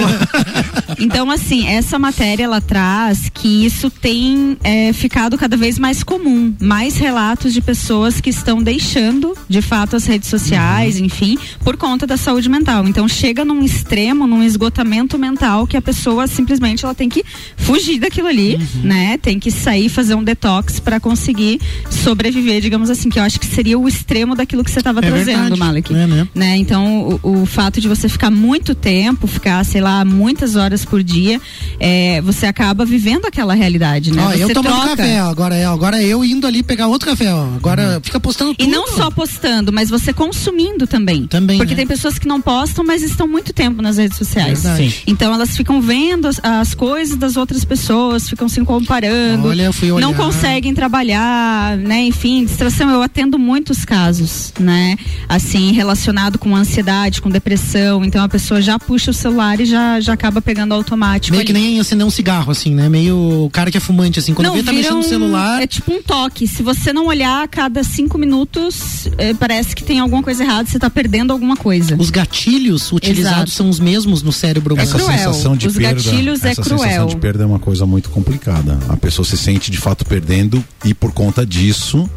Então, 0.98 1.31
assim, 1.31 1.66
essa 1.66 1.98
matéria 1.98 2.44
ela 2.44 2.61
traz 2.61 3.31
que 3.33 3.64
isso 3.64 3.88
tem 3.90 4.59
é, 4.62 4.92
ficado 4.92 5.38
cada 5.38 5.57
vez 5.57 5.79
mais 5.79 6.03
comum. 6.03 6.55
Mais 6.61 6.96
relatos 6.96 7.55
de 7.55 7.62
pessoas 7.62 8.20
que 8.20 8.29
estão 8.29 8.62
deixando, 8.62 9.35
de 9.48 9.62
fato, 9.62 9.96
as 9.96 10.05
redes 10.05 10.29
sociais, 10.29 10.98
enfim, 10.98 11.38
por 11.64 11.76
conta 11.76 12.07
da 12.07 12.16
saúde 12.18 12.48
mental. 12.50 12.87
Então, 12.87 13.09
chega 13.09 13.44
num 13.44 13.62
extremo, 13.64 14.26
num 14.26 14.42
esgotamento 14.42 15.16
mental 15.18 15.66
que 15.66 15.76
a 15.76 15.81
pessoa 15.83 16.26
simplesmente 16.26 16.85
ela 16.85 16.94
tem 16.94 17.09
que 17.09 17.24
fugir 17.57 17.98
daquilo 17.98 18.26
ali, 18.29 18.59
né? 18.83 19.16
Tem 19.16 19.38
que 19.38 19.50
sair, 19.50 19.88
fazer 19.88 20.14
um 20.14 20.24
detox 20.35 20.79
para 20.81 20.99
conseguir 21.01 21.61
sobreviver, 21.90 22.61
digamos 22.61 22.88
assim, 22.90 23.09
que 23.09 23.19
eu 23.19 23.23
acho 23.23 23.38
que 23.40 23.47
seria 23.47 23.79
o 23.79 23.88
extremo 23.88 24.35
daquilo 24.35 24.62
que 24.64 24.71
você 24.71 24.79
estava 24.79 25.01
É 25.01 25.03
trazendo, 25.03 25.25
verdade. 25.40 25.59
Malek 25.59 25.95
É, 25.95 26.07
né? 26.07 26.29
né? 26.35 26.57
Então, 26.57 27.19
o, 27.23 27.43
o 27.43 27.47
fato 27.47 27.81
de 27.81 27.88
você 27.88 28.09
ficar 28.09 28.31
muito 28.31 28.75
tempo, 28.75 29.27
ficar, 29.27 29.64
sei 29.64 29.81
lá, 29.81 30.05
muitas 30.05 30.57
horas 30.57 30.85
por 30.85 31.03
dia, 31.03 31.40
é, 31.79 32.21
você 32.23 32.47
acaba 32.47 32.85
vivendo 32.85 33.27
aquela 33.27 33.55
realidade, 33.55 34.12
né? 34.12 34.23
Ó, 34.25 34.31
você 34.31 34.45
eu 34.45 34.55
tomando 34.55 34.75
troca. 34.83 34.97
café, 34.97 35.23
ó, 35.23 35.31
agora 35.31 35.55
é, 35.57 35.64
agora 35.64 36.03
eu 36.03 36.25
indo 36.25 36.47
ali 36.47 36.62
pegar 36.62 36.87
outro 36.87 37.09
café, 37.11 37.33
ó. 37.33 37.47
Agora 37.57 38.01
fica 38.03 38.21
postando 38.21 38.55
tudo. 38.55 38.69
E 38.69 38.71
não 38.71 38.87
só 38.88 39.11
postando, 39.11 39.73
mas 39.73 39.90
você 39.90 40.12
consumindo 40.12 40.87
também. 40.87 41.27
Também, 41.27 41.59
Porque 41.59 41.73
né? 41.75 41.79
tem 41.79 41.87
pessoas 41.87 42.19
que 42.19 42.27
não 42.29 42.40
postam, 42.40 42.85
mas 42.85 43.03
estão 43.03 43.27
muito 43.27 43.53
tempo 43.53 43.83
nas 43.83 43.97
redes 43.97 44.16
sociais. 44.16 44.62
Verdade. 44.62 44.90
Sim. 44.90 45.03
Então 45.07 45.33
elas 45.33 45.57
ficam 45.57 45.81
vendo 45.81 46.27
as, 46.29 46.40
as 46.43 46.75
coisas 46.75 47.16
das 47.16 47.37
outras 47.37 47.65
pessoas, 47.65 48.29
ficam 48.29 48.48
se 48.48 48.61
comparando. 48.63 49.48
Olha, 49.48 49.63
eu 49.65 49.73
fui 49.73 49.90
olhar. 49.90 50.07
não 50.07 50.15
conseguem 50.25 50.75
trabalhar, 50.75 51.77
né? 51.77 52.02
Enfim, 52.04 52.44
distração. 52.44 52.90
Eu 52.90 53.02
atendo 53.02 53.38
muitos 53.38 53.85
casos, 53.85 54.52
né? 54.58 54.96
Assim, 55.29 55.73
relacionado 55.73 56.38
com 56.38 56.54
ansiedade, 56.54 57.21
com 57.23 57.29
depressão. 57.31 58.04
Então 58.04 58.23
a 58.23 58.29
pessoa 58.29 58.60
já 58.60 58.79
puxa 58.79 59.10
o 59.10 59.14
celular 59.14 59.58
e 59.60 59.64
já, 59.64 60.00
já 60.00 60.12
acaba 60.12 60.40
pegando 60.42 60.75
automático. 60.75 61.35
Meio 61.37 61.46
que 61.46 61.52
ali. 61.52 61.60
nem 61.60 61.81
acender 61.81 62.06
um 62.06 62.10
cigarro, 62.10 62.50
assim, 62.50 62.75
né? 62.75 62.88
Meio 62.88 63.16
o 63.44 63.50
cara 63.50 63.71
que 63.71 63.77
é 63.77 63.81
fumante, 63.81 64.18
assim. 64.18 64.35
Quando 64.35 64.52
vê, 64.52 64.62
tá 64.62 64.73
mexendo 64.73 64.94
no 64.94 64.98
um- 65.00 65.02
celular. 65.02 65.62
É 65.62 65.66
tipo 65.66 65.92
um 65.92 66.02
toque. 66.02 66.46
Se 66.46 66.62
você 66.62 66.92
não 66.92 67.06
olhar 67.06 67.44
a 67.44 67.48
cada 67.48 67.83
cinco 67.83 68.18
minutos, 68.18 69.08
eh, 69.18 69.35
parece 69.35 69.75
que 69.75 69.83
tem 69.85 69.98
alguma 70.00 70.23
coisa 70.23 70.42
errada, 70.44 70.68
você 70.68 70.79
tá 70.79 70.90
perdendo 70.90 71.33
alguma 71.33 71.56
coisa. 71.56 71.96
Os 71.98 72.10
gatilhos 72.10 72.92
utilizados 72.92 73.37
Exato. 73.38 73.50
são 73.50 73.68
os 73.68 73.79
mesmos 73.81 74.23
no 74.23 74.33
cérebro 74.33 74.75
humano. 74.75 74.88
Essa 74.88 74.98
sensação 74.98 75.56
de 75.56 75.66
Os 75.68 75.75
perda, 75.77 75.94
gatilhos 76.02 76.44
é 76.44 76.50
essa 76.50 76.62
cruel. 76.62 76.79
sensação 76.81 77.06
de 77.06 77.16
perda 77.16 77.44
é 77.44 77.46
uma 77.46 77.58
coisa 77.58 77.87
muito 77.87 78.10
complicada. 78.10 78.79
A 78.88 78.96
pessoa 78.96 79.25
se 79.25 79.37
sente 79.37 79.71
de 79.71 79.79
fato 79.79 80.04
perdendo 80.11 80.63
e 80.85 80.92
por 80.92 81.13
conta 81.13 81.46
disso, 81.46 82.11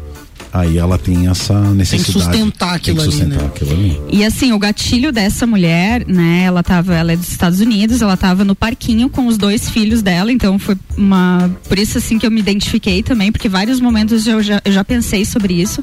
aí 0.54 0.78
ela 0.78 0.96
tem 0.96 1.26
essa 1.26 1.60
necessidade. 1.74 2.12
sustentar 2.12 2.76
aquilo 2.76 2.96
tem 3.02 3.10
que 3.10 3.16
ali, 3.16 3.24
sustentar 3.24 3.42
né? 3.42 3.50
aquilo 3.52 3.72
ali. 3.72 4.00
E 4.08 4.24
assim, 4.24 4.52
o 4.52 4.58
gatilho 4.58 5.10
dessa 5.10 5.48
mulher, 5.48 6.06
né, 6.06 6.44
ela 6.44 6.62
tava, 6.62 6.94
ela 6.94 7.12
é 7.12 7.16
dos 7.16 7.28
Estados 7.28 7.58
Unidos, 7.58 8.00
ela 8.00 8.16
tava 8.16 8.44
no 8.44 8.54
parquinho 8.54 9.10
com 9.10 9.26
os 9.26 9.36
dois 9.36 9.68
filhos 9.68 10.00
dela, 10.00 10.30
então 10.30 10.56
foi 10.56 10.76
uma, 10.96 11.50
por 11.68 11.76
isso 11.76 11.98
assim 11.98 12.20
que 12.20 12.26
eu 12.26 12.30
me 12.30 12.38
identifiquei 12.38 13.02
também, 13.02 13.32
porque 13.32 13.48
vários 13.48 13.80
momentos 13.80 14.28
eu 14.28 14.40
já, 14.44 14.62
eu 14.64 14.70
já 14.70 14.84
pensei 14.84 15.24
sobre 15.24 15.54
isso. 15.54 15.82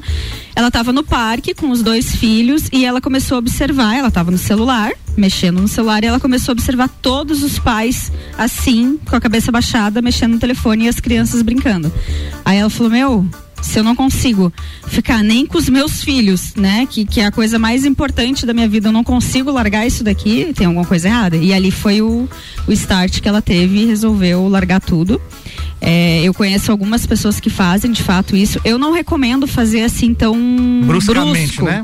Ela 0.56 0.70
tava 0.70 0.90
no 0.90 1.04
parque 1.04 1.54
com 1.54 1.70
os 1.70 1.82
dois 1.82 2.16
filhos 2.16 2.70
e 2.72 2.86
ela 2.86 3.00
começou 3.00 3.36
a 3.36 3.38
observar, 3.40 3.96
ela 3.96 4.10
tava 4.10 4.30
no 4.30 4.38
celular, 4.38 4.92
mexendo 5.14 5.60
no 5.60 5.68
celular, 5.68 6.02
e 6.02 6.06
ela 6.06 6.18
começou 6.18 6.52
a 6.52 6.54
observar 6.54 6.88
todos 6.88 7.42
os 7.42 7.58
pais 7.58 8.10
assim, 8.38 8.98
com 9.04 9.16
a 9.16 9.20
cabeça 9.20 9.52
baixada, 9.52 10.00
mexendo 10.00 10.32
no 10.32 10.38
telefone 10.38 10.86
e 10.86 10.88
as 10.88 10.98
crianças 10.98 11.42
brincando. 11.42 11.92
Aí 12.42 12.56
ela 12.56 12.70
falou: 12.70 12.90
"Meu, 12.90 13.28
se 13.62 13.78
eu 13.78 13.84
não 13.84 13.94
consigo 13.96 14.52
ficar 14.88 15.22
nem 15.22 15.46
com 15.46 15.56
os 15.56 15.68
meus 15.68 16.02
filhos, 16.02 16.54
né? 16.54 16.86
Que, 16.90 17.04
que 17.04 17.20
é 17.20 17.26
a 17.26 17.32
coisa 17.32 17.58
mais 17.58 17.84
importante 17.84 18.44
da 18.44 18.52
minha 18.52 18.68
vida, 18.68 18.88
eu 18.88 18.92
não 18.92 19.04
consigo 19.04 19.50
largar 19.50 19.86
isso 19.86 20.04
daqui, 20.04 20.52
tem 20.54 20.66
alguma 20.66 20.84
coisa 20.84 21.08
errada. 21.08 21.36
E 21.36 21.54
ali 21.54 21.70
foi 21.70 22.02
o, 22.02 22.28
o 22.66 22.72
start 22.72 23.20
que 23.20 23.28
ela 23.28 23.40
teve 23.40 23.82
e 23.82 23.86
resolveu 23.86 24.46
largar 24.48 24.80
tudo. 24.80 25.20
É, 25.80 26.22
eu 26.22 26.32
conheço 26.32 26.70
algumas 26.70 27.06
pessoas 27.06 27.40
que 27.40 27.50
fazem 27.50 27.90
de 27.90 28.02
fato 28.02 28.36
isso. 28.36 28.60
Eu 28.64 28.78
não 28.78 28.92
recomendo 28.92 29.46
fazer 29.46 29.82
assim 29.82 30.14
tão 30.14 30.34
Bruscamente, 30.84 31.56
brusco, 31.56 31.64
né? 31.64 31.82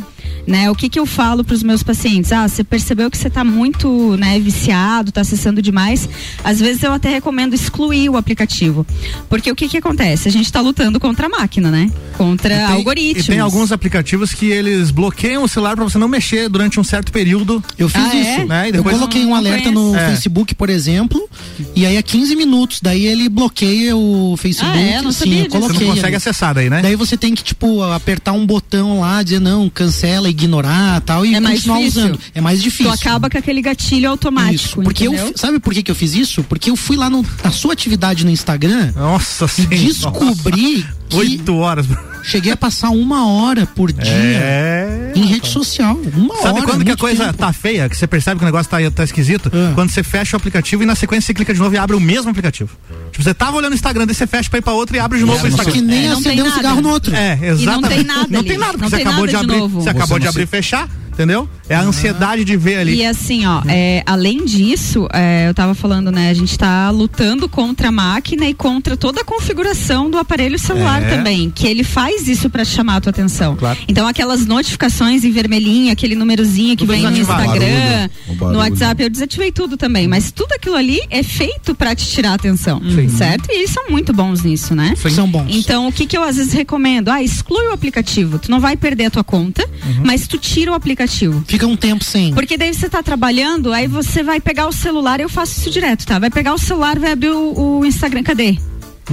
Né? 0.49 0.71
O 0.71 0.75
que 0.75 0.89
que 0.89 0.99
eu 0.99 1.07
falo 1.07 1.45
para 1.45 1.55
os 1.55 1.63
meus 1.63 1.83
pacientes? 1.83 2.33
Ah, 2.33 2.49
você 2.49 2.65
percebeu 2.65 3.11
que 3.11 3.17
você 3.19 3.29
está 3.29 3.45
muito, 3.45 4.17
né, 4.17 4.39
viciado, 4.41 5.11
está 5.11 5.21
acessando 5.21 5.61
demais? 5.63 6.09
Às 6.43 6.59
vezes 6.59 6.83
eu 6.83 6.93
até 6.93 7.11
recomendo 7.11 7.55
excluir 7.55 8.09
o 8.09 8.17
aplicativo. 8.17 8.87
Porque 9.29 9.51
o 9.53 9.55
que 9.55 9.69
que 9.69 9.77
acontece? 9.77 10.27
A 10.27 10.33
gente 10.33 10.47
está 10.47 10.61
lutando 10.61 10.99
contra 10.99 11.27
a 11.27 11.29
máquina, 11.29 11.71
né? 11.71 11.91
Contra 12.17 12.55
E 12.55 12.57
tem- 12.57 12.67
algoritmos. 12.67 13.25
E 13.27 13.29
tem 13.31 13.39
alguns 13.41 13.71
aplicativos 13.71 14.33
que 14.33 14.47
eles 14.47 14.91
bloqueiam 14.91 15.45
o 15.45 15.49
celular 15.49 15.77
pra 15.77 15.85
você 15.85 15.99
não 15.99 16.09
mexer 16.09 16.49
durante 16.49 16.81
um 16.81 16.85
certo 16.85 17.13
período. 17.13 17.63
Eu 17.79 17.89
fiz 17.89 18.03
Ah, 18.03 18.17
é? 18.17 18.21
isso. 18.39 18.47
Né? 18.49 18.65
E 18.65 18.69
Eu 18.69 18.73
depois 18.73 18.97
coloquei 18.97 19.25
um 19.27 19.35
alerta 19.35 19.71
no. 19.71 19.95
É. 19.95 20.09
Facebook, 20.09 20.55
por 20.55 20.71
exemplo, 20.71 21.29
e 21.77 21.85
aí 21.85 21.97
a 21.99 22.03
15 22.03 22.35
minutos, 22.35 22.81
daí 22.81 23.07
ele 23.07 23.29
bloqueia 23.29 23.97
o 23.97 24.35
Facebook. 24.39 24.77
Ah, 24.77 24.81
é? 24.81 25.03
Não 25.03 25.13
Sim, 25.13 25.19
sabia 25.19 25.35
eu 25.41 25.43
disso. 25.45 25.51
você 25.53 25.59
coloquei. 25.61 25.87
não 25.87 25.95
consegue 25.95 26.07
ali. 26.09 26.17
acessar 26.17 26.55
daí, 26.55 26.71
né? 26.71 26.81
Daí 26.83 26.97
você 26.97 27.17
tem 27.17 27.35
que, 27.35 27.43
tipo, 27.45 27.83
apertar 27.83 28.33
um 28.33 28.47
botão 28.47 29.01
lá, 29.01 29.23
dizer 29.23 29.41
não, 29.41 29.69
cancela, 29.69 30.29
ignorar 30.45 31.01
tal, 31.03 31.25
e 31.27 31.35
É 31.35 31.41
mais 31.41 31.57
continuar 31.59 31.79
difícil. 31.79 32.03
usando. 32.03 32.21
É 32.35 32.41
mais 32.41 32.63
difícil. 32.63 32.93
Tu 32.93 32.95
acaba 32.95 33.29
com 33.31 33.39
aquele 33.39 33.61
gatilho 33.63 34.11
automático. 34.11 34.55
Isso, 34.55 34.83
porque 34.83 35.07
eu, 35.09 35.33
sabe 35.37 35.59
por 35.59 35.73
que, 35.75 35.83
que 35.83 35.91
eu 35.91 35.95
fiz 35.95 36.15
isso? 36.15 36.43
Porque 36.45 36.71
eu 36.71 36.77
fui 36.77 36.97
lá 36.97 37.11
no- 37.11 37.25
na 37.45 37.51
sua 37.51 37.73
atividade 37.73 38.25
no 38.25 38.31
Instagram 38.31 38.93
Nossa 38.97 39.45
e 39.45 39.49
senhora. 39.49 39.77
descobri 39.77 40.87
que 41.09 41.17
Oito 41.17 41.55
horas. 41.57 41.87
Cheguei 42.23 42.53
a 42.53 42.57
passar 42.57 42.91
uma 42.91 43.27
hora 43.29 43.67
por 43.67 43.93
dia 43.93 44.11
É. 44.13 45.13
em 45.15 45.25
rede 45.27 45.49
social. 45.49 45.99
Uma 46.15 46.35
hora. 46.35 46.43
Sabe 46.43 46.63
quando 46.63 46.85
que 46.85 46.91
a 46.93 46.97
coisa 46.97 47.27
tempo. 47.27 47.39
tá 47.39 47.53
feia, 47.53 47.89
que 47.89 47.97
você 47.97 48.07
percebe 48.07 48.39
que 48.39 48.45
o 48.45 48.47
negócio 48.47 48.71
tá, 48.71 48.79
tá 48.91 49.05
esquisito? 49.05 49.51
Ah. 49.53 49.73
Quando 49.75 49.91
você 49.91 50.03
fecha 50.03 50.37
o 50.37 50.39
aplicativo 50.39 50.83
e 50.83 50.87
na 50.87 50.95
sequência 50.95 51.27
você 51.27 51.35
clica 51.35 51.53
de 51.55 51.61
novo 51.61 51.75
e 51.75 51.79
abre 51.79 51.97
o 51.97 52.01
mesmo 52.01 52.31
aplicativo. 52.31 52.71
Tipo, 53.11 53.23
você 53.25 53.35
tava 53.35 53.57
olhando 53.57 53.73
o 53.73 53.75
Instagram, 53.75 54.07
daí 54.07 54.15
você 54.15 54.27
fecha 54.27 54.49
pra 54.51 54.59
ir 54.59 54.63
pra 54.63 54.73
outro 54.73 54.97
e 54.97 54.99
abre 55.01 55.19
de 55.19 55.25
novo 55.25 55.39
o 55.39 55.41
Só 55.43 55.49
Instagram. 55.49 55.73
que 55.73 55.81
nem 55.81 56.11
É, 56.11 56.17
tem 56.17 56.43
um 56.43 56.53
cigarro 56.53 56.81
no 56.81 56.91
outro. 56.91 57.15
É, 57.15 57.35
E 57.37 57.41
não 57.41 57.49
exatamente. 57.49 57.95
tem 57.95 58.05
nada 58.05 58.27
Não 58.31 58.41
ali. 58.41 58.49
tem 58.49 58.59
nada, 58.59 58.73
porque 58.73 58.83
Não 58.85 58.91
você 58.91 58.97
acabou 58.97 59.13
nada 59.13 59.27
de 59.27 59.31
de 59.31 59.37
abrir. 59.45 59.57
novo. 59.59 59.81
Você 59.83 59.89
acabou 59.91 60.17
Você 60.17 60.21
de 60.23 60.29
abrir 60.29 60.43
e 60.43 60.47
fechar, 60.47 60.89
entendeu? 61.19 61.49
É 61.69 61.75
a 61.75 61.83
ansiedade 61.83 62.45
de 62.45 62.57
ver 62.57 62.77
ali. 62.79 62.95
E 62.99 63.05
assim, 63.05 63.45
ó, 63.45 63.61
é, 63.69 64.05
além 64.07 64.45
disso, 64.45 65.09
é, 65.13 65.49
eu 65.49 65.55
tava 65.55 65.75
falando, 65.75 66.13
né? 66.13 66.31
A 66.31 66.35
gente 66.35 66.57
tá 66.57 66.89
lutando 66.91 67.49
contra 67.49 67.89
a 67.89 67.93
máquina 67.93 68.47
e 68.49 68.55
contra 68.55 68.97
toda 68.97 69.23
a 69.23 69.25
configuração 69.25 70.09
do 70.09 70.17
aparelho 70.17 70.57
celular 70.59 71.03
É. 71.03 71.17
também, 71.17 71.51
que 71.51 71.67
ele 71.67 71.83
faz 71.83 72.29
isso 72.29 72.49
pra 72.49 72.65
chamar 72.65 72.97
a 72.97 73.01
tua 73.01 73.11
atenção. 73.11 73.57
Claro. 73.57 73.79
Então 73.89 74.07
aquelas 74.07 74.47
notificações 74.47 75.25
em 75.25 75.33
vermelhinho, 75.33 75.93
aquele 75.93 76.15
númerozinho 76.15 76.77
que 76.77 76.87
Tudo 76.87 76.93
vem 76.93 77.03
no. 77.03 77.17
Instagram, 77.19 78.09
Barulho, 78.35 78.53
no. 78.53 78.59
WhatsApp, 78.59 79.03
eu 79.03 79.11
desativei 79.11 79.51
tudo 79.51 79.77
também, 79.77 80.07
mas 80.07 80.31
tudo 80.31 80.53
aquilo 80.53 80.77
ali 80.77 81.01
é 81.11 81.23
feito 81.25 81.75
pra 81.75 81.97
te 81.97 82.07
tirar 82.07 82.31
a 82.31 82.35
atenção, 82.35 82.81
certo? 83.17 83.51
E 83.51 83.57
eles 83.59 83.71
são 83.71 83.91
muito 83.91 84.13
bons 84.13 84.43
nisso, 84.45 84.73
né? 84.75 84.95
São 85.11 85.29
bons. 85.29 85.47
Então, 85.51 85.89
o 85.89 85.93
que 85.93 86.07
que 86.07 86.17
eu 86.17 86.23
às 86.23 86.37
vezes 86.37 86.53
recomendo? 86.53 87.09
Ah, 87.09 87.21
exclui 87.23 87.67
o 87.67 87.73
aplicativo. 87.73 88.39
Tu 88.39 88.51
não 88.51 88.61
vai 88.61 88.77
perder 88.77 89.07
a 89.07 89.11
tua 89.11 89.25
conta, 89.25 89.65
Uhum. 89.85 90.03
mas 90.05 90.29
tu 90.29 90.39
tira 90.39 90.71
o 90.71 90.75
aplicativo. 90.75 91.08
Fica 91.47 91.67
um 91.67 91.77
tempo 91.77 92.05
sem. 92.05 92.33
Porque 92.35 92.57
daí 92.57 92.73
você 92.73 92.89
tá 92.89 93.03
trabalhando, 93.03 93.73
aí 93.73 93.87
você 93.87 94.23
vai 94.23 94.41
pegar 94.41 94.67
o 94.69 94.73
celular, 94.73 95.21
eu 95.21 95.29
faço 95.29 95.61
isso 95.61 95.71
direto, 95.71 96.07
tá? 96.07 96.19
Vai 96.19 96.31
pegar 96.31 96.55
o 96.55 96.59
celular, 96.59 96.99
vai 96.99 97.13
abrir 97.13 97.31
o, 97.31 97.79
o 97.81 97.87
Instagram, 97.87 98.23
cadê? 98.23 98.57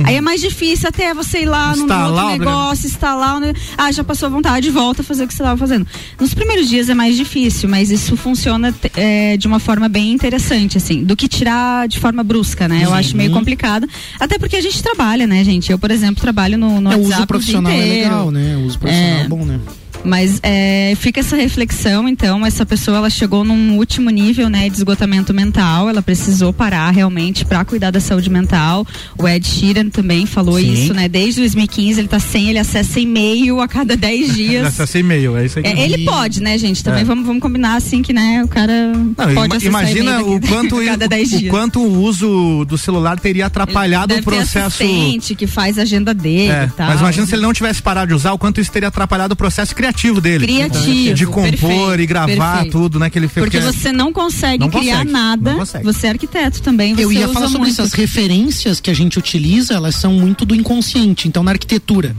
Aí 0.04 0.16
é 0.16 0.20
mais 0.20 0.42
difícil 0.42 0.90
até 0.90 1.14
você 1.14 1.44
ir 1.44 1.46
lá 1.46 1.68
no 1.74 1.78
Uhum. 1.78 1.84
Instalar 1.84 2.10
outro 2.26 2.26
o 2.36 2.40
negócio, 2.40 2.86
instalar. 2.88 3.42
o- 3.42 3.54
Ah, 3.78 3.90
já 3.94 4.04
passou 4.04 4.26
a 4.28 4.30
vontade, 4.30 4.70
volta 4.70 5.02
a 5.02 5.06
fazer 5.06 5.24
o 5.24 5.28
que 5.28 5.34
você 5.34 5.42
estava 5.42 5.58
fazendo. 5.58 5.88
Nos 6.20 6.34
primeiros 6.34 6.68
dias 6.68 6.90
é 6.90 6.94
mais 6.94 7.16
difícil, 7.16 7.70
mas 7.70 7.90
isso 7.92 8.18
funciona 8.18 8.76
é, 8.98 9.38
de 9.38 9.48
uma 9.48 9.58
forma 9.58 9.88
bem 9.88 10.12
interessante, 10.12 10.78
assim, 10.78 11.02
do 11.02 11.16
que 11.16 11.30
tirar 11.30 11.88
de 11.88 11.98
forma 11.98 12.26
brusca, 12.26 12.68
né? 12.68 12.82
Eu 12.84 12.94
acho 12.94 13.16
meio 13.16 13.32
complicado. 13.32 13.88
Até 14.20 14.38
porque 14.38 14.58
a 14.58 14.62
gente 14.62 14.84
trabalha, 14.84 15.26
né, 15.26 15.42
gente? 15.46 15.72
Eu, 15.72 15.80
por 15.80 15.90
exemplo, 15.90 16.22
trabalho 16.22 16.58
no, 16.58 16.82
no 16.82 16.92
É, 16.92 16.96
o 16.98 17.00
WhatsApp 17.00 17.16
uso 17.20 17.28
profissional 17.28 17.72
o 17.72 17.76
é 17.76 17.86
legal, 17.86 18.32
né? 18.32 18.58
O 18.58 18.66
uso 18.66 18.78
profissional 18.78 19.20
é, 19.20 19.22
É. 19.22 19.28
bom, 19.30 19.46
né? 19.46 19.62
Mas 20.04 20.40
é, 20.44 20.94
fica 20.98 21.20
essa 21.20 21.36
reflexão, 21.36 22.08
então, 22.08 22.46
essa 22.46 22.66
pessoa 22.66 22.98
ela 22.98 23.10
chegou 23.10 23.44
num 23.44 23.78
último 23.78 24.10
nível, 24.10 24.50
né, 24.50 24.70
de 24.70 24.76
esgotamento 24.78 25.34
mental, 25.34 25.90
ela 25.90 26.02
precisou 26.02 26.54
parar 26.54 26.92
realmente 26.92 27.44
para 27.46 27.66
cuidar 27.66 27.92
da 27.92 28.00
saúde 28.00 28.30
mental. 28.30 28.86
O 29.18 29.28
Ed 29.28 29.46
Sheeran 29.48 29.90
também 29.90 30.26
falou 30.26 30.60
Sim. 30.60 30.72
isso, 30.74 30.94
né? 30.94 31.08
Desde 31.08 31.40
2015 31.42 32.00
ele 32.00 32.08
tá 32.08 32.20
sem, 32.20 32.50
ele 32.50 32.60
acessa 32.60 33.00
e-mail 33.00 33.60
a 33.62 33.68
cada 33.68 33.96
10 33.98 34.34
dias. 34.36 34.68
Acessa 34.68 35.00
e-mail, 35.00 35.36
é 35.38 35.46
isso 35.46 35.58
aí. 35.60 35.66
É, 35.66 35.80
ele 35.86 36.06
pode, 36.06 36.42
né, 36.42 36.58
gente? 36.58 36.84
Também 36.84 37.02
É. 37.02 37.06
vamos, 37.06 37.26
vamos 37.26 37.42
combinar 37.42 37.76
assim 37.76 38.02
que, 38.02 38.14
né, 38.14 38.42
o 38.44 38.48
cara 38.48 38.94
Não, 38.94 39.14
pode 39.34 39.66
imagina 39.66 40.20
e-mail 40.22 40.36
o 40.36 40.42
quanto, 40.48 40.80
a 40.82 40.86
cada 40.86 41.08
10 41.08 41.32
o 41.34 41.38
dias. 41.40 41.52
quanto 41.52 41.80
o 41.80 42.02
uso 42.04 42.64
do 42.66 42.78
celular 42.78 43.20
teria 43.20 43.48
atrapalhado 43.48 44.14
o 44.14 44.22
processo. 44.24 44.78
Ter 44.80 45.36
que 45.36 45.48
faz 45.48 45.78
a 45.78 45.82
agenda 45.82 46.14
dele 46.14 46.52
É, 46.52 46.66
e 46.66 46.70
tal. 46.70 46.88
mas 46.88 47.00
imagina 47.00 47.26
se 47.26 47.34
ele 47.36 47.42
não 47.42 47.54
tivesse 47.54 47.82
parado 47.82 48.08
de 48.10 48.14
usar, 48.14 48.32
o 48.34 48.38
quanto 48.38 48.62
isso 48.62 48.72
teria 48.72 48.88
atrapalhado 48.90 49.34
o 49.34 49.36
processo 49.36 49.74
criativo 49.76 49.85
dele. 50.22 50.46
Criativo, 50.46 51.14
De 51.14 51.26
compor 51.26 51.44
perfeito, 51.52 52.02
e 52.02 52.06
gravar 52.06 52.54
perfeito. 52.54 52.72
tudo, 52.80 53.00
né? 53.00 53.10
Que 53.10 53.20
ele 53.20 53.28
fez. 53.28 53.46
Porque 53.46 53.60
você 53.60 53.92
não 53.92 54.12
consegue 54.14 54.60
Não 54.60 54.70
criar 54.70 54.98
consegue, 55.00 55.12
nada. 55.12 55.54
consegue. 55.56 55.84
Você 55.86 56.08
é 56.08 56.10
arquiteto 56.12 56.62
também. 56.62 56.96
Você 56.96 57.04
Eu 57.04 57.12
ia 57.12 57.28
falar 57.30 57.48
sobre 57.48 57.60
muito. 57.60 57.72
isso. 57.74 57.82
As 57.82 57.94
referências 57.94 58.80
que 58.80 58.90
a 58.90 58.94
gente 58.94 59.18
utiliza, 59.20 59.74
elas 59.74 59.96
são 59.96 60.14
muito 60.14 60.46
do 60.46 60.56
inconsciente. 60.56 61.28
Então, 61.28 61.44
na 61.44 61.52
arquitetura. 61.52 62.16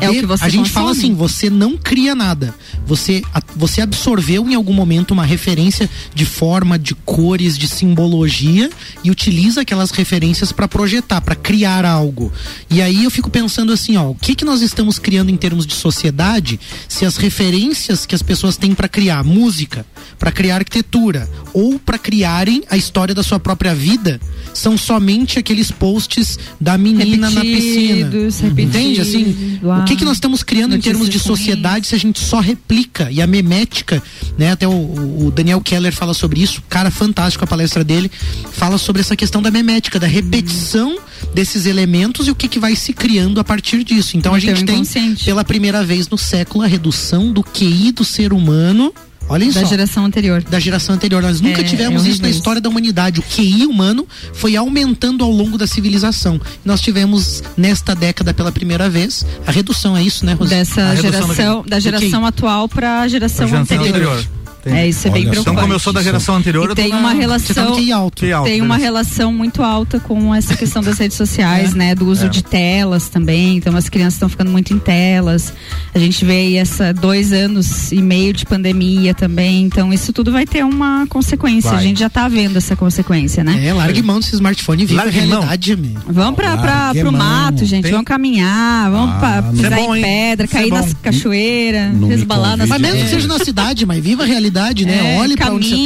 É 0.00 0.10
o 0.10 0.14
que 0.14 0.26
você 0.26 0.44
A 0.44 0.48
gente 0.48 0.58
consome. 0.68 0.74
fala 0.74 0.90
assim, 0.92 1.14
você 1.14 1.48
não 1.50 1.76
cria 1.76 2.14
nada. 2.14 2.54
Você, 2.86 3.22
a- 3.32 3.42
você 3.56 3.80
absorveu 3.80 4.48
em 4.48 4.54
algum 4.54 4.72
momento 4.72 5.12
uma 5.12 5.24
referência 5.24 5.88
de 6.14 6.24
forma, 6.24 6.78
de 6.78 6.94
cores, 6.94 7.56
de 7.56 7.66
simbologia 7.68 8.68
e 9.02 9.10
utiliza 9.10 9.60
aquelas 9.62 9.90
referências 9.90 10.52
para 10.52 10.68
projetar, 10.68 11.20
para 11.20 11.34
criar 11.34 11.84
algo. 11.84 12.32
E 12.70 12.80
aí 12.82 13.04
eu 13.04 13.10
fico 13.10 13.30
pensando 13.30 13.72
assim, 13.72 13.96
ó, 13.96 14.10
o 14.10 14.14
que 14.14 14.34
que 14.34 14.44
nós 14.44 14.60
estamos 14.62 14.98
criando 14.98 15.30
em 15.30 15.36
termos 15.36 15.66
de 15.66 15.74
sociedade 15.74 16.58
se 16.88 17.04
as 17.04 17.16
referências 17.16 18.04
que 18.06 18.14
as 18.14 18.22
pessoas 18.22 18.56
têm 18.56 18.74
para 18.74 18.88
criar 18.88 19.22
música, 19.24 19.86
para 20.18 20.30
criar 20.32 20.56
arquitetura 20.56 21.28
ou 21.52 21.78
para 21.78 21.98
criarem 21.98 22.62
a 22.70 22.76
história 22.76 23.14
da 23.14 23.22
sua 23.22 23.38
própria 23.40 23.74
vida 23.74 24.20
são 24.52 24.76
somente 24.78 25.38
aqueles 25.38 25.70
posts 25.70 26.38
da 26.60 26.76
menina 26.78 27.30
na 27.30 27.40
piscina. 27.40 28.08
Repetidos, 28.10 28.40
Entende 28.42 29.00
assim? 29.00 29.24
repetidos, 29.24 29.62
uau. 29.62 29.83
O 29.84 29.86
que 29.86 29.96
que 29.96 30.04
nós 30.04 30.16
estamos 30.16 30.42
criando 30.42 30.74
em 30.74 30.80
termos 30.80 31.08
de 31.08 31.18
ruins. 31.18 31.26
sociedade 31.26 31.86
se 31.86 31.94
a 31.94 31.98
gente 31.98 32.18
só 32.18 32.40
replica 32.40 33.10
e 33.10 33.20
a 33.20 33.26
memética, 33.26 34.02
né? 34.38 34.52
Até 34.52 34.66
o, 34.66 35.26
o 35.26 35.30
Daniel 35.30 35.60
Keller 35.60 35.92
fala 35.92 36.14
sobre 36.14 36.40
isso, 36.40 36.62
cara 36.68 36.90
fantástico 36.90 37.44
a 37.44 37.46
palestra 37.46 37.84
dele, 37.84 38.10
fala 38.52 38.78
sobre 38.78 39.02
essa 39.02 39.14
questão 39.14 39.42
da 39.42 39.50
memética, 39.50 40.00
da 40.00 40.06
repetição 40.06 40.98
desses 41.34 41.66
elementos 41.66 42.26
e 42.26 42.30
o 42.30 42.34
que 42.34 42.48
que 42.48 42.58
vai 42.58 42.74
se 42.74 42.94
criando 42.94 43.38
a 43.38 43.44
partir 43.44 43.84
disso. 43.84 44.16
Então 44.16 44.32
a 44.32 44.38
No 44.38 44.42
teu 44.42 44.56
gente 44.56 44.66
tem 44.66 45.14
pela 45.16 45.44
primeira 45.44 45.84
vez 45.84 46.08
no 46.08 46.16
século 46.16 46.64
a 46.64 46.66
redução 46.66 47.30
do 47.30 47.42
QI 47.42 47.92
do 47.92 48.04
ser 48.04 48.32
humano 48.32 48.92
Olha 49.28 49.46
Da 49.52 49.60
só. 49.60 49.66
geração 49.66 50.04
anterior. 50.04 50.42
Da 50.42 50.60
geração 50.60 50.94
anterior. 50.94 51.22
Nós 51.22 51.40
nunca 51.40 51.60
É, 51.60 51.64
tivemos 51.64 52.04
é 52.04 52.08
isso 52.08 52.22
na 52.22 52.28
história 52.28 52.60
da 52.60 52.68
humanidade. 52.68 53.20
O 53.20 53.22
QI 53.22 53.66
humano 53.66 54.06
foi 54.32 54.56
aumentando 54.56 55.24
ao 55.24 55.30
longo 55.30 55.56
da 55.56 55.66
civilização. 55.66 56.40
Nós 56.64 56.80
tivemos, 56.80 57.42
nesta 57.56 57.94
década, 57.94 58.34
pela 58.34 58.52
primeira 58.52 58.88
vez, 58.88 59.24
a 59.46 59.50
redução, 59.50 59.96
é 59.96 60.02
isso, 60.02 60.24
né, 60.26 60.34
Rosi? 60.34 60.50
Dessa 60.50 60.94
geração, 60.96 61.64
da 61.66 61.80
geração 61.80 62.26
atual 62.26 62.68
para 62.68 63.00
a 63.00 63.08
geração, 63.08 63.48
geração 63.48 63.76
anterior. 63.78 64.24
É, 64.70 64.88
isso 64.88 65.06
é 65.06 65.10
bem 65.10 65.22
Olha 65.22 65.28
só. 65.28 65.30
preocupante. 65.30 65.40
Então, 65.50 65.54
como 65.62 65.72
eu 65.72 65.78
sou 65.78 65.92
da 65.92 66.02
geração 66.02 66.36
anterior, 66.36 66.64
E 66.64 66.70
eu 66.70 66.74
tô 66.76 66.82
tem 66.82 66.90
na- 66.90 66.98
uma 66.98 67.08
tá 67.10 67.14
relação, 67.14 67.74
QI 67.76 67.92
alto. 67.92 68.20
QI 68.22 68.32
alto, 68.32 68.46
tem 68.48 68.60
uma 68.60 68.74
beleza. 68.74 68.84
relação 68.84 69.32
muito 69.32 69.62
alta 69.62 70.00
com 70.00 70.34
essa 70.34 70.56
questão 70.56 70.82
das 70.82 70.98
redes 70.98 71.16
sociais, 71.16 71.74
né, 71.74 71.94
do 71.94 72.06
uso 72.06 72.26
É. 72.26 72.28
de 72.28 72.42
telas 72.42 73.08
também. 73.08 73.56
Então 73.56 73.76
as 73.76 73.88
crianças 73.88 74.14
estão 74.14 74.28
ficando 74.28 74.50
muito 74.50 74.72
em 74.72 74.78
telas. 74.78 75.52
A 75.94 75.98
gente 75.98 76.24
vê 76.24 76.32
aí 76.32 76.56
essa 76.56 76.92
dois 76.92 77.32
anos 77.32 77.92
e 77.92 78.00
meio 78.02 78.32
de 78.32 78.44
pandemia 78.46 79.14
também. 79.14 79.62
Então 79.64 79.92
isso 79.92 80.12
tudo 80.12 80.32
vai 80.32 80.46
ter 80.46 80.64
uma 80.64 81.06
consequência. 81.08 81.70
Vai. 81.70 81.80
A 81.80 81.82
gente 81.82 82.00
já 82.00 82.08
tá 82.10 82.26
vendo 82.28 82.56
essa 82.56 82.74
consequência, 82.76 83.42
né? 83.44 83.66
É, 83.66 83.72
largue 83.72 84.02
mão 84.02 84.20
desse 84.20 84.34
smartphone 84.34 84.82
e 84.82 84.86
viva 84.86 85.00
a 85.00 85.04
Largue 85.04 85.20
mão. 85.20 85.28
realidade, 85.40 85.76
meu. 85.76 86.00
Vamos 86.08 86.34
pra, 86.36 86.56
pra, 86.56 86.94
pro 86.94 87.12
mão. 87.12 87.20
mato, 87.20 87.64
gente. 87.64 87.82
Tem- 87.84 87.92
Vamos 87.92 88.06
caminhar, 88.06 88.90
vamos 88.90 89.14
Ah, 89.22 89.42
pisar 89.52 89.72
é 89.72 89.76
bom, 89.76 89.94
em 89.96 90.02
pedra, 90.02 90.44
é 90.44 90.48
cair 90.48 90.70
nas 90.70 90.92
cachoeiras, 90.94 91.92
resbalar 92.08 92.56
nas 92.56 92.68
Mas 92.68 92.80
mesmo 92.80 93.00
que 93.02 93.08
seja 93.08 93.26
na 93.28 93.38
cidade, 93.38 93.86
mas 93.86 94.02
viva 94.02 94.22
a 94.22 94.26
realidade, 94.26 94.53
né? 94.84 95.16
É, 95.16 95.18
Olhe 95.20 95.36
pra 95.36 95.52
onde 95.52 95.68
você 95.68 95.76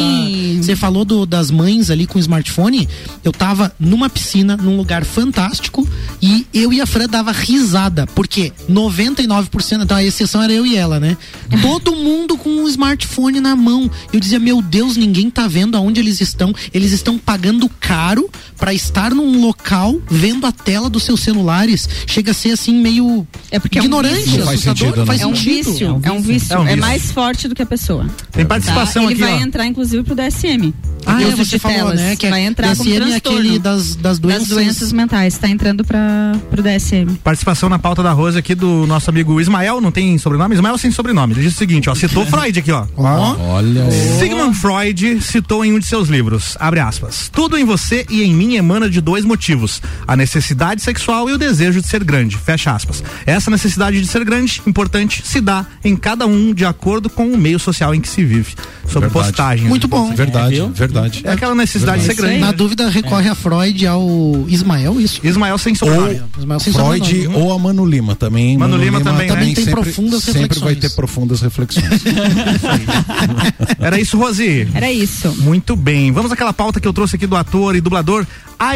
tá. 0.58 0.62
Você 0.62 0.76
falou 0.76 1.04
do- 1.04 1.24
das 1.26 1.50
mães 1.50 1.90
ali 1.90 2.06
com 2.06 2.18
o 2.18 2.20
smartphone. 2.20 2.88
Eu 3.24 3.32
tava 3.32 3.72
numa 3.78 4.08
piscina, 4.10 4.56
num 4.56 4.76
lugar 4.76 5.04
fantástico, 5.04 5.88
e 6.20 6.46
eu 6.52 6.72
e 6.72 6.80
a 6.80 6.86
Fran 6.86 7.06
dava 7.08 7.32
risada, 7.32 8.06
porque 8.08 8.52
99%, 8.68 9.82
então 9.82 9.96
a 9.96 10.04
exceção 10.04 10.42
era 10.42 10.52
eu 10.52 10.66
e 10.66 10.76
ela, 10.76 10.98
né? 11.00 11.16
Todo 11.62 11.94
mundo 11.94 12.36
com 12.36 12.48
um 12.50 12.68
smartphone 12.68 13.40
na 13.40 13.54
mão. 13.56 13.90
Eu 14.12 14.20
dizia, 14.20 14.38
meu 14.38 14.60
Deus, 14.62 14.96
ninguém 14.96 15.30
tá 15.30 15.46
vendo 15.46 15.76
aonde 15.76 16.00
eles 16.00 16.20
estão. 16.20 16.54
Eles 16.72 16.92
estão 16.92 17.18
pagando 17.18 17.68
caro 17.80 18.28
pra 18.56 18.72
estar 18.74 19.14
num 19.14 19.40
local 19.40 20.00
vendo 20.10 20.46
a 20.46 20.52
tela 20.52 20.88
dos 20.90 21.02
seus 21.04 21.20
celulares. 21.20 21.88
Chega 22.06 22.30
a 22.32 22.34
ser 22.34 22.50
assim 22.52 22.74
meio 22.74 23.26
É 23.50 23.58
porque 23.58 23.78
é 23.78 23.82
um 23.82 23.84
ignorante, 23.84 24.22
vício. 24.24 24.42
assustador, 24.48 24.96
não 24.96 25.06
faz 25.06 25.20
é 25.20 25.26
um 25.26 25.34
sentido. 25.34 25.70
vício, 25.70 26.00
é 26.02 26.12
um 26.12 26.20
vício, 26.20 26.54
É 26.54 26.58
um 26.58 26.62
é, 26.62 26.66
vício. 26.66 26.80
mais 26.80 27.10
forte 27.12 27.48
do 27.48 27.54
que 27.54 27.62
a 27.62 27.66
pessoa. 27.66 28.06
Tem 28.32 28.44
participação 28.60 29.04
Ele 29.04 29.12
aqui, 29.14 29.22
vai 29.22 29.34
ó. 29.34 29.40
entrar 29.40 29.66
inclusive 29.66 30.02
pro 30.02 30.14
DSM. 30.14 30.72
Ah, 31.06 31.22
é, 31.22 31.34
você 31.34 31.58
falou, 31.58 31.94
né? 31.94 32.16
Que 32.16 32.26
é 32.26 32.30
vai 32.30 32.42
entrar 32.42 32.76
como 32.76 32.90
DSM 32.90 32.96
é 32.96 33.00
transtorno 33.00 33.38
aquele 33.38 33.58
das, 33.58 33.96
das 33.96 34.18
doenças. 34.18 34.48
das 34.48 34.56
doenças 34.56 34.92
mentais. 34.92 35.34
Está 35.34 35.48
entrando 35.48 35.84
para 35.84 36.36
pro 36.50 36.62
DSM. 36.62 37.16
Participação 37.24 37.68
na 37.68 37.78
pauta 37.78 38.02
da 38.02 38.12
Rose 38.12 38.36
aqui 38.38 38.54
do 38.54 38.86
nosso 38.86 39.08
amigo 39.08 39.40
Ismael, 39.40 39.80
não 39.80 39.90
tem 39.90 40.18
sobrenome? 40.18 40.54
Ismael 40.54 40.76
sem 40.76 40.90
sobrenome. 40.90 41.32
Ele 41.32 41.42
diz 41.42 41.54
o 41.54 41.56
seguinte, 41.56 41.88
ó, 41.88 41.94
citou 41.94 42.26
Freud 42.26 42.58
aqui, 42.58 42.70
ó. 42.70 42.86
Ó. 42.96 43.36
Olha. 43.38 43.90
Sigmund 44.18 44.56
Freud 44.56 45.20
citou 45.22 45.64
em 45.64 45.72
um 45.72 45.78
de 45.78 45.86
seus 45.86 46.08
livros, 46.08 46.56
abre 46.60 46.80
aspas, 46.80 47.30
tudo 47.32 47.56
em 47.56 47.64
você 47.64 48.04
e 48.10 48.22
em 48.22 48.34
mim 48.34 48.56
emana 48.56 48.90
de 48.90 49.00
dois 49.00 49.24
motivos, 49.24 49.80
a 50.06 50.16
necessidade 50.16 50.82
sexual 50.82 51.28
e 51.30 51.32
o 51.32 51.38
desejo 51.38 51.80
de 51.80 51.88
ser 51.88 52.04
grande, 52.04 52.36
fecha 52.36 52.72
aspas. 52.72 53.02
Essa 53.24 53.50
necessidade 53.50 54.00
de 54.00 54.06
ser 54.06 54.24
grande, 54.24 54.60
importante, 54.66 55.22
se 55.24 55.40
dá 55.40 55.64
em 55.84 55.96
cada 55.96 56.26
um 56.26 56.52
de 56.52 56.64
acordo 56.64 57.08
com 57.08 57.28
o 57.28 57.38
meio 57.38 57.58
social 57.58 57.94
em 57.94 58.00
que 58.00 58.08
se 58.08 58.24
vive. 58.24 58.47
Sobre 58.86 59.08
Verdade. 59.08 59.12
postagens. 59.28 59.68
Muito 59.68 59.86
bom. 59.86 60.14
Verdade, 60.14 60.62
verdade. 60.72 61.20
É 61.24 61.32
aquela 61.32 61.54
necessidade 61.54 62.00
de 62.00 62.06
ser 62.06 62.14
grande. 62.14 62.38
Na 62.38 62.52
dúvida, 62.52 62.88
recorre 62.88 63.28
a 63.28 63.34
Freud 63.34 63.86
ao 63.86 64.44
Ismael, 64.48 64.98
isso? 65.00 65.20
Ismael 65.22 65.58
sem 65.58 65.74
sobrenome. 65.74 66.22
Ismael 66.38 66.60
sem 66.60 66.72
Freud 66.72 67.04
sobrenome. 67.06 67.36
ou 67.36 67.52
a 67.52 67.58
Mano 67.58 67.84
Lima 67.84 68.14
também. 68.16 68.56
Mano 68.56 68.76
Lima 68.78 69.00
também, 69.00 69.28
né? 69.28 69.34
Também 69.34 69.54
tem 69.54 69.64
sempre, 69.64 69.82
profundas 69.82 70.22
Sempre 70.22 70.40
vai 70.40 70.48
reflexões. 70.48 70.78
ter 70.78 70.90
profundas 70.96 71.40
reflexões. 71.42 71.84
Era 73.78 74.00
isso, 74.00 74.16
Rosi? 74.18 74.68
Era 74.74 74.90
isso. 74.90 75.34
Muito 75.38 75.76
bem. 75.76 76.10
Vamos 76.12 76.32
àquela 76.32 76.52
pauta 76.52 76.80
que 76.80 76.88
eu 76.88 76.92
trouxe 76.92 77.16
aqui 77.16 77.26
do 77.26 77.36
ator 77.36 77.76
e 77.76 77.80
dublador 77.80 78.26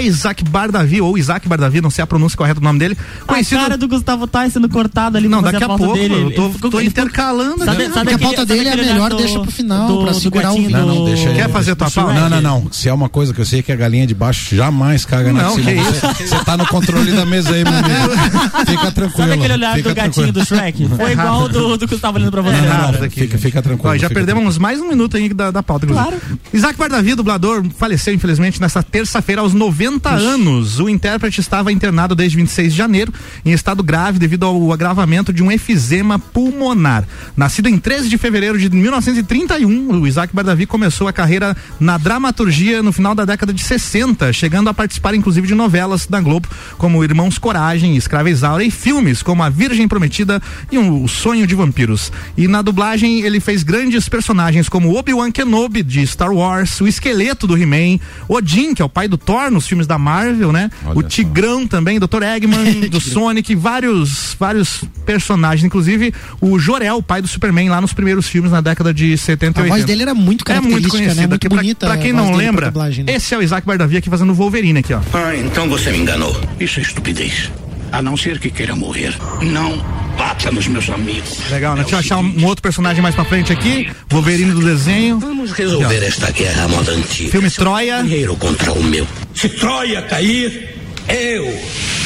Isaac 0.03 0.45
Bardavi, 0.45 1.01
ou 1.01 1.19
Isaac 1.19 1.49
Bardavi, 1.49 1.81
não 1.81 1.91
sei 1.91 2.03
a 2.03 2.07
pronúncia 2.07 2.37
correta 2.37 2.61
do 2.61 2.65
nome 2.65 2.79
dele. 2.79 2.97
A 3.27 3.45
cara 3.45 3.77
do 3.77 3.89
Gustavo 3.89 4.27
Tais 4.27 4.53
sendo 4.53 4.69
cortado 4.69 5.17
ali 5.17 5.29
Não, 5.29 5.43
daqui 5.43 5.63
a 5.63 5.67
pauta 5.67 5.85
pouco, 5.85 5.99
dele. 5.99 6.15
eu 6.15 6.31
tô- 6.31 6.51
ficou- 6.51 6.71
tô 6.71 6.81
intercalando, 6.81 7.65
Sabe, 7.65 7.79
né? 7.89 7.91
sabe 7.93 8.11
Porque 8.11 8.15
a 8.15 8.19
pauta 8.19 8.37
sabe 8.47 8.55
dele 8.55 8.69
é 8.69 8.77
melhor, 8.77 9.13
olhar 9.13 9.17
deixa 9.17 9.41
pro 9.41 9.51
final, 9.51 9.89
do- 9.89 10.03
pra 10.05 10.13
do 10.13 10.21
segurar 10.21 10.53
o 10.53 10.57
vídeo. 10.57 10.71
Não, 10.71 10.87
não, 10.87 11.05
deixa 11.07 11.29
aí. 11.31 11.35
Quer 11.37 11.51
fazer 11.51 11.73
a 11.73 11.77
tua 11.77 11.87
Não, 11.87 11.93
pauta? 11.93 12.13
Não, 12.21 12.29
não, 12.31 12.41
não. 12.63 12.73
Se 12.73 12.89
é 12.89 12.93
uma 12.93 13.09
coisa 13.09 13.35
que 13.35 13.41
eu 13.41 13.45
sei 13.45 13.63
que 13.63 13.73
a 13.73 13.77
galinha 13.77 14.07
de 14.07 14.15
baixo 14.15 14.55
jamais 14.55 15.05
caga 15.05 15.33
na 15.33 15.43
Não, 15.45 15.57
piscina. 15.57 15.83
que 15.83 15.93
Você- 15.93 16.27
Você 16.27 16.45
tá 16.45 16.57
no 16.57 16.67
controle 16.67 17.13
da 17.13 17.27
mesa 17.27 17.51
aí, 17.55 17.65
meu 17.65 17.73
amigo. 17.73 18.11
Fica 18.67 18.93
tranquilo. 18.93 19.29
Sabe 19.29 19.33
aquele 19.33 19.53
olhar 19.55 19.77
fica 19.77 19.89
do 19.89 19.95
gatinho 19.95 20.13
tranquilo. 20.13 20.33
do 20.33 20.45
Shrek? 20.47 20.89
Foi 20.97 21.13
igual 21.13 21.43
o 21.43 21.49
do, 21.49 21.77
do 21.77 21.89
Gustavo 21.89 22.19
olhando 22.19 22.31
pra 22.31 22.43
você. 22.43 22.57
Não, 22.61 22.93
não, 22.93 23.11
fica, 23.11 23.39
fica 23.39 23.63
tranquilo. 23.63 23.91
Ó, 23.93 23.97
já 23.97 24.09
fica 24.09 24.15
perdemos 24.21 24.59
mais 24.59 24.81
um 24.81 24.89
minuto 24.89 25.17
aí 25.17 25.29
da, 25.33 25.51
da 25.51 25.63
pauta. 25.63 25.87
Claro. 25.87 26.17
Isaac 26.53 26.79
Bardavi, 26.79 27.15
dublador, 27.15 27.65
faleceu 27.79 28.15
infelizmente 28.15 28.61
nesta 28.61 28.83
terça-feira 28.83 29.41
aos 29.41 29.53
90 29.53 29.72
anos. 30.11 30.81
O 30.81 30.89
intérprete 30.89 31.41
estava 31.41 31.73
internado 31.73 32.15
desde 32.15 32.37
26 32.37 32.73
de 32.73 32.79
janeiro 32.79 33.13
em 33.45 33.53
estado 33.53 33.83
grave 33.83 34.19
devido 34.19 34.45
ao 34.45 34.73
agravamento 34.73 35.33
de 35.33 35.43
um 35.43 35.51
efizema 35.51 36.19
pulmonar. 36.19 37.05
Nascido 37.37 37.69
em 37.69 37.79
13 37.79 38.09
de 38.09 38.19
fevereiro 38.19 38.59
de 38.59 38.69
1931, 38.71 40.01
o 40.01 40.07
Isaac 40.07 40.35
Bardavi 40.35 40.67
começou 40.67 41.09
a 41.09 41.13
carreira 41.13 41.57
na 41.79 41.99
dramaturgia 41.99 42.83
no 42.83 42.93
final 42.93 43.15
da 43.15 43.25
década 43.25 43.53
de 43.53 43.63
60, 43.63 44.33
chegando 44.33 44.69
a 44.69 44.75
participar 44.75 45.15
inclusive 45.15 45.47
de 45.47 45.55
novelas 45.55 46.07
da 46.07 46.21
Globo 46.21 46.49
como 46.79 47.05
Irmãos 47.05 47.39
Coragem, 47.39 47.97
Escrava 47.97 48.31
Isaura 48.31 48.65
e 48.65 48.71
filmes 48.71 49.23
como 49.23 49.43
A 49.43 49.49
Virgem 49.49 49.87
Prometida 49.87 50.41
e 50.71 50.79
um, 50.79 51.05
O 51.05 51.09
Sonho 51.09 51.47
de 51.47 51.55
Vampiros. 51.55 52.13
E 52.37 52.49
na 52.49 52.63
dublagem 52.63 53.21
ele 53.21 53.41
fez 53.41 53.63
grandes 53.63 54.09
personagens 54.09 54.69
como 54.69 54.97
Obi-Wan 54.97 55.31
Kenobi 55.31 55.83
de 55.83 56.07
Star 56.07 56.33
Wars, 56.33 56.81
o 56.81 56.87
esqueleto 56.87 57.47
do 57.47 57.57
He-Man, 57.57 57.99
Odin, 58.29 58.75
que 58.75 58.83
é 58.83 58.85
o 58.85 58.89
pai 58.89 59.09
do 59.09 59.19
Thor 59.19 59.51
nos 59.63 59.69
filmes 59.69 59.87
da 59.87 59.97
Marvel, 59.99 60.53
né? 60.53 60.71
o 60.95 61.03
Tigrão 61.03 61.67
também, 61.67 61.99
Dr. 62.01 62.23
Eggman, 62.23 62.81
do 62.91 63.01
Sonic, 63.01 63.55
vários 63.55 64.37
vários 64.39 64.83
personagens, 65.07 65.65
inclusive 65.65 66.13
o 66.41 66.59
Jorel, 66.59 66.97
o 66.97 67.03
pai 67.03 67.23
do 67.23 67.29
Superman 67.29 67.69
lá 67.69 67.81
nos 67.81 67.93
primeiros 67.93 68.27
filmes 68.29 68.51
na 68.51 68.61
década 68.61 68.93
de 68.93 69.17
70 69.17 69.45
e 69.45 69.49
A 69.61 69.65
80. 69.65 69.75
voz 69.75 69.85
dele 69.85 70.03
era 70.03 70.15
muito 70.15 70.45
É 70.51 70.61
muito 70.61 70.89
característica, 70.91 70.99
né? 70.99 71.05
conhecida. 71.05 71.29
Muito 71.29 71.41
que 71.41 71.49
pra- 71.49 71.57
bonita 71.59 71.87
Pra, 71.87 71.95
a 71.95 71.99
quem 71.99 72.13
não 72.13 72.33
lembra, 72.35 72.67
dublagem, 72.67 73.05
né? 73.05 73.13
esse 73.15 73.35
é 73.35 73.39
o 73.39 73.43
Isaac 73.43 73.67
Bardavi 73.67 73.97
aqui 73.97 74.11
fazendo 74.11 74.31
o 74.31 74.35
Wolverine 74.35 74.81
aqui, 74.81 74.93
ó. 74.93 75.01
Ah, 75.13 75.35
então 75.37 75.69
você 75.69 75.91
me 75.93 75.99
enganou. 75.99 76.39
Isso 76.59 76.81
é 76.81 76.83
estupidez. 76.83 77.51
A 77.93 78.01
não 78.03 78.17
ser 78.17 78.39
que 78.41 78.51
queira 78.51 78.75
morrer. 78.75 79.15
Não 79.43 80.02
bata 80.17 80.51
nos 80.51 80.67
meus 80.69 80.89
amigos. 80.91 81.39
Legal, 81.51 81.75
né? 81.75 81.83
Deixa 81.83 81.97
eu 81.97 82.01
achar 82.01 82.19
um, 82.19 82.35
um 82.41 82.45
outro 82.47 82.63
personagem 82.63 83.03
mais 83.03 83.15
pra 83.15 83.25
frente 83.25 83.53
aqui. 83.53 83.91
Wolverine 84.11 84.53
do 84.53 84.63
desenho. 84.63 85.19
Vamos 85.19 85.53
resolver 85.53 85.97
Aqui, 85.97 86.05
esta 86.05 86.31
guerra 86.31 86.69
moda 86.69 86.93
antiga. 86.93 87.31
Filme 87.31 87.51
Troia. 87.51 88.03
Dinheiro 88.03 88.37
contra 88.37 88.73
o 88.73 88.83
meu. 88.83 89.07
Se 89.35 89.49
Troia 89.49 90.03
cair, 90.03 90.75
eu 91.09 91.61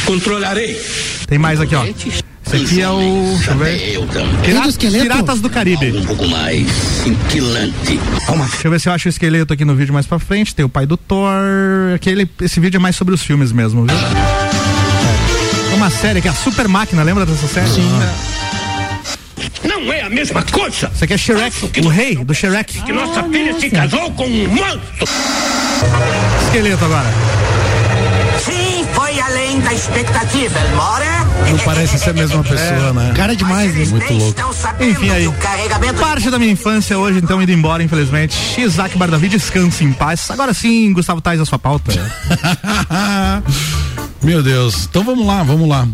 controlarei. 0.04 0.80
Tem 1.26 1.38
mais 1.38 1.60
aqui, 1.60 1.74
ó. 1.74 1.84
Esse 1.84 2.64
aqui 2.64 2.80
é 2.80 2.88
o. 2.88 3.34
Deixa 3.36 3.50
eu 3.50 3.58
ver. 3.58 3.92
Eu 3.94 4.06
também. 4.06 4.36
Pira- 4.42 4.62
Piratas 5.02 5.40
do 5.40 5.50
Caribe. 5.50 5.90
Um 5.98 6.04
pouco 6.04 6.28
mais 6.28 6.64
cintilante. 7.02 7.98
Deixa 7.98 8.68
eu 8.68 8.70
ver 8.70 8.80
se 8.80 8.88
eu 8.88 8.92
acho 8.92 9.08
o 9.08 9.10
esqueleto 9.10 9.52
aqui 9.52 9.64
no 9.64 9.74
vídeo 9.74 9.92
mais 9.92 10.06
pra 10.06 10.20
frente. 10.20 10.54
Tem 10.54 10.64
o 10.64 10.68
pai 10.68 10.86
do 10.86 10.96
Thor. 10.96 11.28
Aquele, 11.94 12.30
esse 12.40 12.60
vídeo 12.60 12.78
é 12.78 12.80
mais 12.80 12.94
sobre 12.94 13.12
os 13.14 13.22
filmes 13.22 13.50
mesmo, 13.50 13.84
viu? 13.84 13.96
É 15.76 15.78
uma 15.78 15.90
série 15.90 16.22
que 16.22 16.26
é 16.26 16.30
a 16.30 16.34
Super 16.34 16.66
Máquina, 16.68 17.02
lembra 17.02 17.26
dessa 17.26 17.46
série? 17.46 17.68
Sim. 17.68 18.00
Não 19.62 19.92
é 19.92 20.00
a 20.00 20.08
mesma 20.08 20.42
coisa. 20.42 20.90
Isso 20.94 21.04
aqui 21.04 21.12
é 21.12 21.18
Shrek, 21.18 21.80
o 21.84 21.88
rei 21.88 22.16
do 22.16 22.34
Shrek. 22.34 22.80
Que 22.80 22.92
nossa 22.94 23.22
filha 23.24 23.60
se 23.60 23.68
casou 23.68 24.10
com 24.12 24.24
um 24.24 24.48
monstro. 24.48 24.80
Esqueleto 26.46 26.82
agora. 26.82 27.12
Sim, 28.42 28.86
foi 28.94 29.20
além 29.20 29.60
da 29.60 29.74
expectativa, 29.74 30.58
Elmore. 30.60 31.50
Não 31.50 31.58
parece 31.58 31.98
ser 31.98 32.10
a 32.10 32.14
mesma 32.14 32.42
pessoa, 32.42 32.92
né? 32.94 33.12
Cara 33.14 33.36
demais, 33.36 33.74
né? 33.74 33.84
Muito 33.84 34.14
louco. 34.14 34.40
Enfim, 34.80 35.10
aí. 35.10 35.30
Parte 36.00 36.30
da 36.30 36.38
minha 36.38 36.52
infância 36.52 36.98
hoje, 36.98 37.20
então, 37.22 37.42
indo 37.42 37.52
embora, 37.52 37.82
infelizmente. 37.82 38.34
Isaac 38.58 38.96
Bardavi, 38.96 39.28
descanse 39.28 39.84
em 39.84 39.92
paz. 39.92 40.30
Agora 40.30 40.54
sim, 40.54 40.90
Gustavo 40.94 41.20
Tais, 41.20 41.38
a 41.38 41.44
sua 41.44 41.58
pauta. 41.58 41.92
Meu 44.22 44.42
Deus. 44.42 44.86
Então 44.88 45.04
vamos 45.04 45.26
lá, 45.26 45.42
vamos 45.42 45.68
lá. 45.68 45.86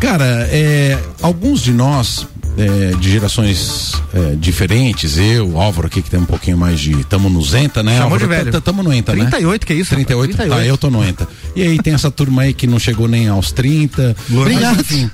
Cara, 0.00 0.24
é, 0.50 0.98
alguns 1.22 1.62
de 1.62 1.72
nós, 1.72 2.26
é, 2.58 2.94
de 2.98 3.10
gerações 3.10 3.92
é, 4.12 4.34
diferentes, 4.36 5.16
eu, 5.16 5.58
Álvaro 5.58 5.86
aqui 5.86 6.02
que 6.02 6.10
tem 6.10 6.20
um 6.20 6.26
pouquinho 6.26 6.58
mais 6.58 6.78
de. 6.80 7.02
Tamo 7.04 7.30
nos 7.30 7.54
ENTA, 7.54 7.82
né? 7.82 7.96
Chamou 7.98 8.18
de 8.18 8.24
Álvaro? 8.24 8.40
velho. 8.40 8.52
Tá- 8.52 8.60
Tamo 8.60 8.82
no 8.82 8.92
ENTA, 8.92 9.14
né? 9.14 9.24
38, 9.26 9.66
que 9.66 9.72
é 9.72 9.76
isso? 9.76 9.90
38, 9.94 10.32
rapaz? 10.32 10.50
tá, 10.50 10.66
eu 10.66 10.76
tô 10.76 10.90
no 10.90 11.02
ENTA. 11.04 11.26
E 11.54 11.62
aí 11.62 11.78
tem 11.78 11.94
essa 11.94 12.10
turma 12.10 12.42
aí 12.42 12.52
que 12.52 12.66
não 12.66 12.78
chegou 12.78 13.08
nem 13.08 13.28
aos 13.28 13.52
30. 13.52 14.14
Obrigado. 14.30 14.80
Enfim, 14.80 15.10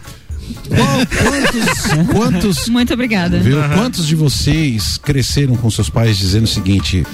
quantos, 0.69 2.07
quantos 2.13 2.69
Muito 2.69 2.93
obrigada. 2.93 3.39
Viu? 3.39 3.59
Quantos 3.75 4.07
de 4.07 4.17
vocês 4.17 4.99
cresceram 4.99 5.55
com 5.57 5.71
seus 5.71 5.89
pais 5.89 6.19
dizendo 6.19 6.45
o 6.45 6.49
seguinte: 6.49 7.07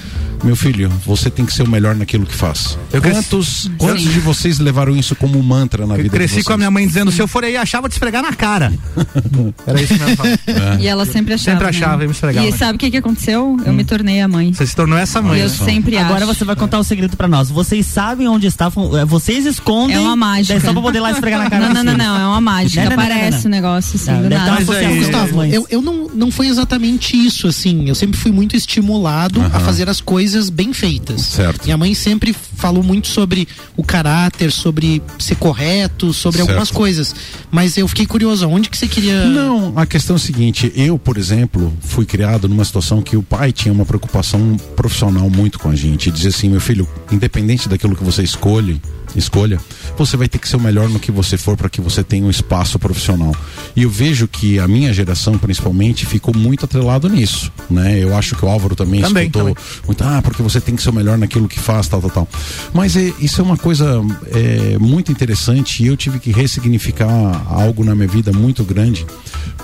Meu 0.45 0.55
filho, 0.57 0.91
você 1.05 1.31
tem 1.31 1.45
que 1.45 1.53
ser 1.53 1.63
o 1.65 1.69
melhor 1.69 1.95
naquilo 1.95 2.25
que 2.25 2.35
faz. 2.35 2.79
Eu 2.93 3.01
cresci- 3.03 3.17
quantos 3.29 3.71
quantos 3.77 4.03
Sim. 4.05 4.11
de 4.11 4.21
vocês 4.21 4.59
levaram 4.59 4.97
isso 4.97 5.15
como 5.17 5.43
mantra 5.43 5.87
na 5.87 5.95
Eu 5.95 5.99
vida 5.99 6.09
de 6.11 6.15
cresci 6.15 6.35
vocês? 6.35 6.47
com 6.47 6.53
a 6.53 6.57
minha 6.57 6.71
mãe 6.71 6.87
dizendo, 6.87 7.11
se 7.11 7.21
eu 7.21 7.27
for 7.29 7.45
aí, 7.45 7.57
achava 7.57 7.89
de 7.89 7.95
esfregar 7.95 8.23
na 8.23 8.33
cara. 8.33 8.73
Era 9.67 9.81
isso 9.83 9.95
mesmo. 9.95 10.25
É. 10.47 10.81
E 10.81 10.87
ela 10.87 11.05
sempre 11.05 11.35
achava. 11.35 11.59
Sempre 11.59 11.69
achava, 11.69 11.97
né? 11.99 12.03
ia 12.05 12.09
me 12.09 12.13
esfregar. 12.15 12.45
E 12.47 12.53
sabe 12.53 12.77
o 12.77 12.79
que, 12.79 12.91
que 12.91 12.97
aconteceu? 12.97 13.57
Eu 13.65 13.73
me 13.73 13.85
tornei 13.85 14.21
a 14.21 14.29
mãe. 14.29 14.53
Você 14.53 14.67
se 14.67 14.75
tornou 14.77 14.99
essa 14.99 15.21
mãe. 15.21 15.39
E 15.39 15.43
eu 15.43 15.49
sempre 15.49 15.97
acho. 15.97 16.07
Agora 16.07 16.27
você 16.27 16.45
vai 16.45 16.57
contar 16.57 16.79
o 16.79 16.85
segredo 16.85 17.17
pra 17.17 17.27
nós. 17.29 17.51
Vocês 17.51 17.85
sabem 17.87 18.29
onde 18.29 18.47
estavam. 18.47 18.97
é, 18.97 19.05
Vocês 19.05 19.45
escondem. 19.47 19.97
É 19.97 20.01
uma 20.01 20.17
mágica. 20.17 20.55
É 20.55 20.61
só 20.61 20.73
pra 20.73 20.81
poder 20.83 21.01
lá 21.01 21.11
esfregar 21.11 21.43
na 21.43 21.51
cara 21.51 21.67
Não, 21.69 21.75
não, 21.75 21.85
não, 21.85 21.97
não. 21.97 22.21
É 22.21 22.27
uma 22.27 22.41
mágica. 22.41 22.83
Não, 22.85 22.91
não, 22.91 22.97
não, 22.97 23.05
não, 23.05 23.15
Aparece 23.15 23.39
não. 23.45 23.47
o 23.47 23.51
negócio 23.51 23.97
assim, 23.97 24.11
Não, 24.13 24.23
do 24.23 24.29
nada. 24.31 24.65
Gustavo, 24.99 25.37
mães. 25.37 25.53
eu, 25.53 25.67
eu 25.71 25.83
não, 25.83 26.09
não 26.15 26.31
foi 26.31 26.47
exatamente 26.47 27.17
isso, 27.17 27.47
assim. 27.49 27.89
Eu 27.89 27.95
sempre 27.95 28.19
fui 28.19 28.31
muito 28.33 28.57
estimulado 28.57 29.41
a 29.53 29.61
fazer 29.61 29.89
as 29.89 30.01
coisas 30.01 30.28
bem 30.51 30.73
feitas. 30.73 31.23
Certo. 31.23 31.65
Minha 31.65 31.77
mãe 31.77 31.95
sempre 31.95 32.35
falou 32.57 32.83
muito 32.83 33.09
sobre 33.09 33.47
o 33.77 33.83
caráter, 33.83 34.51
sobre 34.53 35.03
ser 35.19 35.37
correto, 35.37 36.13
sobre 36.13 36.39
Certo. 36.39 36.51
algumas 36.51 36.71
coisas. 36.71 37.15
Mas 37.51 37.77
eu 37.77 37.87
fiquei 37.89 38.07
curioso, 38.07 38.49
onde 38.49 38.69
que 38.69 38.77
você 38.77 38.87
queria. 38.89 39.25
Não, 39.27 39.73
a 39.77 39.87
questão 39.87 40.17
é 40.17 40.19
a 40.19 40.21
seguinte, 40.21 40.73
eu, 40.75 40.99
por 40.99 41.17
exemplo, 41.17 41.73
fui 41.81 42.05
criado 42.05 42.49
numa 42.49 42.65
situação 42.65 43.03
que 43.03 43.17
o 43.17 43.23
pai 43.23 43.53
tinha 43.53 43.73
uma 43.73 43.85
preocupação 43.85 44.57
profissional 44.77 45.29
muito 45.31 45.59
com 45.59 45.71
a 45.71 45.77
gente. 45.77 46.11
Dizia 46.11 46.31
assim, 46.31 46.49
meu 46.49 46.61
filho, 46.61 46.89
independente 47.11 47.69
daquilo 47.69 47.97
que 47.97 48.05
você 48.05 48.23
escolhe, 48.23 48.81
escolha, 49.17 49.59
você 49.99 50.17
vai 50.17 50.29
ter 50.29 50.39
que 50.39 50.49
ser 50.49 50.57
o 50.57 50.61
melhor 50.61 50.89
no 50.89 50.99
que 50.99 51.11
você 51.11 51.37
for 51.37 51.57
para 51.57 51.69
que 51.69 51.81
você 51.81 52.03
tenha 52.03 52.25
um 52.25 52.31
espaço 52.31 52.79
profissional. 52.79 53.35
E 53.75 53.83
eu 53.83 53.91
vejo 53.91 54.27
que 54.29 54.59
a 54.59 54.67
minha 54.69 54.93
geração, 54.93 55.37
principalmente, 55.37 56.07
ficou 56.07 56.35
muito 56.35 56.65
atrelado 56.65 57.09
nisso, 57.09 57.53
né? 57.71 57.99
Eu 58.03 58.17
acho 58.17 58.35
que 58.35 58.45
o 58.45 58.49
Álvaro 58.49 58.75
também, 58.75 59.01
Também, 59.01 59.25
escutou 59.25 59.43
também. 59.55 59.57
muito, 59.87 60.05
ah, 60.05 60.21
porque 60.23 60.43
você 60.43 60.61
tem 60.61 60.75
que 60.77 60.83
ser 60.83 60.91
o 60.91 60.93
melhor 60.93 61.19
naquilo 61.19 61.49
que 61.49 61.59
faz, 61.59 61.89
tal, 61.89 62.01
tal, 62.01 62.11
tal. 62.11 62.29
Mas 62.73 62.97
é, 62.97 63.13
isso 63.21 63.41
é 63.41 63.45
uma 63.45 63.57
coisa 63.57 64.01
é, 64.33 64.79
muito 64.79 65.11
interessante 65.13 65.83
e 65.83 65.87
eu 65.87 65.97
tive 65.97 66.19
que 66.19 66.31
ressignificar 66.31 67.09
algo 67.49 67.85
na 67.85 67.95
minha 67.95 68.09
vida 68.09 68.33
muito 68.33 68.65
grande, 68.65 69.07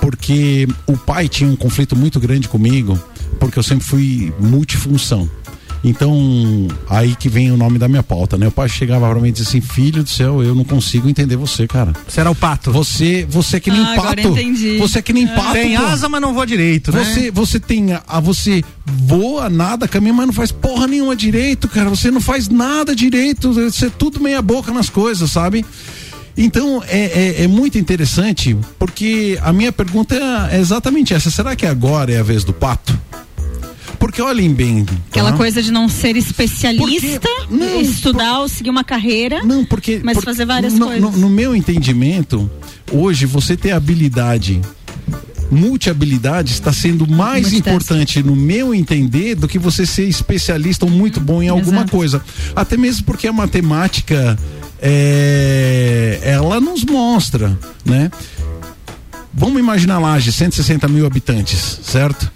porque 0.01 0.67
o 0.87 0.97
pai 0.97 1.29
tinha 1.29 1.49
um 1.49 1.57
conflito 1.57 1.97
muito 1.97 2.19
grande 2.21 2.49
comigo, 2.49 2.99
porque 3.39 3.59
eu 3.59 3.63
sempre 3.63 3.85
fui 3.85 4.33
multifunção. 4.41 5.29
Então, 5.85 6.67
aí 6.89 7.15
que 7.15 7.29
vem 7.29 7.53
o 7.53 7.59
nome 7.59 7.79
da 7.79 7.87
minha 7.87 8.03
pauta, 8.03 8.39
né? 8.39 8.49
O 8.49 8.51
pai 8.51 8.69
chegava 8.71 9.09
pra 9.11 9.21
mim 9.21 9.29
e 9.29 9.33
dizia 9.33 9.49
assim: 9.49 9.61
Filho 9.61 10.03
do 10.03 10.09
céu, 10.09 10.43
eu 10.43 10.55
não 10.55 10.65
consigo 10.65 11.09
entender 11.11 11.37
você, 11.37 11.67
cara. 11.67 11.93
Você 12.09 12.21
era 12.21 12.31
o 12.31 12.35
pato. 12.35 12.73
Você, 12.73 13.27
você 13.29 13.59
é 13.59 13.61
que 13.61 13.71
nem 13.71 13.81
Ah, 13.81 13.93
agora 13.93 14.17
pato. 14.17 14.29
entendi. 14.29 14.79
Você 14.79 14.99
é 14.99 15.03
que 15.03 15.13
nem 15.13 15.27
pato. 15.27 15.53
Tem 15.53 15.77
pô. 15.77 15.85
asa, 15.85 16.09
mas 16.09 16.21
não 16.23 16.33
voa 16.33 16.47
direito, 16.47 16.91
né? 16.91 17.05
Você, 17.05 17.31
você 17.31 17.61
tem 17.61 17.93
a, 17.93 18.19
você 18.19 18.65
voa, 18.87 19.51
nada, 19.51 19.87
caminha, 19.87 20.15
mas 20.15 20.27
não 20.27 20.33
faz 20.33 20.51
porra 20.51 20.87
nenhuma 20.87 21.15
direito, 21.15 21.69
cara. 21.69 21.91
Você 21.91 22.11
não 22.11 22.21
faz 22.21 22.49
nada 22.49 22.97
direito. 22.97 23.53
Você 23.53 23.87
é 23.87 23.91
tudo 23.91 24.21
meia 24.21 24.41
boca 24.41 24.73
nas 24.73 24.89
coisas, 24.89 25.31
sabe? 25.31 25.67
Então 26.37 26.83
é, 26.89 27.37
é, 27.41 27.45
é 27.45 27.47
muito 27.47 27.79
interessante 27.79 28.57
porque 28.79 29.39
a 29.43 29.53
minha 29.53 29.71
pergunta 29.71 30.17
é, 30.17 30.57
é 30.57 30.61
exatamente 30.61 31.13
essa. 31.13 31.31
Será 31.31 31.55
que 31.55 31.67
agora 31.67 32.11
é 32.11 32.19
a 32.19 32.23
vez 32.23 32.43
do 32.43 32.53
pato? 32.53 32.99
Porque 34.15 34.23
olhem 34.23 34.55
bem. 34.55 34.87
Aquela 35.11 35.33
tá? 35.33 35.37
coisa 35.37 35.61
de 35.61 35.73
não 35.73 35.89
ser 35.89 36.17
especialista, 36.17 37.29
Não, 37.51 37.81
estudar 37.81 38.39
ou 38.39 38.49
seguir 38.49 38.71
uma 38.71 38.85
carreira. 38.85 39.43
Não, 39.43 39.65
porque. 39.65 40.01
Mas 40.05 40.19
por- 40.19 40.25
fazer 40.25 40.47
várias 40.47 40.75
no, 40.75 40.87
coisas. 40.87 41.03
No, 41.03 41.11
no 41.11 41.29
meu 41.29 41.55
entendimento, 41.57 42.49
hoje 42.93 43.27
você 43.27 43.57
ter 43.57 43.73
habilidade. 43.73 44.61
Multi-habilidade 45.51 46.53
está 46.53 46.73
sendo 46.73 47.09
mais 47.09 47.53
importante, 47.53 48.23
no 48.23 48.37
meu 48.37 48.73
entender, 48.73 49.35
do 49.35 49.49
que 49.49 49.59
você 49.59 49.85
ser 49.85 50.09
especialista 50.09 50.85
ou 50.85 50.91
muito 50.93 51.21
bom 51.21 51.43
em 51.43 51.49
alguma 51.49 51.79
Exato. 51.79 51.91
coisa. 51.91 52.23
Até 52.55 52.77
mesmo 52.77 53.05
porque 53.05 53.27
a 53.27 53.33
matemática, 53.33 54.39
é, 54.81 56.21
ela 56.23 56.61
nos 56.61 56.85
mostra, 56.85 57.59
né? 57.85 58.13
Vamos 59.33 59.59
imaginar 59.59 59.99
lá 59.99 60.17
de 60.21 60.31
160 60.31 60.87
mil 60.87 61.05
habitantes, 61.05 61.81
certo? 61.83 62.31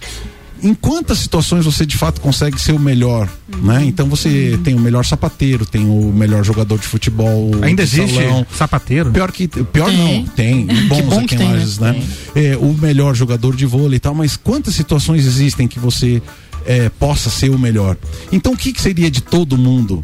Em 0.61 0.73
quantas 0.73 1.19
situações 1.19 1.65
você 1.65 1.85
de 1.85 1.95
fato 1.97 2.19
consegue 2.21 2.59
ser 2.61 2.73
o 2.73 2.79
melhor, 2.79 3.29
Uhum. 3.53 3.61
né? 3.63 3.85
Então 3.85 4.07
você 4.07 4.59
tem 4.63 4.75
o 4.75 4.79
melhor 4.79 5.03
sapateiro, 5.05 5.65
tem 5.65 5.85
o 5.87 6.11
melhor 6.13 6.43
jogador 6.43 6.77
de 6.77 6.85
futebol. 6.85 7.51
Ainda 7.61 7.85
de 7.85 8.01
existe 8.01 8.15
salão. 8.15 8.45
sapateiro? 8.55 9.11
Pior 9.11 9.31
que 9.31 9.47
pior 9.47 9.89
Tem. 9.89 9.97
não, 10.23 10.25
tem, 10.33 10.65
bons 10.87 10.97
Que 10.97 11.01
bom 11.03 11.17
aqui 11.19 11.27
que 11.27 11.35
em 11.35 11.37
tem, 11.37 11.47
né? 11.47 11.53
Lages, 11.53 11.79
né? 11.79 12.03
É, 12.35 12.57
o 12.57 12.73
melhor 12.73 13.15
jogador 13.15 13.55
de 13.55 13.65
vôlei 13.65 13.97
e 13.97 13.99
tal, 13.99 14.13
mas 14.13 14.35
quantas 14.37 14.75
situações 14.75 15.25
existem 15.25 15.67
que 15.67 15.79
você 15.79 16.21
é, 16.65 16.89
possa 16.89 17.29
ser 17.29 17.49
o 17.49 17.57
melhor? 17.57 17.97
Então 18.31 18.53
o 18.53 18.57
que, 18.57 18.71
que 18.73 18.81
seria 18.81 19.09
de 19.09 19.21
todo 19.21 19.57
mundo? 19.57 20.03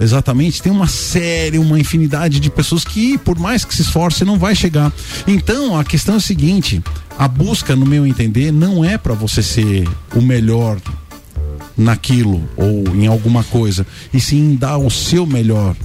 Exatamente, 0.00 0.62
tem 0.62 0.72
uma 0.72 0.86
série, 0.86 1.58
uma 1.58 1.78
infinidade 1.78 2.40
de 2.40 2.50
pessoas 2.50 2.84
que, 2.84 3.18
por 3.18 3.38
mais 3.38 3.64
que 3.64 3.74
se 3.74 3.82
esforce, 3.82 4.24
não 4.24 4.38
vai 4.38 4.54
chegar. 4.54 4.92
Então, 5.26 5.78
a 5.78 5.84
questão 5.84 6.14
é 6.14 6.18
a 6.18 6.20
seguinte: 6.20 6.82
a 7.18 7.28
busca, 7.28 7.76
no 7.76 7.86
meu 7.86 8.06
entender, 8.06 8.50
não 8.52 8.84
é 8.84 8.96
para 8.96 9.14
você 9.14 9.42
ser 9.42 9.86
o 10.14 10.22
melhor 10.22 10.78
naquilo 11.76 12.48
ou 12.56 12.84
em 12.94 13.06
alguma 13.06 13.44
coisa, 13.44 13.86
e 14.12 14.20
sim 14.20 14.56
dar 14.56 14.78
o 14.78 14.90
seu 14.90 15.26
melhor 15.26 15.76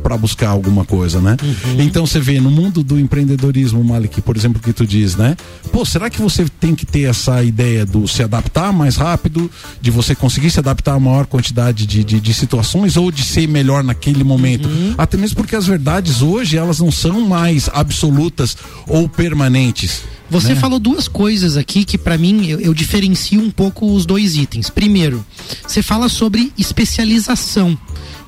para 0.00 0.16
buscar 0.16 0.48
alguma 0.48 0.84
coisa, 0.84 1.20
né? 1.20 1.36
Então 1.78 2.06
você 2.06 2.18
vê 2.18 2.40
no 2.40 2.50
mundo 2.50 2.82
do 2.82 2.98
empreendedorismo, 2.98 3.82
Malik, 3.84 4.20
por 4.20 4.36
exemplo, 4.36 4.60
que 4.60 4.72
tu 4.72 4.86
diz, 4.86 5.16
né? 5.16 5.36
Pô, 5.72 5.84
será 5.84 6.10
que 6.10 6.20
você 6.20 6.46
tem 6.60 6.74
que 6.74 6.84
ter 6.84 7.02
essa 7.02 7.42
ideia 7.42 7.86
do 7.86 8.08
se 8.08 8.22
adaptar 8.22 8.72
mais 8.72 8.96
rápido, 8.96 9.50
de 9.80 9.90
você 9.90 10.14
conseguir 10.14 10.50
se 10.50 10.58
adaptar 10.58 10.94
a 10.94 11.00
maior 11.00 11.26
quantidade 11.26 11.86
de, 11.86 12.02
de, 12.02 12.20
de 12.20 12.34
situações 12.34 12.96
ou 12.96 13.10
de 13.10 13.22
ser 13.22 13.46
melhor 13.46 13.84
naquele 13.84 14.24
momento? 14.24 14.68
Até 14.96 15.16
mesmo 15.16 15.36
porque 15.36 15.54
as 15.54 15.66
verdades 15.66 16.22
hoje 16.22 16.56
elas 16.56 16.80
não 16.80 16.90
são 16.90 17.20
mais 17.20 17.68
absolutas 17.72 18.56
ou 18.86 19.08
permanentes. 19.08 20.02
Você 20.30 20.54
né? 20.54 20.60
falou 20.60 20.78
duas 20.78 21.08
coisas 21.08 21.56
aqui 21.56 21.84
que 21.84 21.98
pra 21.98 22.16
mim 22.16 22.46
eu, 22.46 22.60
eu 22.60 22.72
diferencio 22.72 23.40
um 23.40 23.50
pouco 23.50 23.92
os 23.92 24.06
dois 24.06 24.36
itens. 24.36 24.70
Primeiro, 24.70 25.24
você 25.66 25.82
fala 25.82 26.08
sobre 26.08 26.52
especialização. 26.56 27.76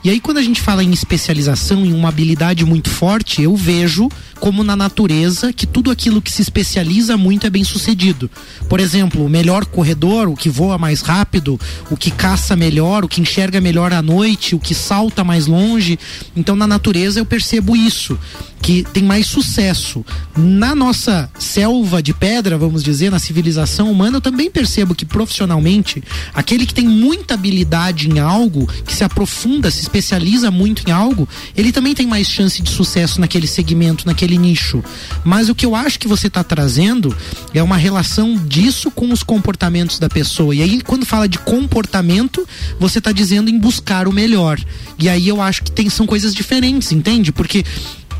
E 0.05 0.11
aí 0.11 0.21
quando 0.21 0.39
a 0.39 0.43
gente 0.43 0.61
fala 0.61 0.83
em 0.83 0.91
especialização, 0.91 1.87
em 1.87 1.93
uma 1.93 2.09
habilidade 2.09 2.65
muito 2.65 2.91
forte, 2.91 3.43
eu 3.43 3.55
vejo 3.55 4.09
como 4.43 4.65
na 4.65 4.75
natureza 4.75 5.53
que 5.53 5.69
tudo 5.69 5.89
aquilo 5.89 6.21
que 6.21 6.33
se 6.33 6.43
especializa 6.43 7.17
muito 7.17 7.47
é 7.47 7.51
bem 7.51 7.63
sucedido. 7.63 8.29
Por 8.69 8.81
exemplo, 8.81 9.25
o 9.25 9.29
melhor 9.29 9.65
corredor, 9.65 10.29
o 10.29 10.35
que 10.35 10.51
voa 10.51 10.77
mais 10.77 11.01
rápido, 11.01 11.61
o 11.89 11.97
que 11.97 12.11
caça 12.11 12.57
melhor, 12.57 13.05
o 13.05 13.09
que 13.09 13.21
enxerga 13.21 13.61
melhor 13.61 13.93
à 13.93 14.03
noite, 14.03 14.57
o 14.57 14.59
que 14.59 14.75
salta 14.75 15.23
mais 15.23 15.47
longe. 15.47 15.97
Então 16.35 16.57
na 16.57 16.67
natureza 16.67 17.21
eu 17.21 17.25
percebo 17.25 17.77
isso, 17.77 18.19
que 18.63 18.85
tem 18.93 19.03
mais 19.03 19.27
sucesso. 19.27 20.05
Na 20.37 20.75
nossa 20.75 21.29
selva 21.39 22.03
de 22.03 22.15
pedra, 22.15 22.57
vamos 22.57 22.83
dizer, 22.83 23.11
na 23.11 23.19
civilização 23.19 23.91
humana, 23.91 24.17
eu 24.17 24.21
também 24.21 24.51
percebo 24.51 24.95
que 24.95 25.05
profissionalmente, 25.05 26.03
aquele 26.33 26.65
que 26.65 26.73
tem 26.73 26.87
muita 26.87 27.35
habilidade 27.35 28.09
em 28.09 28.21
algo, 28.21 28.67
que 28.87 28.95
se 28.95 29.03
aprofunda, 29.03 29.71
se 29.71 29.81
especializa 29.81 30.51
muito 30.51 30.89
em 30.89 30.93
algo, 30.93 31.29
ele 31.57 31.73
também 31.73 31.95
tem 31.95 32.07
mais 32.07 32.29
chance 32.29 32.63
de 32.63 32.71
sucesso 32.71 33.21
naquele 33.21 33.49
segmento, 33.49 34.07
naquele 34.07 34.32
nicho. 34.39 34.83
Mas 35.25 35.49
o 35.49 35.55
que 35.55 35.67
eu 35.67 35.75
acho 35.75 35.99
que 35.99 36.09
você 36.09 36.27
está 36.27 36.43
trazendo 36.43 37.17
é 37.55 37.63
uma 37.63 37.77
relação 37.77 38.37
disso 38.37 38.91
com 38.91 39.13
os 39.13 39.23
comportamentos 39.23 39.99
da 39.99 40.09
pessoa. 40.09 40.55
E 40.55 40.63
aí, 40.63 40.81
quando 40.81 41.07
fala 41.07 41.29
de 41.29 41.39
comportamento, 41.39 42.47
você 42.79 42.99
está 42.99 43.13
dizendo 43.13 43.51
em 43.51 43.59
buscar 43.59 44.09
o 44.09 44.13
melhor. 44.13 44.59
E 44.99 45.09
aí 45.09 45.29
eu 45.29 45.41
acho 45.41 45.63
que 45.65 45.71
tem, 45.71 45.89
são 45.89 46.07
coisas 46.07 46.35
diferentes, 46.35 46.93
entende? 46.93 47.33
Porque 47.33 47.65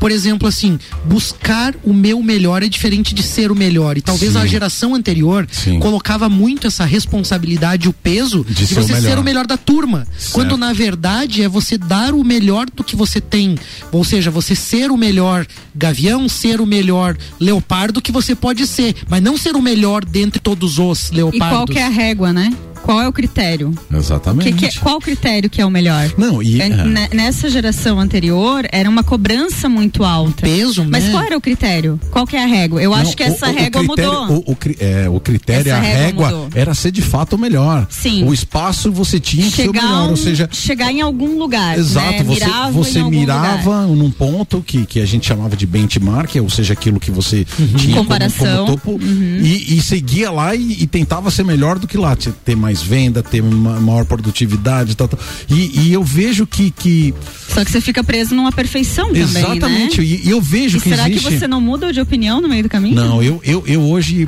por 0.03 0.11
exemplo, 0.11 0.49
assim, 0.49 0.77
buscar 1.05 1.73
o 1.81 1.93
meu 1.93 2.21
melhor 2.21 2.61
é 2.61 2.67
diferente 2.67 3.15
de 3.15 3.23
ser 3.23 3.49
o 3.53 3.55
melhor. 3.55 3.97
E 3.97 4.01
talvez 4.01 4.33
Sim. 4.33 4.37
a 4.37 4.45
geração 4.45 4.93
anterior 4.93 5.47
Sim. 5.49 5.79
colocava 5.79 6.27
muito 6.27 6.67
essa 6.67 6.83
responsabilidade, 6.83 7.87
o 7.87 7.93
peso 7.93 8.43
De 8.43 8.53
de, 8.53 8.67
ser 8.67 8.79
o 8.79 8.83
você 8.83 8.93
melhor. 8.95 9.09
ser 9.09 9.17
o 9.19 9.23
melhor 9.23 9.47
da 9.47 9.55
turma. 9.55 10.05
Quando 10.33 10.57
na 10.57 10.73
verdade 10.73 11.41
é 11.41 11.47
você 11.47 11.77
dar 11.77 12.13
o 12.13 12.21
melhor 12.21 12.65
do 12.69 12.83
que 12.83 12.97
você 12.97 13.21
tem. 13.21 13.57
Ou 13.93 14.03
seja, 14.03 14.29
você 14.29 14.53
ser 14.57 14.91
o 14.91 14.97
melhor 14.97 15.47
gavião, 15.73 16.27
ser 16.27 16.59
o 16.59 16.65
melhor 16.65 17.15
leopardo 17.39 18.01
que 18.01 18.11
você 18.11 18.35
pode 18.35 18.67
ser. 18.67 18.97
Mas 19.07 19.23
não 19.23 19.37
ser 19.37 19.55
o 19.55 19.61
melhor 19.61 20.03
dentre 20.03 20.37
todos 20.37 20.79
os 20.79 21.11
E 21.11 21.15
leopardos. 21.15 21.47
qual 21.47 21.65
que 21.65 21.79
é 21.79 21.85
a 21.85 21.89
régua, 21.89 22.33
né? 22.33 22.51
Qual 22.83 23.01
é 23.01 23.07
o 23.07 23.13
critério? 23.13 23.73
Exatamente. 23.91 24.51
Que 24.53 24.59
que 24.59 24.65
é- 24.77 24.81
qual 24.81 24.97
o 24.97 25.01
critério 25.01 25.49
que 25.49 25.61
é 25.61 25.65
o 25.65 25.69
melhor? 25.71 26.11
Não, 26.17 26.43
e 26.43 26.61
É, 26.61 26.65
é. 26.67 26.69
ne- 26.85 27.09
Nessa 27.13 27.49
geração 27.49 27.99
anterior 27.99 28.67
era 28.71 28.89
uma 28.89 29.03
cobrança 29.03 29.67
muito 29.69 30.03
alta. 30.03 30.41
Peso, 30.43 30.85
Mas 30.89 31.05
né? 31.05 31.11
qual 31.11 31.23
era 31.23 31.37
o 31.37 31.41
critério? 31.41 31.99
Qual 32.11 32.27
que 32.27 32.35
é 32.35 32.43
a 32.43 32.45
régua? 32.47 32.81
Eu 32.83 32.91
Não, 32.91 32.97
acho 32.97 33.15
que 33.15 33.23
essa 33.23 33.47
o- 33.47 33.49
o 33.49 33.53
régua 33.55 33.81
critério- 33.85 34.11
mudou. 34.11 34.43
O, 34.47 34.51
o 34.51 34.57
é, 34.79 35.09
o 35.09 35.19
critério, 35.19 35.71
Essa 35.71 35.77
a 35.77 35.81
régua 35.81 36.27
régua, 36.27 36.47
era 36.53 36.73
ser 36.73 36.91
de 36.91 37.01
fato 37.01 37.33
o 37.35 37.39
melhor. 37.39 37.87
Sim. 37.89 38.25
O 38.25 38.33
espaço 38.33 38.91
você 38.91 39.19
tinha 39.19 39.45
que 39.49 39.55
ser 39.55 39.69
o 39.69 39.73
melhor, 39.73 40.07
um- 40.07 40.09
ou 40.11 40.17
seja, 40.17 40.49
chegar 40.51 40.91
em 40.91 40.99
algum 41.01 41.37
lugar. 41.39 41.77
Exato, 41.77 42.11
né? 42.11 42.23
você, 42.23 42.45
Mirava 42.45 42.71
você 42.71 43.03
mirava 43.03 43.81
lugar. 43.81 43.87
num 43.95 44.11
ponto 44.11 44.61
que, 44.65 44.85
que 44.85 44.99
a 44.99 45.05
gente 45.05 45.25
chamava 45.27 45.55
de 45.55 45.65
benchmark, 45.65 46.35
ou 46.41 46.49
seja, 46.49 46.73
aquilo 46.73 46.99
que 46.99 47.11
você 47.11 47.45
tinha 47.77 47.95
como- 47.97 48.03
Comparação. 48.03 48.65
como, 48.65 48.77
topo 48.77 48.91
Uhum. 48.93 49.39
e, 49.41 49.77
e 49.77 49.81
seguia 49.81 50.29
lá 50.31 50.55
e, 50.55 50.83
e 50.83 50.87
tentava 50.87 51.29
ser 51.31 51.43
melhor 51.45 51.79
do 51.79 51.87
que 51.87 51.97
lá, 51.97 52.15
te- 52.15 52.31
ter 52.43 52.55
mais 52.55 52.72
mais 52.73 52.81
venda, 52.81 53.21
ter 53.21 53.41
uma 53.41 53.79
maior 53.79 54.03
produtividade, 54.05 54.95
tal, 54.95 55.07
tal. 55.07 55.19
E, 55.47 55.79
e 55.87 55.93
eu 55.93 56.03
vejo 56.03 56.47
que, 56.47 56.71
que 56.71 57.13
Só 57.53 57.63
que 57.63 57.71
você 57.71 57.79
fica 57.79 58.03
preso 58.03 58.33
numa 58.33 58.51
perfeição 58.51 59.07
também, 59.07 59.21
Exatamente, 59.23 60.01
né? 60.01 60.07
e, 60.07 60.27
e 60.27 60.29
eu 60.31 60.41
vejo 60.41 60.77
E 60.77 60.81
que 60.81 60.89
será 60.89 61.07
existe. 61.07 61.27
que 61.29 61.37
você 61.39 61.47
não 61.47 61.61
muda 61.61 61.93
de 61.93 62.01
opinião 62.01 62.41
no 62.41 62.49
meio 62.49 62.63
do 62.63 62.69
caminho? 62.69 62.95
Não, 62.95 63.21
eu, 63.21 63.39
eu, 63.43 63.63
eu 63.67 63.81
hoje 63.81 64.27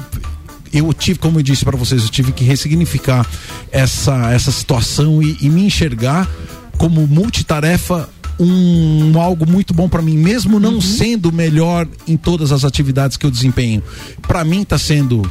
eu 0.72 0.94
tive, 0.94 1.18
como 1.20 1.40
eu 1.40 1.44
disse 1.44 1.64
para 1.66 1.78
vocês, 1.78 2.04
eu 2.04 2.10
tive 2.10 2.32
que 2.32 2.44
ressignificar 2.44 3.26
essa, 3.72 4.32
essa 4.32 4.52
situação 4.52 5.24
e, 5.24 5.38
e 5.42 5.50
me 5.50 5.64
enxergar 5.66 6.30
como 6.78 7.08
multitarefa 7.08 8.10
um 8.38 9.14
algo 9.20 9.50
muito 9.50 9.74
bom 9.74 9.88
para 9.88 10.02
mim, 10.02 10.18
mesmo 10.18 10.56
Uhum. 10.56 10.60
não 10.60 10.82
sendo 10.82 11.30
o 11.30 11.34
melhor 11.34 11.88
em 12.06 12.18
todas 12.18 12.52
as 12.52 12.66
atividades 12.66 13.16
que 13.16 13.26
eu 13.26 13.32
desempenho. 13.32 13.82
Para 14.28 14.44
mim 14.44 14.64
tá 14.66 14.78
sendo 14.78 15.22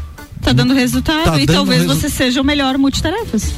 Tá 0.44 0.52
dando 0.52 0.74
resultado 0.74 1.24
Tá 1.24 1.40
e 1.40 1.46
dando 1.46 1.56
talvez 1.56 1.82
resu- 1.82 1.94
você 1.94 2.08
seja 2.08 2.40
o 2.40 2.44
melhor 2.44 2.76
multitarefas. 2.78 3.52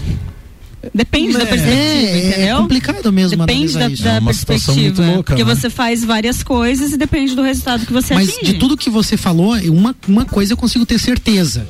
Depende 0.94 1.32
da 1.32 1.42
É, 1.42 1.46
perspectiva, 1.46 1.76
é 1.82 2.28
entendeu? 2.28 2.56
complicado 2.58 3.12
mesmo 3.12 3.44
Depende 3.44 3.72
da, 3.74 3.88
isso. 3.88 4.02
da 4.04 4.12
É 4.14 4.18
uma 4.20 4.32
situação 4.32 4.74
muito 4.74 4.84
perspectiva. 4.86 5.14
louca, 5.16 5.34
porque 5.34 5.44
né? 5.44 5.54
você 5.54 5.68
faz 5.68 6.04
várias 6.04 6.42
coisas 6.44 6.92
e 6.92 6.96
depende 6.96 7.34
do 7.34 7.42
resultado 7.42 7.84
que 7.84 7.92
você 7.92 8.14
Mas 8.14 8.28
atinge. 8.28 8.52
de 8.52 8.58
tudo 8.58 8.76
que 8.76 8.88
você 8.88 9.16
falou, 9.16 9.54
uma, 9.70 9.96
uma 10.06 10.24
coisa 10.24 10.52
eu 10.52 10.56
consigo 10.56 10.86
ter 10.86 10.98
certeza. 11.00 11.66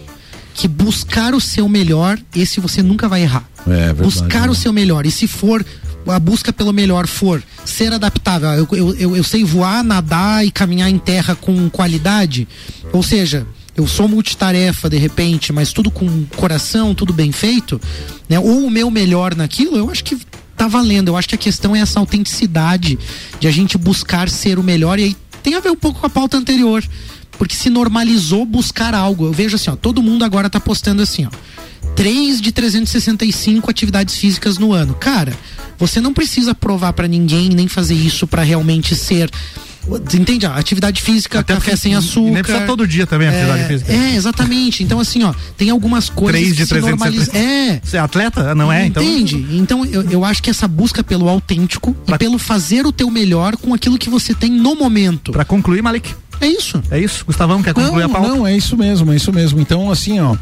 Que 0.52 0.68
buscar 0.68 1.34
o 1.34 1.40
seu 1.40 1.66
melhor, 1.68 2.18
esse 2.34 2.60
você 2.60 2.82
nunca 2.82 3.08
vai 3.08 3.22
errar. 3.22 3.48
É, 3.66 3.70
verdade, 3.70 4.02
buscar 4.02 4.42
né? 4.46 4.50
o 4.50 4.54
seu 4.54 4.72
melhor. 4.72 5.06
E 5.06 5.10
se 5.10 5.26
for, 5.26 5.64
a 6.06 6.18
busca 6.18 6.52
pelo 6.52 6.72
melhor 6.72 7.06
for 7.06 7.42
ser 7.64 7.92
adaptável, 7.94 8.50
eu, 8.50 8.68
eu, 8.72 8.94
eu, 8.96 9.16
eu 9.16 9.24
sei 9.24 9.44
voar, 9.44 9.82
nadar 9.82 10.44
e 10.46 10.50
caminhar 10.50 10.90
em 10.90 10.98
terra 10.98 11.34
com 11.34 11.68
qualidade. 11.70 12.46
Ou 12.92 13.02
seja, 13.02 13.46
eu 13.76 13.86
sou 13.86 14.08
multitarefa 14.08 14.88
de 14.88 14.96
repente, 14.96 15.52
mas 15.52 15.72
tudo 15.72 15.90
com 15.90 16.24
coração, 16.36 16.94
tudo 16.94 17.12
bem 17.12 17.30
feito, 17.30 17.80
né? 18.28 18.38
Ou 18.38 18.66
o 18.66 18.70
meu 18.70 18.90
melhor 18.90 19.34
naquilo, 19.34 19.76
eu 19.76 19.90
acho 19.90 20.02
que 20.02 20.18
tá 20.56 20.66
valendo. 20.66 21.08
Eu 21.08 21.16
acho 21.16 21.28
que 21.28 21.34
a 21.34 21.38
questão 21.38 21.76
é 21.76 21.80
essa 21.80 22.00
autenticidade 22.00 22.98
de 23.38 23.46
a 23.46 23.50
gente 23.50 23.76
buscar 23.76 24.28
ser 24.30 24.58
o 24.58 24.62
melhor 24.62 24.98
e 24.98 25.04
aí 25.04 25.16
tem 25.42 25.54
a 25.54 25.60
ver 25.60 25.70
um 25.70 25.76
pouco 25.76 26.00
com 26.00 26.06
a 26.06 26.10
pauta 26.10 26.36
anterior. 26.36 26.82
Porque 27.38 27.54
se 27.54 27.68
normalizou 27.68 28.46
buscar 28.46 28.94
algo. 28.94 29.26
Eu 29.26 29.32
vejo 29.32 29.56
assim, 29.56 29.68
ó, 29.68 29.76
todo 29.76 30.02
mundo 30.02 30.24
agora 30.24 30.48
tá 30.48 30.58
postando 30.58 31.02
assim, 31.02 31.26
ó. 31.26 31.30
3 31.94 32.40
de 32.40 32.50
365 32.52 33.70
atividades 33.70 34.16
físicas 34.16 34.58
no 34.58 34.72
ano. 34.72 34.94
Cara, 34.94 35.36
você 35.78 36.00
não 36.00 36.14
precisa 36.14 36.54
provar 36.54 36.92
pra 36.94 37.06
ninguém 37.06 37.50
nem 37.50 37.68
fazer 37.68 37.94
isso 37.94 38.26
pra 38.26 38.42
realmente 38.42 38.94
ser 38.94 39.30
Entende? 40.14 40.46
A 40.46 40.56
atividade 40.56 41.00
física, 41.00 41.42
café 41.42 41.60
porque 41.60 41.76
sem 41.76 41.92
nem 41.92 41.98
açúcar. 41.98 42.42
precisa 42.42 42.66
todo 42.66 42.86
dia 42.86 43.06
também 43.06 43.28
atividade 43.28 43.62
é, 43.62 43.66
física. 43.66 43.92
É, 43.92 44.16
exatamente. 44.16 44.82
Então, 44.82 44.98
assim, 44.98 45.22
ó, 45.22 45.32
tem 45.56 45.70
algumas 45.70 46.08
coisas 46.08 46.40
3 46.40 46.52
que 46.52 46.62
de 46.62 46.66
se 46.66 46.80
normalizam. 46.80 47.32
370. 47.32 47.38
É. 47.38 47.80
Você 47.82 47.96
é 47.96 48.00
atleta? 48.00 48.54
Não 48.54 48.72
é? 48.72 48.86
Então. 48.86 49.02
Entende? 49.02 49.46
Então, 49.52 49.84
eu, 49.84 50.02
eu 50.10 50.24
acho 50.24 50.42
que 50.42 50.50
essa 50.50 50.66
busca 50.66 51.04
pelo 51.04 51.28
autêntico 51.28 51.96
e 52.06 52.18
pelo 52.18 52.38
fazer 52.38 52.86
o 52.86 52.92
teu 52.92 53.10
melhor 53.10 53.56
com 53.56 53.72
aquilo 53.72 53.98
que 53.98 54.10
você 54.10 54.34
tem 54.34 54.50
no 54.50 54.74
momento. 54.74 55.32
Pra 55.32 55.44
concluir, 55.44 55.82
Malik. 55.82 56.14
É 56.40 56.46
isso. 56.46 56.82
É 56.90 56.98
isso. 56.98 57.24
Gustavão 57.24 57.62
quer 57.62 57.72
concluir 57.72 58.02
não, 58.02 58.10
a 58.10 58.12
pauta? 58.12 58.28
Não, 58.28 58.46
é 58.46 58.56
isso 58.56 58.76
mesmo, 58.76 59.12
é 59.12 59.16
isso 59.16 59.32
mesmo. 59.32 59.60
Então, 59.60 59.90
assim, 59.90 60.20
ó, 60.20 60.36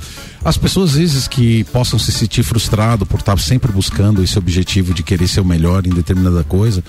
as 0.45 0.57
pessoas 0.57 0.90
às 0.90 0.97
vezes 0.97 1.28
que 1.28 1.64
possam 1.64 1.99
se 1.99 2.12
sentir 2.12 2.42
frustrado 2.42 3.07
por 3.07 3.20
estar 3.20 3.38
sempre 3.38 3.70
buscando 3.70 4.22
esse 4.22 4.38
objetivo 4.38 4.92
de 4.92 5.03
querer 5.03 5.28
ser 5.28 5.40
o 5.40 5.45
melhor 5.45 5.86
em 5.86 5.90
determinada 5.90 6.42
coisa, 6.45 6.82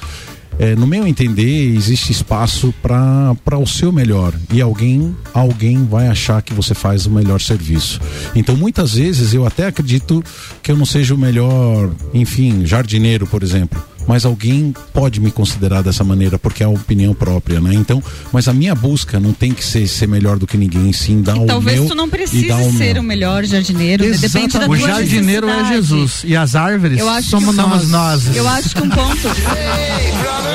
é, 0.57 0.75
no 0.75 0.87
meu 0.87 1.05
entender, 1.05 1.75
existe 1.75 2.11
espaço 2.11 2.73
para 2.81 3.57
o 3.57 3.65
seu 3.65 3.91
melhor 3.91 4.33
e 4.51 4.61
alguém 4.61 5.15
alguém 5.33 5.85
vai 5.85 6.07
achar 6.07 6.41
que 6.41 6.53
você 6.53 6.73
faz 6.73 7.05
o 7.05 7.11
melhor 7.11 7.41
serviço. 7.41 7.99
Então, 8.35 8.55
muitas 8.55 8.93
vezes 8.93 9.33
eu 9.33 9.45
até 9.45 9.67
acredito 9.67 10.23
que 10.63 10.71
eu 10.71 10.77
não 10.77 10.85
seja 10.85 11.13
o 11.13 11.17
melhor, 11.17 11.89
enfim, 12.13 12.65
jardineiro, 12.65 13.27
por 13.27 13.43
exemplo. 13.43 13.83
Mas 14.07 14.23
alguém 14.25 14.73
pode 14.93 15.19
me 15.19 15.31
considerar 15.31 15.81
dessa 15.81 16.03
maneira 16.03 16.37
porque 16.37 16.61
é 16.63 16.65
a 16.65 16.69
opinião 16.69 17.13
própria, 17.13 17.59
né? 17.59 17.73
Então, 17.73 18.01
mas 18.31 18.47
a 18.47 18.53
minha 18.53 18.75
busca 18.75 19.19
não 19.19 19.33
tem 19.33 19.51
que 19.51 19.63
ser 19.65 19.87
ser 19.87 20.07
melhor 20.07 20.37
do 20.37 20.45
que 20.45 20.57
ninguém, 20.57 20.93
sim 20.93 21.21
dar 21.21 21.35
o 21.37 21.45
Talvez 21.45 21.79
meu 21.79 21.89
tu 21.89 21.95
não 21.95 22.05
e 22.07 22.09
precise 22.09 22.47
dar 22.47 22.57
o 22.59 22.71
ser 22.71 22.93
meu. 22.93 23.01
o 23.01 23.05
melhor 23.05 23.43
jardineiro, 23.45 24.05
né? 24.05 24.17
depende 24.17 24.59
da 24.59 24.67
O 24.69 24.75
jardineiro 24.77 25.49
é. 25.49 25.65
Jesus 25.69 26.21
e 26.23 26.35
as 26.35 26.55
árvores 26.55 26.99
Eu 26.99 27.09
acho 27.09 27.29
somos 27.29 27.55
que 27.55 27.61
nós. 27.61 27.89
nós. 27.89 28.35
Eu 28.35 28.47
acho 28.47 28.75
que 28.75 28.81
um 28.81 28.89
ponto. 28.89 29.21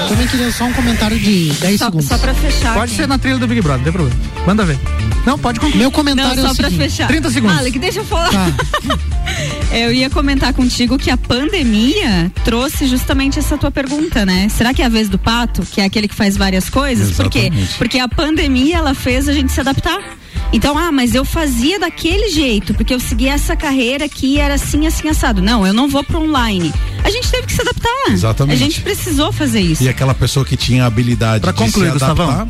Também 0.08 0.26
queria 0.28 0.50
só 0.52 0.64
um 0.64 0.72
comentário 0.72 1.18
de 1.18 1.52
10 1.60 1.78
Só, 1.78 1.84
segundos. 1.86 2.06
só 2.08 2.18
pra 2.18 2.34
fechar. 2.34 2.74
Pode 2.74 2.92
aqui. 2.92 3.02
ser 3.02 3.08
na 3.08 3.18
trilha 3.18 3.38
do 3.38 3.46
Big 3.46 3.60
Brother, 3.60 3.78
não 3.78 3.84
tem 3.84 3.92
problema. 3.92 4.20
Manda 4.46 4.64
ver. 4.64 4.78
Não, 5.26 5.38
pode 5.38 5.60
concluir. 5.60 5.78
Meu 5.78 5.86
Não, 5.86 5.92
comentário 5.92 6.38
é 6.40 6.42
só 6.42 6.52
o 6.52 6.56
pra 6.56 6.70
seguinte. 6.70 6.90
fechar. 6.90 7.06
30 7.08 7.30
segundos. 7.30 7.58
Alec, 7.58 7.78
deixa 7.78 8.00
eu 8.00 8.04
falar. 8.04 8.30
Tá. 8.30 8.52
Eu 9.72 9.92
ia 9.92 10.10
comentar 10.10 10.52
contigo 10.52 10.98
que 10.98 11.10
a 11.10 11.16
pandemia 11.16 12.30
trouxe 12.44 12.86
justamente 12.86 13.38
essa 13.38 13.56
tua 13.56 13.70
pergunta, 13.70 14.26
né? 14.26 14.48
Será 14.48 14.74
que 14.74 14.82
é 14.82 14.86
a 14.86 14.88
vez 14.88 15.08
do 15.08 15.18
pato, 15.18 15.62
que 15.62 15.80
é 15.80 15.84
aquele 15.84 16.08
que 16.08 16.14
faz 16.14 16.36
várias 16.36 16.68
coisas? 16.68 17.16
Por 17.16 17.30
quê? 17.30 17.38
Exatamente. 17.40 17.78
Porque 17.78 17.98
a 17.98 18.08
pandemia 18.08 18.78
ela 18.78 18.94
fez 18.94 19.28
a 19.28 19.32
gente 19.32 19.52
se 19.52 19.60
adaptar. 19.60 20.18
Então, 20.52 20.76
ah, 20.76 20.90
mas 20.90 21.14
eu 21.14 21.24
fazia 21.24 21.78
daquele 21.78 22.28
jeito, 22.30 22.74
porque 22.74 22.92
eu 22.92 22.98
seguia 22.98 23.34
essa 23.34 23.54
carreira 23.54 24.08
que 24.08 24.38
era 24.38 24.54
assim, 24.54 24.86
assim, 24.86 25.08
assado. 25.08 25.40
Não, 25.40 25.64
eu 25.64 25.72
não 25.72 25.88
vou 25.88 26.02
pro 26.02 26.20
online. 26.20 26.72
A 27.04 27.10
gente 27.10 27.30
teve 27.30 27.46
que 27.46 27.52
se 27.52 27.60
adaptar. 27.60 28.10
Exatamente. 28.12 28.56
A 28.56 28.58
gente 28.58 28.80
precisou 28.80 29.30
fazer 29.30 29.60
isso. 29.60 29.84
E 29.84 29.88
aquela 29.88 30.14
pessoa 30.14 30.44
que 30.44 30.56
tinha 30.56 30.82
a 30.84 30.86
habilidade 30.86 31.42
Pra 31.42 31.52
de 31.52 31.58
concluir, 31.58 31.90
se 31.90 32.02
adaptar, 32.02 32.14
Gustavão. 32.16 32.48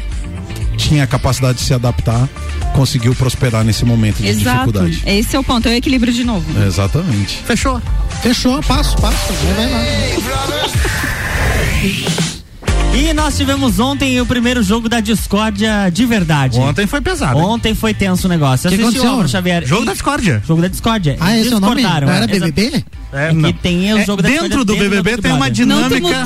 Tinha 0.81 1.05
a 1.05 1.07
capacidade 1.07 1.59
de 1.59 1.64
se 1.64 1.74
adaptar, 1.74 2.28
conseguiu 2.74 3.14
prosperar 3.14 3.62
nesse 3.64 3.85
momento 3.85 4.16
de 4.16 4.28
Exato. 4.28 4.72
dificuldade. 4.72 5.03
Esse 5.07 5.37
é 5.37 5.39
o 5.39 5.45
ponto, 5.45 5.68
é 5.68 5.72
o 5.72 5.74
equilíbrio 5.74 6.12
de 6.12 6.24
novo. 6.24 6.47
Exatamente. 6.62 7.43
Fechou. 7.45 7.81
Fechou, 8.22 8.62
passo, 8.62 8.97
passo. 8.97 9.33
Vai, 9.57 9.68
vai 9.68 9.70
lá. 9.70 9.81
E 12.93 13.14
nós 13.14 13.36
tivemos 13.36 13.78
ontem 13.78 14.20
o 14.20 14.26
primeiro 14.26 14.62
jogo 14.62 14.88
da 14.88 15.01
discórdia 15.01 15.88
de 15.91 16.05
verdade. 16.05 16.59
Ontem 16.59 16.86
foi 16.86 17.01
pesado. 17.01 17.38
hein? 17.38 17.45
Ontem 17.45 17.74
foi 17.74 17.95
tenso 17.95 18.26
o 18.26 18.30
negócio. 18.30 18.68
Que 18.68 18.74
Assistiu, 18.74 18.86
aconteceu? 18.88 19.11
Álvaro 19.11 19.28
Xavier? 19.28 19.64
Jogo 19.66 19.82
E- 19.82 19.86
da 19.86 19.93
discórdia. 19.93 20.43
Jogo 20.47 20.61
da 20.62 20.68
discórdia. 20.68 21.16
Ah, 21.20 21.36
esse 21.38 21.53
é 21.53 21.57
o 21.57 21.61
nome? 21.61 21.82
Não 21.82 21.91
era 22.12 22.24
é, 22.24 22.26
BBB? 22.26 22.84
É, 23.12 23.28
É 23.28 23.32
não. 23.32 23.53
que 23.53 23.59
tem 23.59 23.93
o 23.95 23.99
É, 23.99 24.05
jogo 24.05 24.22
da 24.22 24.28
dentro 24.28 24.64
do 24.64 24.72
dentro 24.74 24.88
BBB 24.91 25.16
do 25.16 25.22
tem 25.22 25.32
uma 25.32 25.51
dinâmica. 25.51 26.24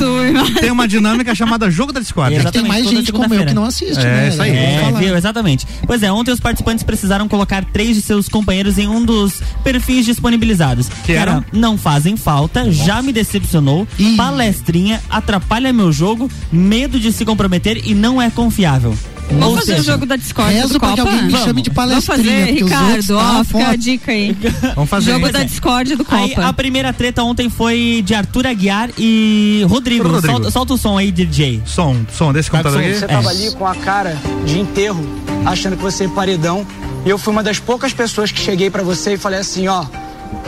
tem 0.60 0.70
uma 0.70 0.88
dinâmica 0.88 1.34
chamada 1.34 1.70
jogo 1.70 1.92
da 1.92 2.00
discórdia. 2.00 2.36
Exato. 2.38 2.52
Tem 2.58 2.66
mais 2.68 2.88
gente 2.88 3.12
como 3.12 3.32
eu 3.34 3.46
que 3.46 3.54
não 3.54 3.64
assiste, 3.64 4.00
É, 4.00 4.04
né? 4.04 4.28
isso 4.28 4.42
aí. 4.42 4.50
É, 4.50 4.92
viu? 4.98 5.16
Exatamente. 5.16 5.66
Pois 5.86 6.02
é, 6.02 6.10
ontem 6.10 6.32
os 6.32 6.40
participantes 6.40 6.82
precisaram 6.82 7.28
colocar 7.28 7.64
três 7.66 7.94
de 7.94 8.02
seus 8.02 8.28
companheiros 8.28 8.78
em 8.78 8.88
um 8.88 9.04
dos 9.04 9.40
perfis 9.62 10.04
disponibilizados. 10.06 10.88
Que 11.04 11.12
eram? 11.12 11.44
Não 11.52 11.76
fazem 11.78 12.16
falta, 12.16 12.70
já 12.72 13.00
me 13.02 13.12
decepcionou, 13.12 13.86
Ih. 13.98 14.16
palestrinha, 14.16 15.00
atrapalha 15.10 15.72
meu 15.72 15.92
jogo, 15.92 16.30
medo 16.54 16.98
de 17.00 17.12
se 17.12 17.24
comprometer 17.24 17.82
e 17.84 17.94
não 17.94 18.20
é 18.22 18.30
confiável. 18.30 18.96
Vamos 19.30 19.46
Ou 19.48 19.56
fazer 19.56 19.72
o 19.72 19.76
seja, 19.76 19.92
jogo 19.92 20.04
da 20.04 20.16
Rezo 20.16 20.74
do 20.74 20.78
pra 20.80 20.90
que 20.90 20.96
Copa? 20.96 21.08
alguém 21.10 21.24
me 21.24 21.30
Vamos. 21.32 21.46
chame 21.46 21.62
de 21.62 21.70
Vamos 21.70 21.92
palestrinha. 22.04 22.28
fazer, 22.40 22.46
porque 22.46 22.64
os 22.64 22.70
outros 22.72 22.88
Ricardo, 23.06 23.16
tá 23.16 23.40
ó, 23.40 23.44
fica 23.44 23.68
a 23.70 23.76
dica 23.76 24.12
aí. 24.12 24.36
Vamos 24.74 24.90
fazer 24.90 25.12
Jogo 25.12 25.32
da 25.32 25.42
discórdia 25.44 25.96
do 25.96 26.06
Aí, 26.10 26.28
Copa. 26.34 26.46
a 26.46 26.52
primeira 26.52 26.92
treta 26.92 27.22
ontem 27.22 27.48
foi 27.48 28.02
de 28.04 28.14
Arthur 28.14 28.46
Aguiar 28.46 28.90
e 28.98 29.64
Rodrigo. 29.66 30.06
Rodrigo. 30.08 30.26
Solta, 30.34 30.50
solta 30.50 30.74
o 30.74 30.78
som 30.78 30.98
aí, 30.98 31.10
DJ. 31.10 31.62
Som, 31.64 31.96
som 32.14 32.34
desse 32.34 32.50
com 32.50 32.58
computador 32.58 32.80
aqui. 32.84 32.98
Você 32.98 33.04
É. 33.06 33.08
tava 33.08 33.30
ali 33.30 33.50
com 33.52 33.66
a 33.66 33.74
cara 33.74 34.14
de 34.44 34.60
enterro, 34.60 35.02
achando 35.46 35.76
que 35.78 35.82
você 35.82 36.04
é 36.04 36.08
paredão. 36.08 36.66
E 37.06 37.08
eu 37.08 37.16
fui 37.16 37.32
uma 37.32 37.42
das 37.42 37.58
poucas 37.58 37.94
pessoas 37.94 38.30
que 38.30 38.38
cheguei 38.40 38.68
pra 38.68 38.82
você 38.82 39.14
e 39.14 39.16
falei 39.16 39.40
assim, 39.40 39.66
ó, 39.68 39.86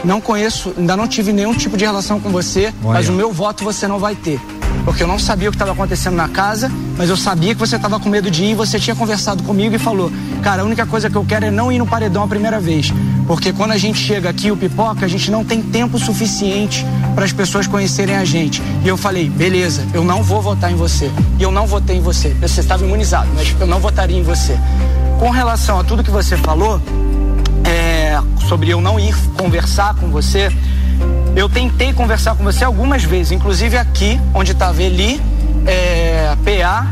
não 0.05 0.21
conheço, 0.21 0.75
ainda 0.77 0.95
não 0.99 1.09
tive 1.09 1.33
nenhum 1.33 1.55
tipo 1.55 1.77
de 1.79 1.85
relação 1.85 2.21
com 2.21 2.29
você, 2.29 2.75
Olha. 2.85 2.95
mas 2.99 3.09
o 3.09 3.13
meu 3.13 3.33
voto 3.33 3.65
você 3.65 3.89
não 3.89 3.99
vai 3.99 4.15
ter. 4.15 4.39
Porque 4.85 5.03
eu 5.03 5.07
não 5.07 5.19
sabia 5.19 5.49
o 5.49 5.53
que 5.53 5.57
estava 5.57 5.73
acontecendo 5.73 6.15
na 6.15 6.29
casa, 6.29 6.71
mas 6.97 7.11
eu 7.11 7.17
sabia 7.17 7.55
que 7.55 7.61
você 7.61 7.77
estava 7.77 7.99
com 7.99 8.09
medo 8.09 8.31
de 8.31 8.45
ir, 8.45 8.55
você 8.55 8.79
tinha 8.79 8.95
conversado 8.95 9.43
comigo 9.43 9.75
e 9.75 9.79
falou, 9.79 10.11
cara, 10.43 10.63
a 10.63 10.65
única 10.65 10.87
coisa 10.87 11.11
que 11.11 11.17
eu 11.17 11.25
quero 11.25 11.47
é 11.47 11.51
não 11.51 11.71
ir 11.73 11.79
no 11.79 11.87
paredão 11.87 12.23
a 12.23 12.29
primeira 12.29 12.61
vez. 12.61 12.93
Porque 13.27 13.53
quando 13.53 13.73
a 13.73 13.77
gente 13.77 13.99
chega 13.99 14.29
aqui, 14.29 14.51
o 14.51 14.57
pipoca, 14.57 15.05
a 15.05 15.09
gente 15.09 15.31
não 15.31 15.45
tem 15.45 15.61
tempo 15.61 15.99
suficiente 15.99 16.87
para 17.15 17.25
as 17.25 17.33
pessoas 17.33 17.67
conhecerem 17.67 18.17
a 18.17 18.25
gente. 18.25 18.63
E 18.85 18.89
eu 18.89 18.97
falei, 18.97 19.29
beleza, 19.29 19.85
eu 19.93 20.05
não 20.05 20.23
vou 20.23 20.41
votar 20.41 20.71
em 20.71 20.77
você. 20.77 21.11
E 21.39 21.43
eu 21.43 21.51
não 21.51 21.67
votei 21.67 21.97
em 21.97 22.01
você. 22.01 22.31
Você 22.41 22.61
estava 22.61 22.85
imunizado, 22.85 23.29
mas 23.35 23.55
eu 23.59 23.67
não 23.67 23.81
votaria 23.81 24.17
em 24.17 24.23
você. 24.23 24.59
Com 25.19 25.31
relação 25.31 25.81
a 25.81 25.85
tudo 25.85 26.05
que 26.05 26.11
você 26.11 26.37
falou, 26.37 26.81
é, 27.65 28.21
sobre 28.49 28.71
eu 28.71 28.81
não 28.81 28.99
ir 29.01 29.15
conversar 29.37 29.95
com 29.95 30.09
você, 30.09 30.51
eu 31.37 31.51
tentei 31.51 31.93
conversar 31.93 32.35
com 32.35 32.43
você 32.43 32.65
algumas 32.65 33.05
vezes, 33.05 33.31
inclusive 33.31 33.77
aqui, 33.77 34.19
onde 34.35 34.53
estava 34.53 34.83
Eli, 34.83 35.21
é, 35.67 36.35
PA, 36.43 36.87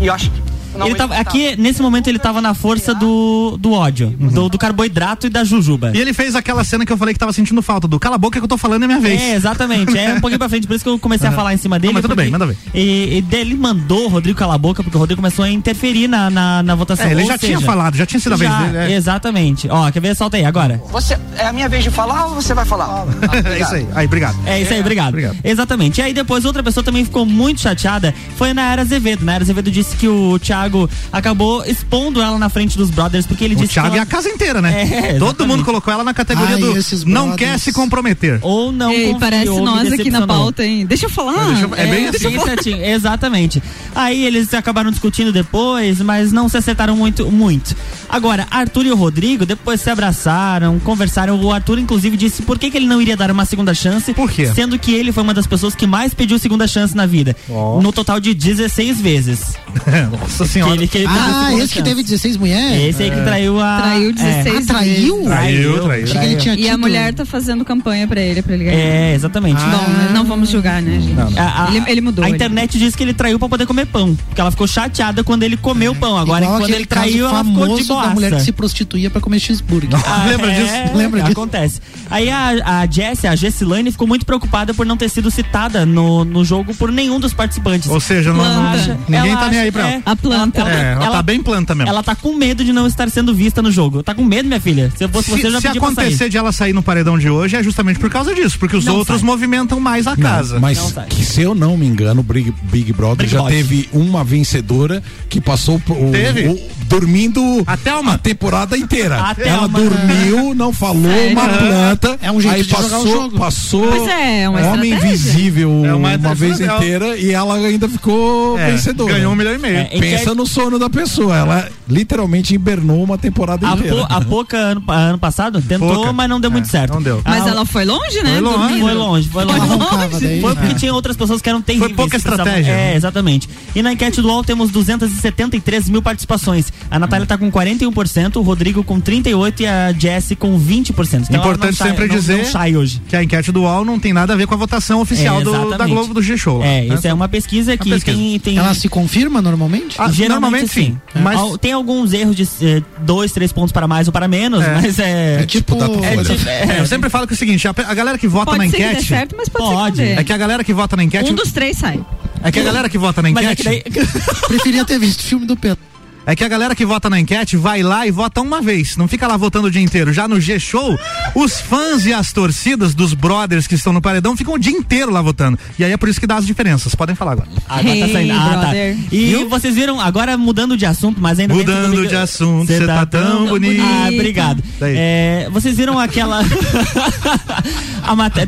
e 0.00 0.08
acho 0.08 0.30
que 0.30 0.43
Ele 0.84 0.94
tava, 0.94 1.14
aqui, 1.16 1.56
nesse 1.56 1.80
momento, 1.80 2.08
ele 2.08 2.18
tava 2.18 2.40
na 2.40 2.54
força 2.54 2.94
do, 2.94 3.56
do 3.58 3.72
ódio, 3.72 4.10
do, 4.10 4.48
do 4.48 4.58
carboidrato 4.58 5.26
e 5.26 5.30
da 5.30 5.44
jujuba. 5.44 5.92
E 5.94 6.00
ele 6.00 6.12
fez 6.12 6.34
aquela 6.34 6.64
cena 6.64 6.84
que 6.84 6.92
eu 6.92 6.96
falei 6.96 7.14
que 7.14 7.20
tava 7.20 7.32
sentindo 7.32 7.62
falta 7.62 7.86
do 7.86 7.98
cala 7.98 8.16
a 8.16 8.18
boca 8.18 8.38
que 8.38 8.44
eu 8.44 8.48
tô 8.48 8.56
falando 8.56 8.84
é 8.84 8.86
minha 8.86 9.00
vez. 9.00 9.20
É, 9.20 9.34
exatamente. 9.34 9.96
É 9.96 10.14
um 10.14 10.20
pouquinho 10.20 10.38
pra 10.38 10.48
frente, 10.48 10.66
por 10.66 10.74
isso 10.74 10.84
que 10.84 10.90
eu 10.90 10.98
comecei 10.98 11.26
a 11.26 11.30
Aham. 11.30 11.36
falar 11.36 11.54
em 11.54 11.56
cima 11.56 11.78
dele. 11.78 11.92
Não, 11.92 11.94
mas 11.94 12.02
tudo 12.02 12.16
bem, 12.16 12.30
manda 12.30 12.46
ver. 12.46 12.56
E, 12.74 13.18
e 13.18 13.22
daí 13.22 13.40
ele 13.40 13.54
mandou 13.54 14.06
o 14.06 14.08
Rodrigo 14.08 14.38
calar 14.38 14.54
a 14.54 14.58
boca, 14.58 14.82
porque 14.82 14.96
o 14.96 15.00
Rodrigo 15.00 15.20
começou 15.20 15.44
a 15.44 15.50
interferir 15.50 16.08
na, 16.08 16.30
na, 16.30 16.62
na 16.62 16.74
votação. 16.74 17.06
É, 17.06 17.12
ele 17.12 17.22
Ou 17.22 17.28
já 17.28 17.38
tinha 17.38 17.56
seja, 17.58 17.66
falado, 17.66 17.96
já 17.96 18.06
tinha 18.06 18.20
sido 18.20 18.32
a 18.34 18.36
vez 18.36 18.50
já, 18.50 18.62
dele, 18.62 18.76
é. 18.92 18.96
Exatamente. 18.96 19.68
Ó, 19.70 19.90
quer 19.90 20.00
ver? 20.00 20.14
Solta 20.14 20.36
aí 20.36 20.44
agora. 20.44 20.80
Você, 20.90 21.18
é 21.36 21.46
a 21.46 21.52
minha 21.52 21.68
vez 21.68 21.84
de 21.84 21.90
falar 21.90 22.26
ou 22.26 22.34
você 22.34 22.54
vai 22.54 22.64
falar? 22.64 23.06
é 23.44 23.60
isso 23.60 23.74
aí. 23.74 23.86
Aí, 23.94 24.06
obrigado. 24.06 24.36
É 24.46 24.60
isso 24.60 24.72
aí, 24.72 24.80
obrigado. 24.80 25.16
Exatamente. 25.42 26.00
E 26.00 26.02
aí 26.02 26.14
depois 26.14 26.44
outra 26.44 26.62
pessoa 26.62 26.82
também 26.84 27.04
ficou 27.04 27.26
muito 27.26 27.60
chateada, 27.60 28.14
foi 28.36 28.50
a 28.50 28.54
Nayara 28.54 28.82
Azevedo. 28.82 29.24
Nayara 29.24 29.44
Azevedo 29.44 29.70
disse 29.70 29.96
que 29.96 30.08
o 30.08 30.38
Thiago 30.38 30.63
acabou 31.12 31.64
expondo 31.64 32.20
ela 32.20 32.38
na 32.38 32.48
frente 32.48 32.76
dos 32.76 32.90
brothers, 32.90 33.26
porque 33.26 33.44
ele 33.44 33.54
O 33.54 33.58
disse 33.58 33.72
Thiago 33.74 33.90
que 33.90 33.96
e 33.96 33.98
ela... 33.98 34.02
a 34.04 34.06
casa 34.06 34.28
inteira, 34.28 34.60
né? 34.60 34.84
É, 35.14 35.18
Todo 35.18 35.46
mundo 35.46 35.64
colocou 35.64 35.92
ela 35.92 36.04
na 36.04 36.14
categoria 36.14 36.54
Ai, 36.56 36.60
do 36.60 36.76
esses 36.76 37.04
não 37.04 37.28
brothers. 37.28 37.50
quer 37.50 37.58
se 37.58 37.72
comprometer. 37.72 38.38
Ou 38.42 38.70
não 38.72 38.90
Ei, 38.90 39.04
confiou, 39.12 39.20
parece 39.20 39.60
nós 39.60 39.92
aqui 39.92 40.10
na 40.10 40.26
pauta, 40.26 40.64
hein? 40.64 40.86
Deixa 40.86 41.06
eu 41.06 41.10
falar. 41.10 41.46
Deixa 41.48 41.64
eu- 41.64 41.74
é 41.74 41.86
bem 41.86 42.10
deixa 42.10 42.28
assim. 42.28 42.38
certinho, 42.40 42.84
exatamente. 42.84 43.62
Aí 43.94 44.24
eles 44.24 44.52
acabaram 44.54 44.90
discutindo 44.90 45.32
depois, 45.32 46.00
mas 46.00 46.32
não 46.32 46.48
se 46.48 46.56
acertaram 46.56 46.96
muito, 46.96 47.30
muito. 47.30 47.76
Agora, 48.08 48.46
Arthur 48.50 48.86
e 48.86 48.92
o 48.92 48.96
Rodrigo 48.96 49.44
depois 49.44 49.80
se 49.80 49.90
abraçaram, 49.90 50.78
conversaram. 50.80 51.40
O 51.40 51.52
Arthur, 51.52 51.78
inclusive, 51.78 52.16
disse 52.16 52.42
por 52.42 52.58
que, 52.58 52.70
que 52.70 52.76
ele 52.76 52.86
não 52.86 53.00
iria 53.02 53.16
dar 53.16 53.30
uma 53.30 53.44
segunda 53.44 53.74
chance. 53.74 54.12
Por 54.14 54.30
quê? 54.30 54.46
Sendo 54.54 54.78
que 54.78 54.92
ele 54.94 55.12
foi 55.12 55.22
uma 55.22 55.34
das 55.34 55.46
pessoas 55.46 55.74
que 55.74 55.86
mais 55.86 56.14
pediu 56.14 56.38
segunda 56.38 56.66
chance 56.66 56.94
na 56.96 57.06
vida. 57.06 57.34
No 57.48 57.92
total 57.92 58.20
de 58.20 58.32
16 58.34 59.00
vezes. 59.00 59.54
Nossa 60.20 60.44
senhora. 60.54 60.74
ele, 60.74 60.88
que 60.88 60.98
ele 60.98 61.06
Ah, 61.08 61.48
esse 61.52 61.60
que 61.68 61.74
chance. 61.74 61.82
teve 61.82 62.02
16 62.02 62.36
mulheres? 62.36 62.82
Esse 62.94 63.02
aí 63.04 63.10
que 63.10 63.20
traiu 63.22 63.60
a. 63.60 63.76
Traiu 63.82 64.12
16 64.12 64.46
é. 64.46 64.58
Ah, 64.58 64.62
traiu? 64.74 65.22
Traiu, 65.24 65.82
traiu. 65.82 66.04
Achei 66.04 66.18
que 66.20 66.26
ele 66.26 66.36
tinha 66.36 66.54
E 66.56 66.68
a 66.70 66.78
mulher 66.78 67.12
tá 67.14 67.24
fazendo 67.26 67.64
campanha 67.64 68.06
pra 68.08 68.20
ele, 68.20 68.40
pra 68.42 68.54
ele 68.54 68.64
ganhar. 68.64 68.78
É, 68.78 69.14
exatamente. 69.14 69.60
Bom, 69.60 69.70
né? 69.70 70.10
não 70.12 70.24
vamos 70.24 70.48
julgar, 70.50 70.80
né, 70.82 70.98
gente? 71.00 71.38
A, 71.38 71.64
a- 71.66 71.68
Ele, 71.74 71.82
ele 71.86 72.00
mudou. 72.00 72.24
A 72.24 72.28
ele. 72.28 72.36
internet 72.36 72.78
disse 72.78 72.96
que 72.96 73.02
ele 73.02 73.14
traiu 73.14 73.38
pra 73.38 73.48
poder 73.48 73.66
comer 73.66 73.86
pão. 73.86 74.14
Porque 74.28 74.40
ela 74.40 74.50
ficou 74.50 74.66
chateada 74.66 75.22
quando 75.24 75.42
ele 75.42 75.56
comeu 75.56 75.92
o 75.92 75.94
pão. 75.94 76.16
Agora, 76.16 76.44
Igual 76.44 76.60
quando 76.60 76.70
ele 76.74 76.86
traiu, 76.86 77.26
ela 77.28 77.44
ficou 77.44 77.76
de 77.76 77.84
boaça. 77.84 78.08
da 78.08 78.14
mulher 78.14 78.30
que 78.36 78.42
se 78.42 78.52
prostituía 78.52 79.10
pra 79.10 79.20
comer 79.20 79.38
cheeseburger. 79.40 79.90
Ah, 80.06 80.26
Lembra 80.28 80.52
é, 80.52 80.54
disso? 80.84 80.96
Lembra 80.96 81.20
disso? 81.20 81.32
Acontece. 81.32 81.80
Aí 82.10 82.30
a, 82.30 82.80
a 82.80 82.86
Jessie, 82.86 83.26
a 83.28 83.34
Gessilane, 83.34 83.90
ficou 83.90 84.06
muito 84.06 84.24
preocupada 84.26 84.72
por 84.74 84.84
não 84.86 84.96
ter 84.96 85.08
sido 85.08 85.30
citada 85.30 85.84
no, 85.86 86.24
no 86.24 86.44
jogo 86.44 86.74
por 86.74 86.90
nenhum 86.92 87.18
dos 87.18 87.32
participantes. 87.32 87.88
Ou 87.90 88.00
seja, 88.00 88.32
não, 88.32 88.66
acha- 88.68 88.96
ninguém 89.08 89.30
ela 89.30 89.40
tá 89.40 89.48
nem 89.48 89.60
aí 89.60 89.72
pra 89.72 89.88
é, 89.88 89.92
ela. 89.94 90.02
A 90.06 90.16
planta. 90.16 90.43
Ela, 90.54 90.70
É, 90.70 90.92
ela, 90.92 91.04
ela- 91.06 91.16
tá 91.16 91.22
bem 91.22 91.42
planta 91.42 91.74
mesmo. 91.74 91.88
ela 91.90 92.02
tá 92.02 92.14
com 92.14 92.34
medo 92.34 92.64
de 92.64 92.72
não 92.72 92.86
estar 92.86 93.08
sendo 93.10 93.34
vista 93.34 93.60
no 93.62 93.70
jogo. 93.72 94.02
Tá 94.02 94.14
com 94.14 94.24
medo, 94.24 94.46
minha 94.48 94.60
filha? 94.60 94.92
Se 94.96 95.04
eu 95.04 95.08
fosse 95.08 95.30
se 95.30 95.36
você, 95.38 95.46
eu 95.46 95.50
já 95.52 95.60
se 95.60 95.66
pedi 95.68 95.78
pra 95.78 95.88
acontecer 95.88 96.16
sair. 96.16 96.28
de 96.30 96.36
ela 96.38 96.52
sair 96.52 96.72
no 96.72 96.82
paredão 96.82 97.18
de 97.18 97.28
hoje, 97.30 97.56
é 97.56 97.62
justamente 97.62 97.98
por 97.98 98.10
causa 98.10 98.34
disso, 98.34 98.58
porque 98.58 98.76
os 98.76 98.84
Não 98.84 98.96
outros 98.96 99.20
sai. 99.20 99.26
movimentam 99.26 99.80
mais 99.80 100.06
a 100.06 100.16
casa. 100.16 100.54
Não, 100.54 100.60
mas 100.60 100.78
sai. 100.78 101.06
que, 101.06 101.24
se 101.24 101.40
eu 101.42 101.54
não 101.54 101.76
me 101.76 101.86
engano, 101.86 102.20
o 102.20 102.24
Big, 102.24 102.52
Big 102.64 102.92
Brother 102.92 103.26
Big 103.26 103.30
já 103.32 103.38
Brother. 103.38 103.56
teve 103.56 103.88
uma 103.92 104.22
vencedora 104.24 105.02
que 105.28 105.40
passou 105.40 105.78
por- 105.80 105.96
o, 105.96 106.10
Teve? 106.10 106.48
o- 106.48 106.60
dormindo 106.86 107.62
A 107.66 107.76
Thelma? 107.76 108.14
a 108.14 108.18
temporada 108.18 108.76
inteira. 108.76 109.16
A 109.16 109.18
Ela 109.18 109.34
Thelma. 109.34 109.68
dormiu, 109.68 110.54
não 110.54 110.72
falou, 110.72 111.02
Sério? 111.10 111.32
uma 111.32 111.48
planta. 111.48 112.18
É 112.22 112.30
um 112.30 112.40
jeito 112.40 112.54
aí 112.56 112.62
de 112.62 112.68
jogar 112.70 112.82
passou, 112.82 113.02
o 113.02 113.06
jogo. 113.06 113.38
passou 113.38 113.86
Pois 113.88 114.08
é, 114.08 114.42
é 114.42 114.48
uma 114.48 114.60
Homem. 114.68 114.94
Invisível 114.94 115.84
É 115.84 115.94
uma 115.94 116.14
uma, 116.16 116.34
vez 116.34 116.60
inteira 116.60 117.16
e 117.16 117.30
ela 117.32 117.54
ainda 117.56 117.88
ficou 117.88 118.58
É, 118.58 118.70
vencedora. 118.70 119.14
ganhou 119.14 119.32
um 119.32 119.36
milhão 119.36 119.54
e 119.54 119.58
meio. 119.58 119.76
É, 119.76 119.88
Pensa 120.34 120.36
no 120.36 120.46
sono 120.46 120.78
da 120.78 120.90
pessoa. 120.90 121.36
Ela 121.36 121.68
literalmente 121.88 122.54
hibernou 122.54 123.02
uma 123.02 123.16
temporada 123.16 123.68
A, 123.68 123.74
inteira. 123.74 123.96
Po- 124.06 124.12
a 124.12 124.20
Poca, 124.20 124.56
ano, 124.56 124.82
ano 124.88 125.18
passado, 125.18 125.60
tentou, 125.62 125.94
Poca. 125.94 126.12
mas 126.12 126.28
não 126.28 126.40
deu 126.40 126.50
muito 126.50 126.66
É, 126.66 126.70
certo. 126.70 126.94
não 126.94 127.02
deu. 127.02 127.22
Mas 127.24 127.46
Ah, 127.46 127.50
ela 127.50 127.64
foi 127.66 127.84
longe, 127.84 128.22
né? 128.22 128.32
Foi 128.32 128.40
longe, 128.40 128.58
Dormindo. 128.58 128.80
Foi 128.84 128.94
longe, 128.94 129.28
foi 129.28 129.44
longe. 129.44 129.58
Roncava 129.60 130.20
daí. 130.20 130.40
Foi 130.40 130.54
porque 130.56 130.74
tinha 130.74 130.92
outras 130.92 131.16
pessoas 131.16 131.40
que 131.40 131.48
eram 131.48 131.62
terríveis. 131.62 131.92
pouca 131.94 132.16
que 132.18 132.22
precisavam- 132.22 132.46
estratégia. 132.58 132.72
É, 132.72 132.96
exatamente. 132.96 133.48
E 133.74 133.82
na 133.82 133.92
enquete 133.92 134.20
do 134.20 134.28
UOL 134.28 134.42
temos 134.42 134.70
273 134.70 135.88
mil 135.88 136.02
participações. 136.02 136.72
A 136.90 136.98
Natália 136.98 137.26
tá 137.26 137.36
com 137.38 137.50
41%, 137.50 138.36
o 138.36 138.42
Rodrigo 138.42 138.82
com 138.82 139.00
38% 139.00 139.60
e 139.60 139.66
a 139.66 139.92
Jessie 139.92 140.36
com 140.36 140.58
20%. 140.58 141.24
Então 141.28 141.36
ela 141.36 141.44
Importante 141.52 141.70
não 141.72 141.76
sai- 141.78 141.88
sempre 141.90 142.06
não- 142.08 142.14
dizer 142.16 142.38
Não 142.38 142.44
sai 142.46 142.76
hoje. 142.76 143.00
que 143.08 143.16
a 143.16 143.22
enquete 143.22 143.52
do 143.52 143.62
UOL 143.62 143.84
não 143.84 143.98
tem 143.98 144.12
nada 144.12 144.32
a 144.32 144.36
ver 144.36 144.46
com 144.46 144.54
a 144.54 144.56
votação 144.56 145.00
oficial 145.00 145.40
É, 145.40 145.44
do, 145.44 145.52
da 145.52 145.58
exatamente. 145.66 145.94
Globo 145.94 146.14
do 146.14 146.22
G-Show. 146.22 146.58
lá, 146.58 146.66
É, 146.66 146.84
né? 146.86 146.94
isso 146.94 147.06
é 147.06 147.12
uma 147.14 147.28
pesquisa 147.28 147.76
que 147.76 147.90
pesquisa. 147.90 148.16
tem. 148.16 148.38
tem 148.38 148.58
Ela 148.58 148.74
se 148.74 148.88
confirma 148.88 149.40
normalmente? 149.42 149.96
Ah, 149.98 150.08
Geralmente 150.26 150.68
normalmente 150.68 150.72
sim. 150.72 150.98
Mas 151.22 151.38
Al- 151.38 151.58
Tem 151.58 151.72
alguns 151.72 152.12
erros 152.12 152.36
de 152.36 152.42
eh, 152.62 152.82
dois, 153.00 153.32
três 153.32 153.52
pontos 153.52 153.72
para 153.72 153.86
mais 153.88 154.06
ou 154.08 154.12
para 154.12 154.26
menos, 154.28 154.62
É. 154.64 154.74
mas 154.74 154.98
é. 154.98 155.42
É 155.42 155.46
tipo. 155.46 155.74
é 156.04 156.16
tipo- 156.24 156.48
é, 156.48 156.80
eu 156.80 156.86
sempre 156.86 157.08
falo 157.10 157.26
que 157.26 157.32
é 157.32 157.36
o 157.36 157.38
seguinte, 157.38 157.66
a, 157.68 157.70
a 157.70 157.94
galera 157.94 158.18
que 158.18 158.26
vota 158.28 158.46
Pode 158.52 158.58
na 158.58 158.64
ser 158.70 158.76
que 158.76 158.82
dê 158.82 158.88
enquete. 158.90 159.06
certo, 159.08 159.34
mas 159.36 159.48
pode, 159.48 159.64
Pode. 159.74 159.96
ser 159.96 160.14
que. 160.14 160.20
É 160.20 160.24
que 160.24 160.32
a 160.32 160.36
galera 160.36 160.64
que 160.64 160.72
vota 160.74 160.96
na 160.96 161.04
enquete. 161.04 161.30
Um 161.30 161.34
dos 161.34 161.52
três 161.52 161.76
sai. 161.78 162.00
É 162.42 162.50
que 162.52 162.60
a 162.60 162.62
galera 162.62 162.88
que 162.88 162.98
vota 162.98 163.22
na 163.22 163.30
Mas 163.30 163.46
é 163.46 163.52
enquete. 163.52 163.82
que 163.90 164.00
daí. 164.00 164.06
Preferia 164.48 164.84
ter 164.84 164.98
visto 164.98 165.20
o 165.20 165.24
filme 165.24 165.46
do 165.46 165.56
Pedro. 165.56 165.78
É 166.26 166.34
que 166.34 166.42
a 166.42 166.48
galera 166.48 166.74
que 166.74 166.86
vota 166.86 167.10
na 167.10 167.20
enquete 167.20 167.56
vai 167.56 167.82
lá 167.82 168.06
e 168.06 168.10
vota 168.10 168.40
uma 168.40 168.62
vez, 168.62 168.96
não 168.96 169.06
fica 169.06 169.26
lá 169.26 169.36
votando 169.36 169.66
o 169.66 169.70
dia 169.70 169.82
inteiro. 169.82 170.12
Já 170.12 170.26
no 170.26 170.40
G-Show, 170.40 170.98
os 171.34 171.60
fãs 171.60 172.06
e 172.06 172.12
as 172.12 172.32
torcidas 172.32 172.94
dos 172.94 173.12
brothers 173.12 173.66
que 173.66 173.74
estão 173.74 173.92
no 173.92 174.00
paredão 174.00 174.36
ficam 174.36 174.54
o 174.54 174.58
dia 174.58 174.72
inteiro 174.72 175.10
lá 175.12 175.20
votando. 175.20 175.58
E 175.78 175.84
aí 175.84 175.92
é 175.92 175.96
por 175.96 176.08
isso 176.08 176.18
que 176.18 176.26
dá 176.26 176.36
as 176.36 176.46
diferenças. 176.46 176.94
Podem 176.94 177.14
falar 177.14 177.32
agora. 177.32 177.48
Agora 177.68 177.84
tá 177.84 178.06
Hey, 178.06 178.12
saindo. 178.12 178.32
Ah, 178.32 178.58
tá. 178.62 178.74
E 179.12 179.44
vocês 179.48 179.74
viram, 179.74 180.00
agora 180.00 180.36
mudando 180.38 180.76
de 180.76 180.86
assunto, 180.86 181.20
mas 181.20 181.38
ainda 181.38 181.54
Mudando 181.54 182.06
de 182.06 182.16
assunto, 182.16 182.66
Cê 182.66 182.78
você 182.78 182.86
tá 182.86 183.04
tão 183.06 183.46
bonito. 183.46 183.82
Ah, 183.82 184.08
obrigado. 184.12 184.62
É, 184.80 185.48
vocês 185.50 185.76
viram 185.76 185.98
aquela. 185.98 186.42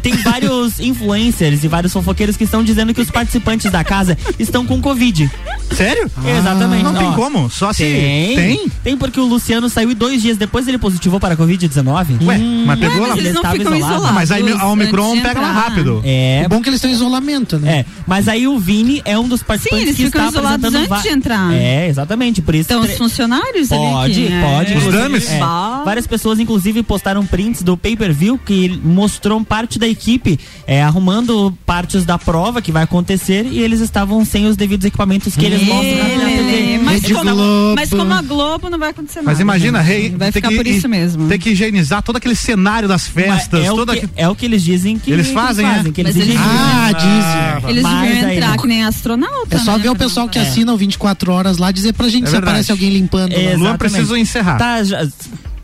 Tem 0.03 0.15
vários 0.17 0.81
influencers 0.81 1.65
e 1.65 1.69
vários 1.69 1.93
fofoqueiros 1.93 2.37
que 2.37 2.45
estão 2.45 2.63
dizendo 2.63 2.95
que 2.95 3.01
os 3.01 3.11
participantes 3.11 3.71
da 3.71 3.83
casa 3.83 4.17
estão 4.39 4.67
com 4.67 4.81
Covid. 4.81 5.31
Sério? 5.73 6.11
Exatamente. 6.39 6.85
Não 6.85 6.95
tem 6.95 7.09
Ó, 7.09 7.13
como, 7.13 7.51
só 7.51 7.66
se. 7.73 7.85
Tem. 7.85 8.37
Tem? 8.37 8.69
Tem 8.85 8.97
porque 8.97 9.19
o 9.21 9.25
Luciano 9.25 9.69
saiu 9.69 9.91
e 9.91 9.95
dois 9.95 10.21
dias 10.23 10.37
depois 10.37 10.67
ele 10.69 10.79
positivou 10.79 11.19
para 11.21 11.35
a 11.35 11.37
Covid-19. 11.37 12.23
Ué, 12.27 12.39
mas 12.67 12.79
pegou 12.79 13.01
Ué, 13.03 13.09
lá. 13.09 13.09
mas 13.17 13.19
eles 13.19 13.35
não 13.35 13.43
Ele 13.43 13.59
ficam 13.59 13.77
estava 13.77 13.77
isolado. 13.77 13.95
isolados. 13.95 14.15
Mas 14.15 14.31
aí 14.31 14.53
a 14.53 14.67
Omicron 14.69 15.21
pega 15.21 15.41
lá 15.41 15.53
rápido. 15.53 16.01
É, 16.05 16.43
É 16.45 16.49
bom 16.49 16.61
que 16.63 16.69
eles 16.69 16.79
estão 16.79 16.91
em 16.91 16.95
isolamento, 16.95 17.59
né? 17.59 17.79
É, 17.81 17.85
mas 18.07 18.29
aí 18.29 18.47
o 18.47 18.59
Vini 18.59 19.03
é 19.05 19.19
um 19.19 19.29
dos 19.29 19.43
participantes 19.43 19.87
eles 19.89 19.97
que 19.97 20.05
ficam 20.07 20.27
está 20.27 20.39
isolados 20.39 20.65
apresentando 20.67 20.93
antes 20.93 21.05
va- 21.05 21.11
de 21.11 21.17
entrar. 21.17 21.53
É, 21.55 21.89
exatamente, 21.89 22.43
por 22.43 22.55
isso 22.55 22.67
Então, 22.73 22.83
tre- 22.83 22.93
os 22.93 22.99
funcionários 22.99 23.73
ali 23.73 23.81
Pode, 23.81 24.15
que- 24.15 24.41
pode. 24.41 24.73
é. 24.73 24.77
Os 24.77 24.93
dames? 24.93 25.31
é, 25.31 25.39
várias 25.85 26.07
pessoas, 26.07 26.39
inclusive, 26.41 26.83
postaram 26.83 27.25
prints 27.27 27.63
do 27.63 27.77
pay-per-view 27.77 28.39
que 28.45 28.79
mostrou 28.85 29.43
parte 29.45 29.79
da 29.79 29.87
equipe 29.89 30.39
é, 30.67 30.83
arrumando 30.83 31.57
partes 31.65 32.05
da 32.05 32.19
prova 32.19 32.61
que 32.63 32.73
vai 32.73 32.83
acontecer 32.83 33.47
e 33.51 33.61
eles 33.61 33.81
estavam 33.81 34.25
sem 34.25 34.47
os 34.47 34.57
devidos 34.57 34.85
equipamentos 34.85 35.35
que 35.37 35.45
eles 35.45 35.63
mostram 35.63 35.97
na 35.97 36.25
na 36.25 36.31
TV. 36.31 36.66
Mas 36.97 37.03
Rede 37.03 37.15
como, 37.15 37.31
Globo. 37.35 37.75
mas 37.77 37.91
como 37.91 38.15
a 38.15 38.23
Globo 38.23 38.71
não 38.71 38.79
vai 38.79 38.91
acontecer 38.91 39.19
nada. 39.21 39.31
Mas 39.31 39.41
imagina, 39.41 39.81
rei. 39.81 40.11
Vai 40.17 40.33
ficar 40.33 40.49
que- 40.49 40.57
por 40.57 40.67
isso 40.67 40.89
mesmo. 40.89 41.29
Ter 41.29 41.39
que 41.39 41.51
higienizar 41.51 42.03
todo 42.03 42.17
aquele 42.17 42.35
cenário 42.35 42.89
das 42.89 43.11
Mas 43.15 43.25
festas. 43.25 43.65
é, 43.65 43.71
o 43.73 43.77
toda 43.77 43.97
que, 43.97 44.09
é 44.17 44.29
o 44.29 44.35
que 44.35 44.47
eles 44.47 44.63
dizem 44.63 44.99
que 44.99 45.11
Eles 45.11 45.31
fazem, 45.31 45.67
é? 45.67 45.83
que 45.93 46.01
eles 46.01 46.17
Mas 46.17 46.27
eles-. 46.27 46.39
Ah, 46.41 46.93
dizem. 46.93 47.71
Eles 47.71 47.83
Mas 47.83 48.01
deviam 48.09 48.29
aí- 48.29 48.37
entrar 48.37 48.57
que 48.59 48.67
nem 48.67 48.85
astronauta. 48.85 49.57
É 49.57 49.59
só 49.59 49.73
né? 49.77 49.83
ver 49.83 49.91
o 49.91 49.97
pessoal 49.97 50.29
que 50.29 50.39
É. 50.39 50.43
assina 50.43 50.73
o 50.73 50.77
24 50.77 51.33
horas 51.33 51.59
lá 51.59 51.71
dizer 51.71 51.93
pra 51.93 52.09
gente 52.09 52.25
É 52.25 52.27
se 52.27 52.33
verdade. 52.33 52.51
aparece 52.51 52.73
alguém 52.73 52.91
limpando. 52.91 53.33
lá. 53.33 53.39
Luan, 53.39 53.51
Exatamente. 53.51 53.79
preciso 53.79 54.17
encerrar. 54.17 54.57
Tá, 54.59 54.83
já... 54.83 55.07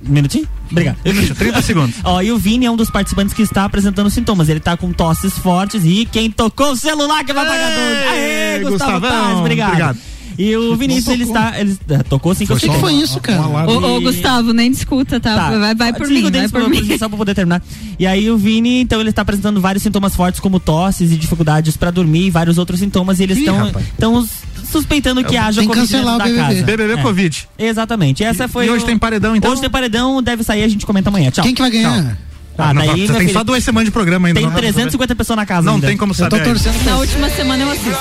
Minutinho? 0.04 0.48
Obrigado. 0.70 0.96
30 1.38 1.62
segundos. 1.62 1.94
Ó, 2.02 2.20
e 2.20 2.32
o 2.32 2.38
Vini 2.38 2.66
é 2.66 2.70
um 2.70 2.76
dos 2.76 2.90
participantes 2.90 3.32
que 3.32 3.42
está 3.42 3.64
apresentando 3.64 4.10
sintomas. 4.10 4.48
Ele 4.48 4.58
tá 4.58 4.76
com 4.76 4.92
tosses 4.92 5.32
fortes 5.38 5.82
e 5.84 6.08
quem 6.10 6.28
tocou 6.30 6.72
o 6.72 6.76
celular 6.76 7.22
que 7.24 7.32
vai 7.32 7.46
pagar 7.46 7.70
tudo. 7.70 8.10
Aê, 8.10 8.58
Gustavo 8.64 9.00
Gustavão, 9.00 9.38
obrigado. 9.40 9.68
obrigado. 9.70 9.98
E 10.38 10.56
o 10.56 10.74
Vinícius, 10.76 11.08
ele 11.14 11.24
está. 11.24 11.58
Ele, 11.60 11.78
é, 11.88 11.98
tocou 12.02 12.32
eu 12.32 12.36
O 12.54 12.58
que, 12.58 12.68
que 12.68 12.78
foi 12.78 12.94
isso, 12.94 13.20
cara? 13.20 13.42
Ô, 13.68 13.96
ô, 13.96 14.00
Gustavo, 14.00 14.52
nem 14.52 14.70
discuta, 14.70 15.20
tá? 15.20 15.34
Tá. 15.34 15.58
Vai, 15.58 15.74
vai 15.74 15.92
por 15.92 16.02
Desliga 16.06 16.30
mim, 16.30 16.36
o 16.36 16.48
vai 16.48 16.48
por 16.48 16.68
mim. 16.70 16.98
Só 16.98 17.08
pra 17.08 17.18
poder 17.18 17.34
terminar. 17.34 17.62
E 17.98 18.06
aí 18.06 18.30
o 18.30 18.36
Vini, 18.36 18.80
então, 18.80 19.00
ele 19.00 19.10
está 19.10 19.22
apresentando 19.22 19.60
vários 19.60 19.82
sintomas 19.82 20.14
fortes, 20.16 20.40
como 20.40 20.58
tosses 20.58 21.12
e 21.12 21.16
dificuldades 21.16 21.76
pra 21.76 21.90
dormir 21.90 22.26
e 22.26 22.30
vários 22.30 22.58
outros 22.58 22.80
sintomas. 22.80 23.20
E 23.20 23.24
eles 23.24 23.36
Ih, 23.38 23.40
estão 23.40 23.56
rapaz. 23.58 23.86
estão 23.88 24.28
suspeitando 24.70 25.22
que 25.24 25.36
haja 25.36 25.60
Tem 25.60 25.68
que 25.68 25.74
Covid 25.74 25.92
cancelar 25.92 26.14
o 26.14 26.18
da 26.18 26.24
BBB. 26.24 26.42
casa. 26.42 26.62
BBB 26.64 26.92
É. 26.94 26.96
Covid. 27.02 27.48
Exatamente. 27.58 28.24
Essa 28.24 28.48
foi 28.48 28.66
E 28.66 28.70
hoje 28.70 28.84
o- 28.84 28.86
tem 28.86 28.98
paredão, 28.98 29.36
então? 29.36 29.50
Hoje 29.52 29.60
tem 29.60 29.70
paredão, 29.70 30.22
deve 30.22 30.42
sair, 30.42 30.62
a 30.62 30.68
gente 30.68 30.86
comenta 30.86 31.08
amanhã. 31.10 31.30
Tchau. 31.30 31.44
Quem 31.44 31.54
que 31.54 31.60
vai 31.60 31.70
ganhar? 31.70 32.16
Ah, 32.58 32.74
não, 32.74 32.82
daí, 32.84 33.06
você 33.06 33.12
tem 33.14 33.20
filho, 33.22 33.32
só 33.32 33.42
duas 33.44 33.64
semanas 33.64 33.86
de 33.86 33.90
programa 33.90 34.28
ainda. 34.28 34.38
Tem 34.38 34.44
não 34.44 34.50
dá 34.50 34.54
pra 34.60 34.62
350 34.62 35.16
pessoas 35.16 35.36
na 35.38 35.46
casa. 35.46 35.64
Não 35.66 35.74
ainda. 35.76 35.86
tem 35.86 35.96
como 35.96 36.12
Eu 36.12 36.16
tô 36.16 36.20
saber. 36.22 36.36
ainda. 36.36 36.50
torcendo 36.60 36.84
Na 36.84 36.96
última 36.98 37.30
semana 37.30 37.62
eu 37.62 37.70
assisto. 37.70 37.98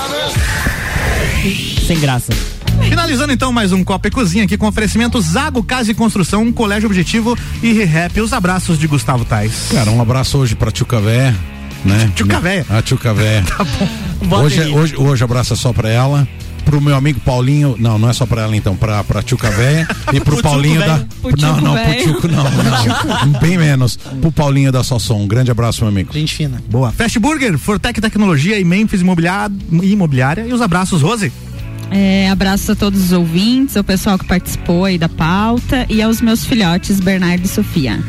Sem 1.86 1.98
graça. 2.00 2.32
Finalizando 2.88 3.32
então 3.32 3.52
mais 3.52 3.72
um 3.72 3.82
Copa 3.84 4.08
e 4.08 4.10
Cozinha 4.10 4.44
aqui 4.44 4.56
com 4.56 4.66
oferecimento 4.66 5.20
Zago 5.20 5.62
Casa 5.62 5.90
e 5.90 5.94
Construção, 5.94 6.52
Colégio 6.52 6.86
Objetivo 6.88 7.36
e 7.62 7.72
Rap. 7.84 8.20
Os 8.20 8.32
abraços 8.32 8.78
de 8.78 8.86
Gustavo 8.86 9.24
Tais. 9.24 9.68
Cara, 9.72 9.90
um 9.90 10.00
abraço 10.00 10.38
hoje 10.38 10.54
pra 10.54 10.70
Tchuca 10.70 11.00
Vé, 11.00 11.34
né? 11.84 12.10
Tchuca 12.14 12.40
Véia. 12.40 12.66
A 12.68 12.82
Tchuca 12.82 13.12
Vé. 13.14 13.42
Bota 14.24 14.44
Hoje, 14.44 14.62
aí. 14.62 14.72
hoje, 14.72 14.96
hoje 14.96 15.24
abraço 15.24 15.52
é 15.52 15.56
só 15.56 15.72
pra 15.72 15.88
ela. 15.90 16.26
Pro 16.64 16.80
meu 16.80 16.96
amigo 16.96 17.20
Paulinho, 17.20 17.76
não, 17.78 17.98
não 17.98 18.08
é 18.08 18.12
só 18.12 18.26
pra 18.26 18.42
ela 18.42 18.56
então, 18.56 18.76
pra, 18.76 19.02
pra 19.04 19.22
Tchuca 19.22 19.50
Véia 19.50 19.86
e 20.12 20.20
pro, 20.20 20.32
Pro 20.36 20.42
Paulinho 20.42 20.80
da. 20.80 21.04
Pro 21.20 21.40
não, 21.40 21.60
não, 21.60 21.74
velho. 21.74 22.02
pro 22.02 22.12
Tchuco 22.12 22.28
não, 22.28 22.44
não. 22.44 23.40
Bem 23.40 23.58
menos. 23.58 23.96
Pro 23.96 24.32
Paulinho 24.32 24.72
da 24.72 24.82
Sossom. 24.82 25.22
Um 25.22 25.28
grande 25.28 25.50
abraço, 25.50 25.82
meu 25.82 25.90
amigo. 25.90 26.12
Gente 26.12 26.34
fina. 26.34 26.62
Boa. 26.70 26.90
Fast 26.92 27.18
Burger, 27.18 27.58
Fortec 27.58 28.00
Tecnologia 28.00 28.58
e 28.58 28.64
Memphis 28.64 29.00
Imobiliária, 29.00 29.54
Imobiliária. 29.70 30.46
E 30.46 30.52
os 30.52 30.60
abraços, 30.60 31.02
Rose. 31.02 31.32
É, 31.90 32.30
abraço 32.30 32.72
a 32.72 32.74
todos 32.74 33.02
os 33.02 33.12
ouvintes, 33.12 33.76
ao 33.76 33.84
pessoal 33.84 34.18
que 34.18 34.24
participou 34.24 34.86
aí 34.86 34.96
da 34.96 35.10
pauta 35.10 35.84
e 35.90 36.00
aos 36.00 36.22
meus 36.22 36.42
filhotes 36.42 36.98
Bernardo 36.98 37.44
e 37.44 37.48
Sofia. 37.48 38.02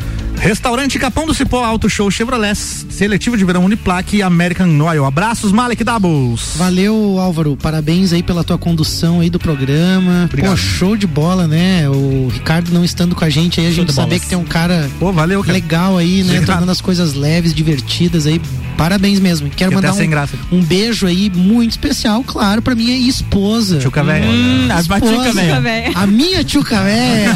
Restaurante 0.43 0.99
Capão 0.99 1.25
do 1.25 1.33
Cipó, 1.33 1.63
Auto 1.63 1.89
Show 1.89 2.11
Chevrolet, 2.11 2.53
Seletivo 2.53 3.37
de 3.37 3.45
Verão 3.45 3.63
Uniplaque 3.63 4.17
e 4.17 4.21
American 4.21 4.77
Oil. 4.81 5.05
Abraços, 5.05 5.53
Malek 5.53 5.85
Doubles. 5.85 6.55
Valeu, 6.57 7.17
Álvaro. 7.17 7.55
Parabéns 7.55 8.11
aí 8.11 8.21
pela 8.21 8.43
tua 8.43 8.57
condução 8.57 9.21
aí 9.21 9.29
do 9.29 9.39
programa. 9.39 10.25
Obrigado. 10.25 10.51
Pô, 10.51 10.57
show 10.57 10.97
de 10.97 11.07
bola, 11.07 11.47
né? 11.47 11.87
O 11.87 12.27
Ricardo 12.27 12.73
não 12.73 12.83
estando 12.83 13.15
com 13.15 13.23
a 13.23 13.29
gente 13.29 13.61
aí, 13.61 13.67
a 13.67 13.69
Show 13.69 13.85
gente 13.85 13.93
saber 13.93 14.09
bolas. 14.09 14.23
que 14.23 14.27
tem 14.27 14.37
um 14.37 14.43
cara 14.43 14.89
Pô, 14.99 15.13
valeu, 15.13 15.39
cara. 15.39 15.53
legal 15.53 15.97
aí, 15.97 16.17
né? 16.17 16.33
Obrigado. 16.33 16.45
Tornando 16.47 16.71
as 16.73 16.81
coisas 16.81 17.13
leves, 17.13 17.53
divertidas 17.53 18.27
aí. 18.27 18.41
Parabéns 18.77 19.19
mesmo. 19.19 19.49
Quero 19.49 19.71
Fiquei 19.71 19.89
mandar 19.89 20.03
um, 20.03 20.09
graça. 20.09 20.37
um 20.51 20.61
beijo 20.61 21.05
aí 21.07 21.29
muito 21.33 21.71
especial, 21.71 22.23
claro, 22.23 22.61
pra 22.61 22.75
minha 22.75 22.95
esposa. 22.97 23.79
Tchuca 23.79 24.03
Véia. 24.03 24.25
Hum, 24.25 24.67
a 24.71 24.79
Esposa. 24.79 25.33
Véia. 25.33 25.61
Véia. 25.61 25.91
A 25.95 26.07
minha 26.07 26.43
tchuca 26.43 26.81
véia. 26.83 27.35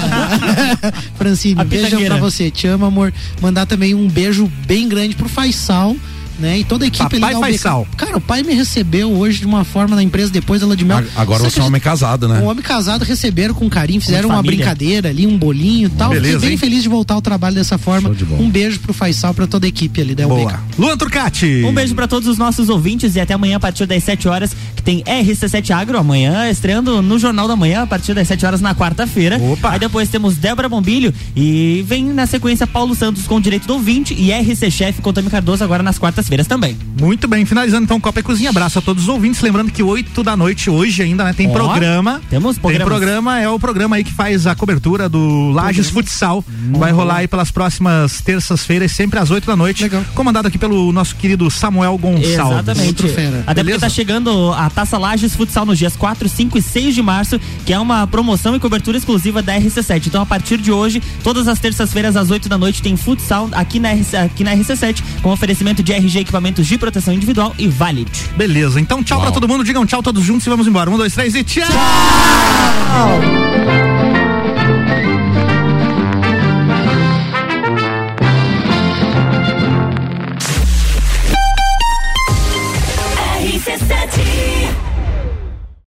Francine, 1.18 1.62
A 1.62 1.64
beijão 1.64 2.04
pra 2.06 2.18
você. 2.18 2.50
Te 2.52 2.68
amo, 2.68 2.86
amor. 2.86 3.14
Mandar 3.42 3.66
também 3.66 3.94
um 3.94 4.08
beijo 4.08 4.52
bem 4.66 4.88
grande 4.88 5.16
pro 5.16 5.30
Faisal. 5.30 5.96
Né? 6.40 6.60
E 6.60 6.64
toda 6.64 6.86
a 6.86 6.88
equipe 6.88 7.04
Papai 7.04 7.20
ali 7.24 7.34
da 7.34 7.40
UBK. 7.40 7.52
Faisal. 7.52 7.88
Cara, 7.98 8.18
o 8.18 8.22
pai 8.22 8.44
me 8.44 8.54
recebeu 8.54 9.12
hoje 9.12 9.40
de 9.40 9.46
uma 9.46 9.64
forma 9.64 9.96
na 9.96 10.04
empresa 10.04 10.32
depois 10.32 10.62
Lua 10.62 10.76
de 10.76 10.86
Mel. 10.86 11.04
Agora 11.16 11.44
você 11.44 11.60
é 11.60 11.64
um 11.64 11.68
homem 11.68 11.82
casado, 11.82 12.28
né? 12.28 12.40
Um 12.40 12.46
homem 12.46 12.64
casado 12.64 13.04
receberam 13.04 13.54
com 13.54 13.70
carinho, 13.70 14.00
fizeram 14.02 14.30
uma 14.30 14.44
brincadeira 14.44 15.10
ali, 15.10 15.26
um 15.26 15.38
bolinho 15.38 15.88
e 15.88 15.90
tal. 15.92 16.10
Beleza, 16.10 16.34
Fiquei 16.34 16.50
bem 16.50 16.52
hein? 16.52 16.58
feliz 16.58 16.84
de 16.84 16.90
voltar 16.90 17.16
ao 17.16 17.22
trabalho 17.22 17.56
dessa 17.56 17.78
forma. 17.78 18.14
De. 18.14 18.24
Um 18.26 18.50
beijo 18.50 18.80
pro 18.80 18.94
Faisal, 18.94 19.34
pra 19.34 19.48
toda 19.48 19.66
a 19.66 19.70
equipe 19.70 20.02
ali 20.02 20.14
da 20.14 20.28
UBK. 20.28 20.38
Boa. 20.38 20.60
Luan 20.78 20.98
Turcati. 20.98 21.64
Um 21.66 21.74
beijo 21.74 21.96
pra 21.96 22.08
todos 22.08 22.28
os 22.28 22.38
nossos 22.38 22.70
ouvintes 22.70 23.16
e 23.16 23.20
até 23.20 23.34
amanhã 23.34 23.58
a 23.58 23.60
partir 23.60 23.86
das 23.86 24.04
7 24.04 24.28
horas 24.28 24.56
que 24.76 24.82
tem 24.84 25.04
RC7 25.04 25.72
Agro 25.72 25.98
amanhã 25.98 26.50
estreando 26.50 27.02
no 27.02 27.18
Jornal 27.18 27.48
da 27.48 27.56
Manhã 27.56 27.84
a 27.84 27.88
partir 27.88 28.14
das 28.14 28.28
7 28.28 28.46
horas 28.46 28.62
na 28.62 28.76
quarta-feira. 28.76 29.38
Opa. 29.42 29.72
Aí 29.72 29.80
depois 29.80 30.10
temos 30.10 30.36
Débora 30.36 30.70
Bombilho 30.70 31.14
e 31.36 31.84
vem 31.88 32.06
na 32.06 32.26
sequência 32.26 32.68
Paulo 32.68 32.96
Santos 32.96 33.26
com 33.26 33.40
direito 33.42 33.68
do 33.68 33.74
ouvinte 33.74 34.14
e 34.14 34.32
RC 34.32 34.72
Chef 34.72 35.02
com 35.02 35.12
Tami 35.12 35.30
Cardoso 35.30 35.64
agora 35.64 35.82
nas 35.82 35.98
quartas-feiras 36.28 36.48
também. 36.48 36.78
Muito 37.00 37.28
bem, 37.28 37.46
finalizando 37.46 37.84
então 37.84 38.00
Copa 38.00 38.20
e 38.20 38.24
Cozinha. 38.24 38.50
Abraço 38.50 38.80
a 38.80 38.82
todos 38.82 39.04
os 39.04 39.10
ouvintes. 39.10 39.42
Lembrando 39.42 39.72
que 39.72 39.82
8 39.82 40.24
da 40.24 40.36
noite 40.36 40.70
hoje 40.70 41.02
ainda, 41.02 41.24
né? 41.24 41.34
Tem 41.34 41.48
Ó, 41.48 41.54
programa. 41.54 42.22
temos 42.30 42.56
Tem 42.56 42.62
programas. 42.62 42.88
programa, 42.88 43.40
é 43.40 43.50
o 43.50 43.60
programa 43.60 43.96
aí 43.96 44.04
que 44.04 44.12
faz 44.14 44.46
a 44.46 44.56
cobertura 44.56 45.08
do 45.08 45.52
Lages 45.52 45.90
Futsal. 45.90 46.44
Vai 46.78 46.92
rolar 46.92 47.18
aí 47.18 47.28
pelas 47.28 47.50
próximas 47.50 48.22
terças-feiras, 48.22 48.92
sempre 48.92 49.20
às 49.20 49.32
8 49.32 49.46
da 49.46 49.56
noite. 49.56 49.84
Legal. 49.84 50.04
Comandado 50.14 50.48
aqui 50.48 50.58
pelo 50.58 50.92
nosso 50.92 51.16
querido 51.16 51.50
Samuel 51.50 51.98
Gonçalves. 51.98 52.30
Exatamente. 52.30 52.88
Outro 52.88 53.08
fera. 53.10 53.44
Até 53.48 53.64
Beleza? 53.64 53.80
porque 53.80 53.90
tá 53.90 53.90
chegando 53.90 54.52
a 54.54 54.70
Taça 54.70 54.98
Lages 54.98 55.36
Futsal 55.36 55.66
nos 55.66 55.78
dias 55.78 55.96
4, 55.96 56.28
5 56.28 56.58
e 56.58 56.62
6 56.62 56.96
de 56.96 57.02
março, 57.02 57.40
que 57.66 57.74
é 57.74 57.80
uma 57.80 58.06
promoção 58.06 58.56
e 58.56 58.60
cobertura 58.60 58.98
exclusiva 58.98 59.42
da 59.42 59.56
RC7. 59.56 60.08
Então, 60.08 60.22
a 60.22 60.26
partir 60.26 60.58
de 60.58 60.72
hoje, 60.72 61.02
todas 61.24 61.48
as 61.48 61.60
terças-feiras, 61.60 62.16
às 62.16 62.30
8 62.30 62.50
da 62.50 62.58
noite, 62.58 62.82
tem 62.82 62.96
futsal 62.98 63.50
aqui 63.54 63.80
na, 63.80 63.92
RC, 63.94 64.18
aqui 64.18 64.44
na 64.44 64.56
RC7, 64.56 65.02
com 65.22 65.32
oferecimento 65.32 65.84
de 65.84 65.94
RG 65.94 66.17
equipamentos 66.22 66.66
de 66.68 66.78
proteção 66.78 67.14
individual 67.14 67.54
e 67.58 67.68
Valid. 67.68 68.12
Beleza, 68.36 68.80
então 68.80 69.04
tchau 69.04 69.18
Uau. 69.18 69.26
pra 69.26 69.34
todo 69.34 69.48
mundo. 69.48 69.64
Digam 69.64 69.86
tchau 69.86 70.02
todos 70.04 70.24
juntos 70.24 70.46
e 70.46 70.50
vamos 70.50 70.68
embora. 70.68 70.90
Um, 70.90 70.98
dois, 70.98 71.14
três 71.14 71.36
e 71.36 71.44
tchau! 71.44 71.68
Tchau! 71.68 71.78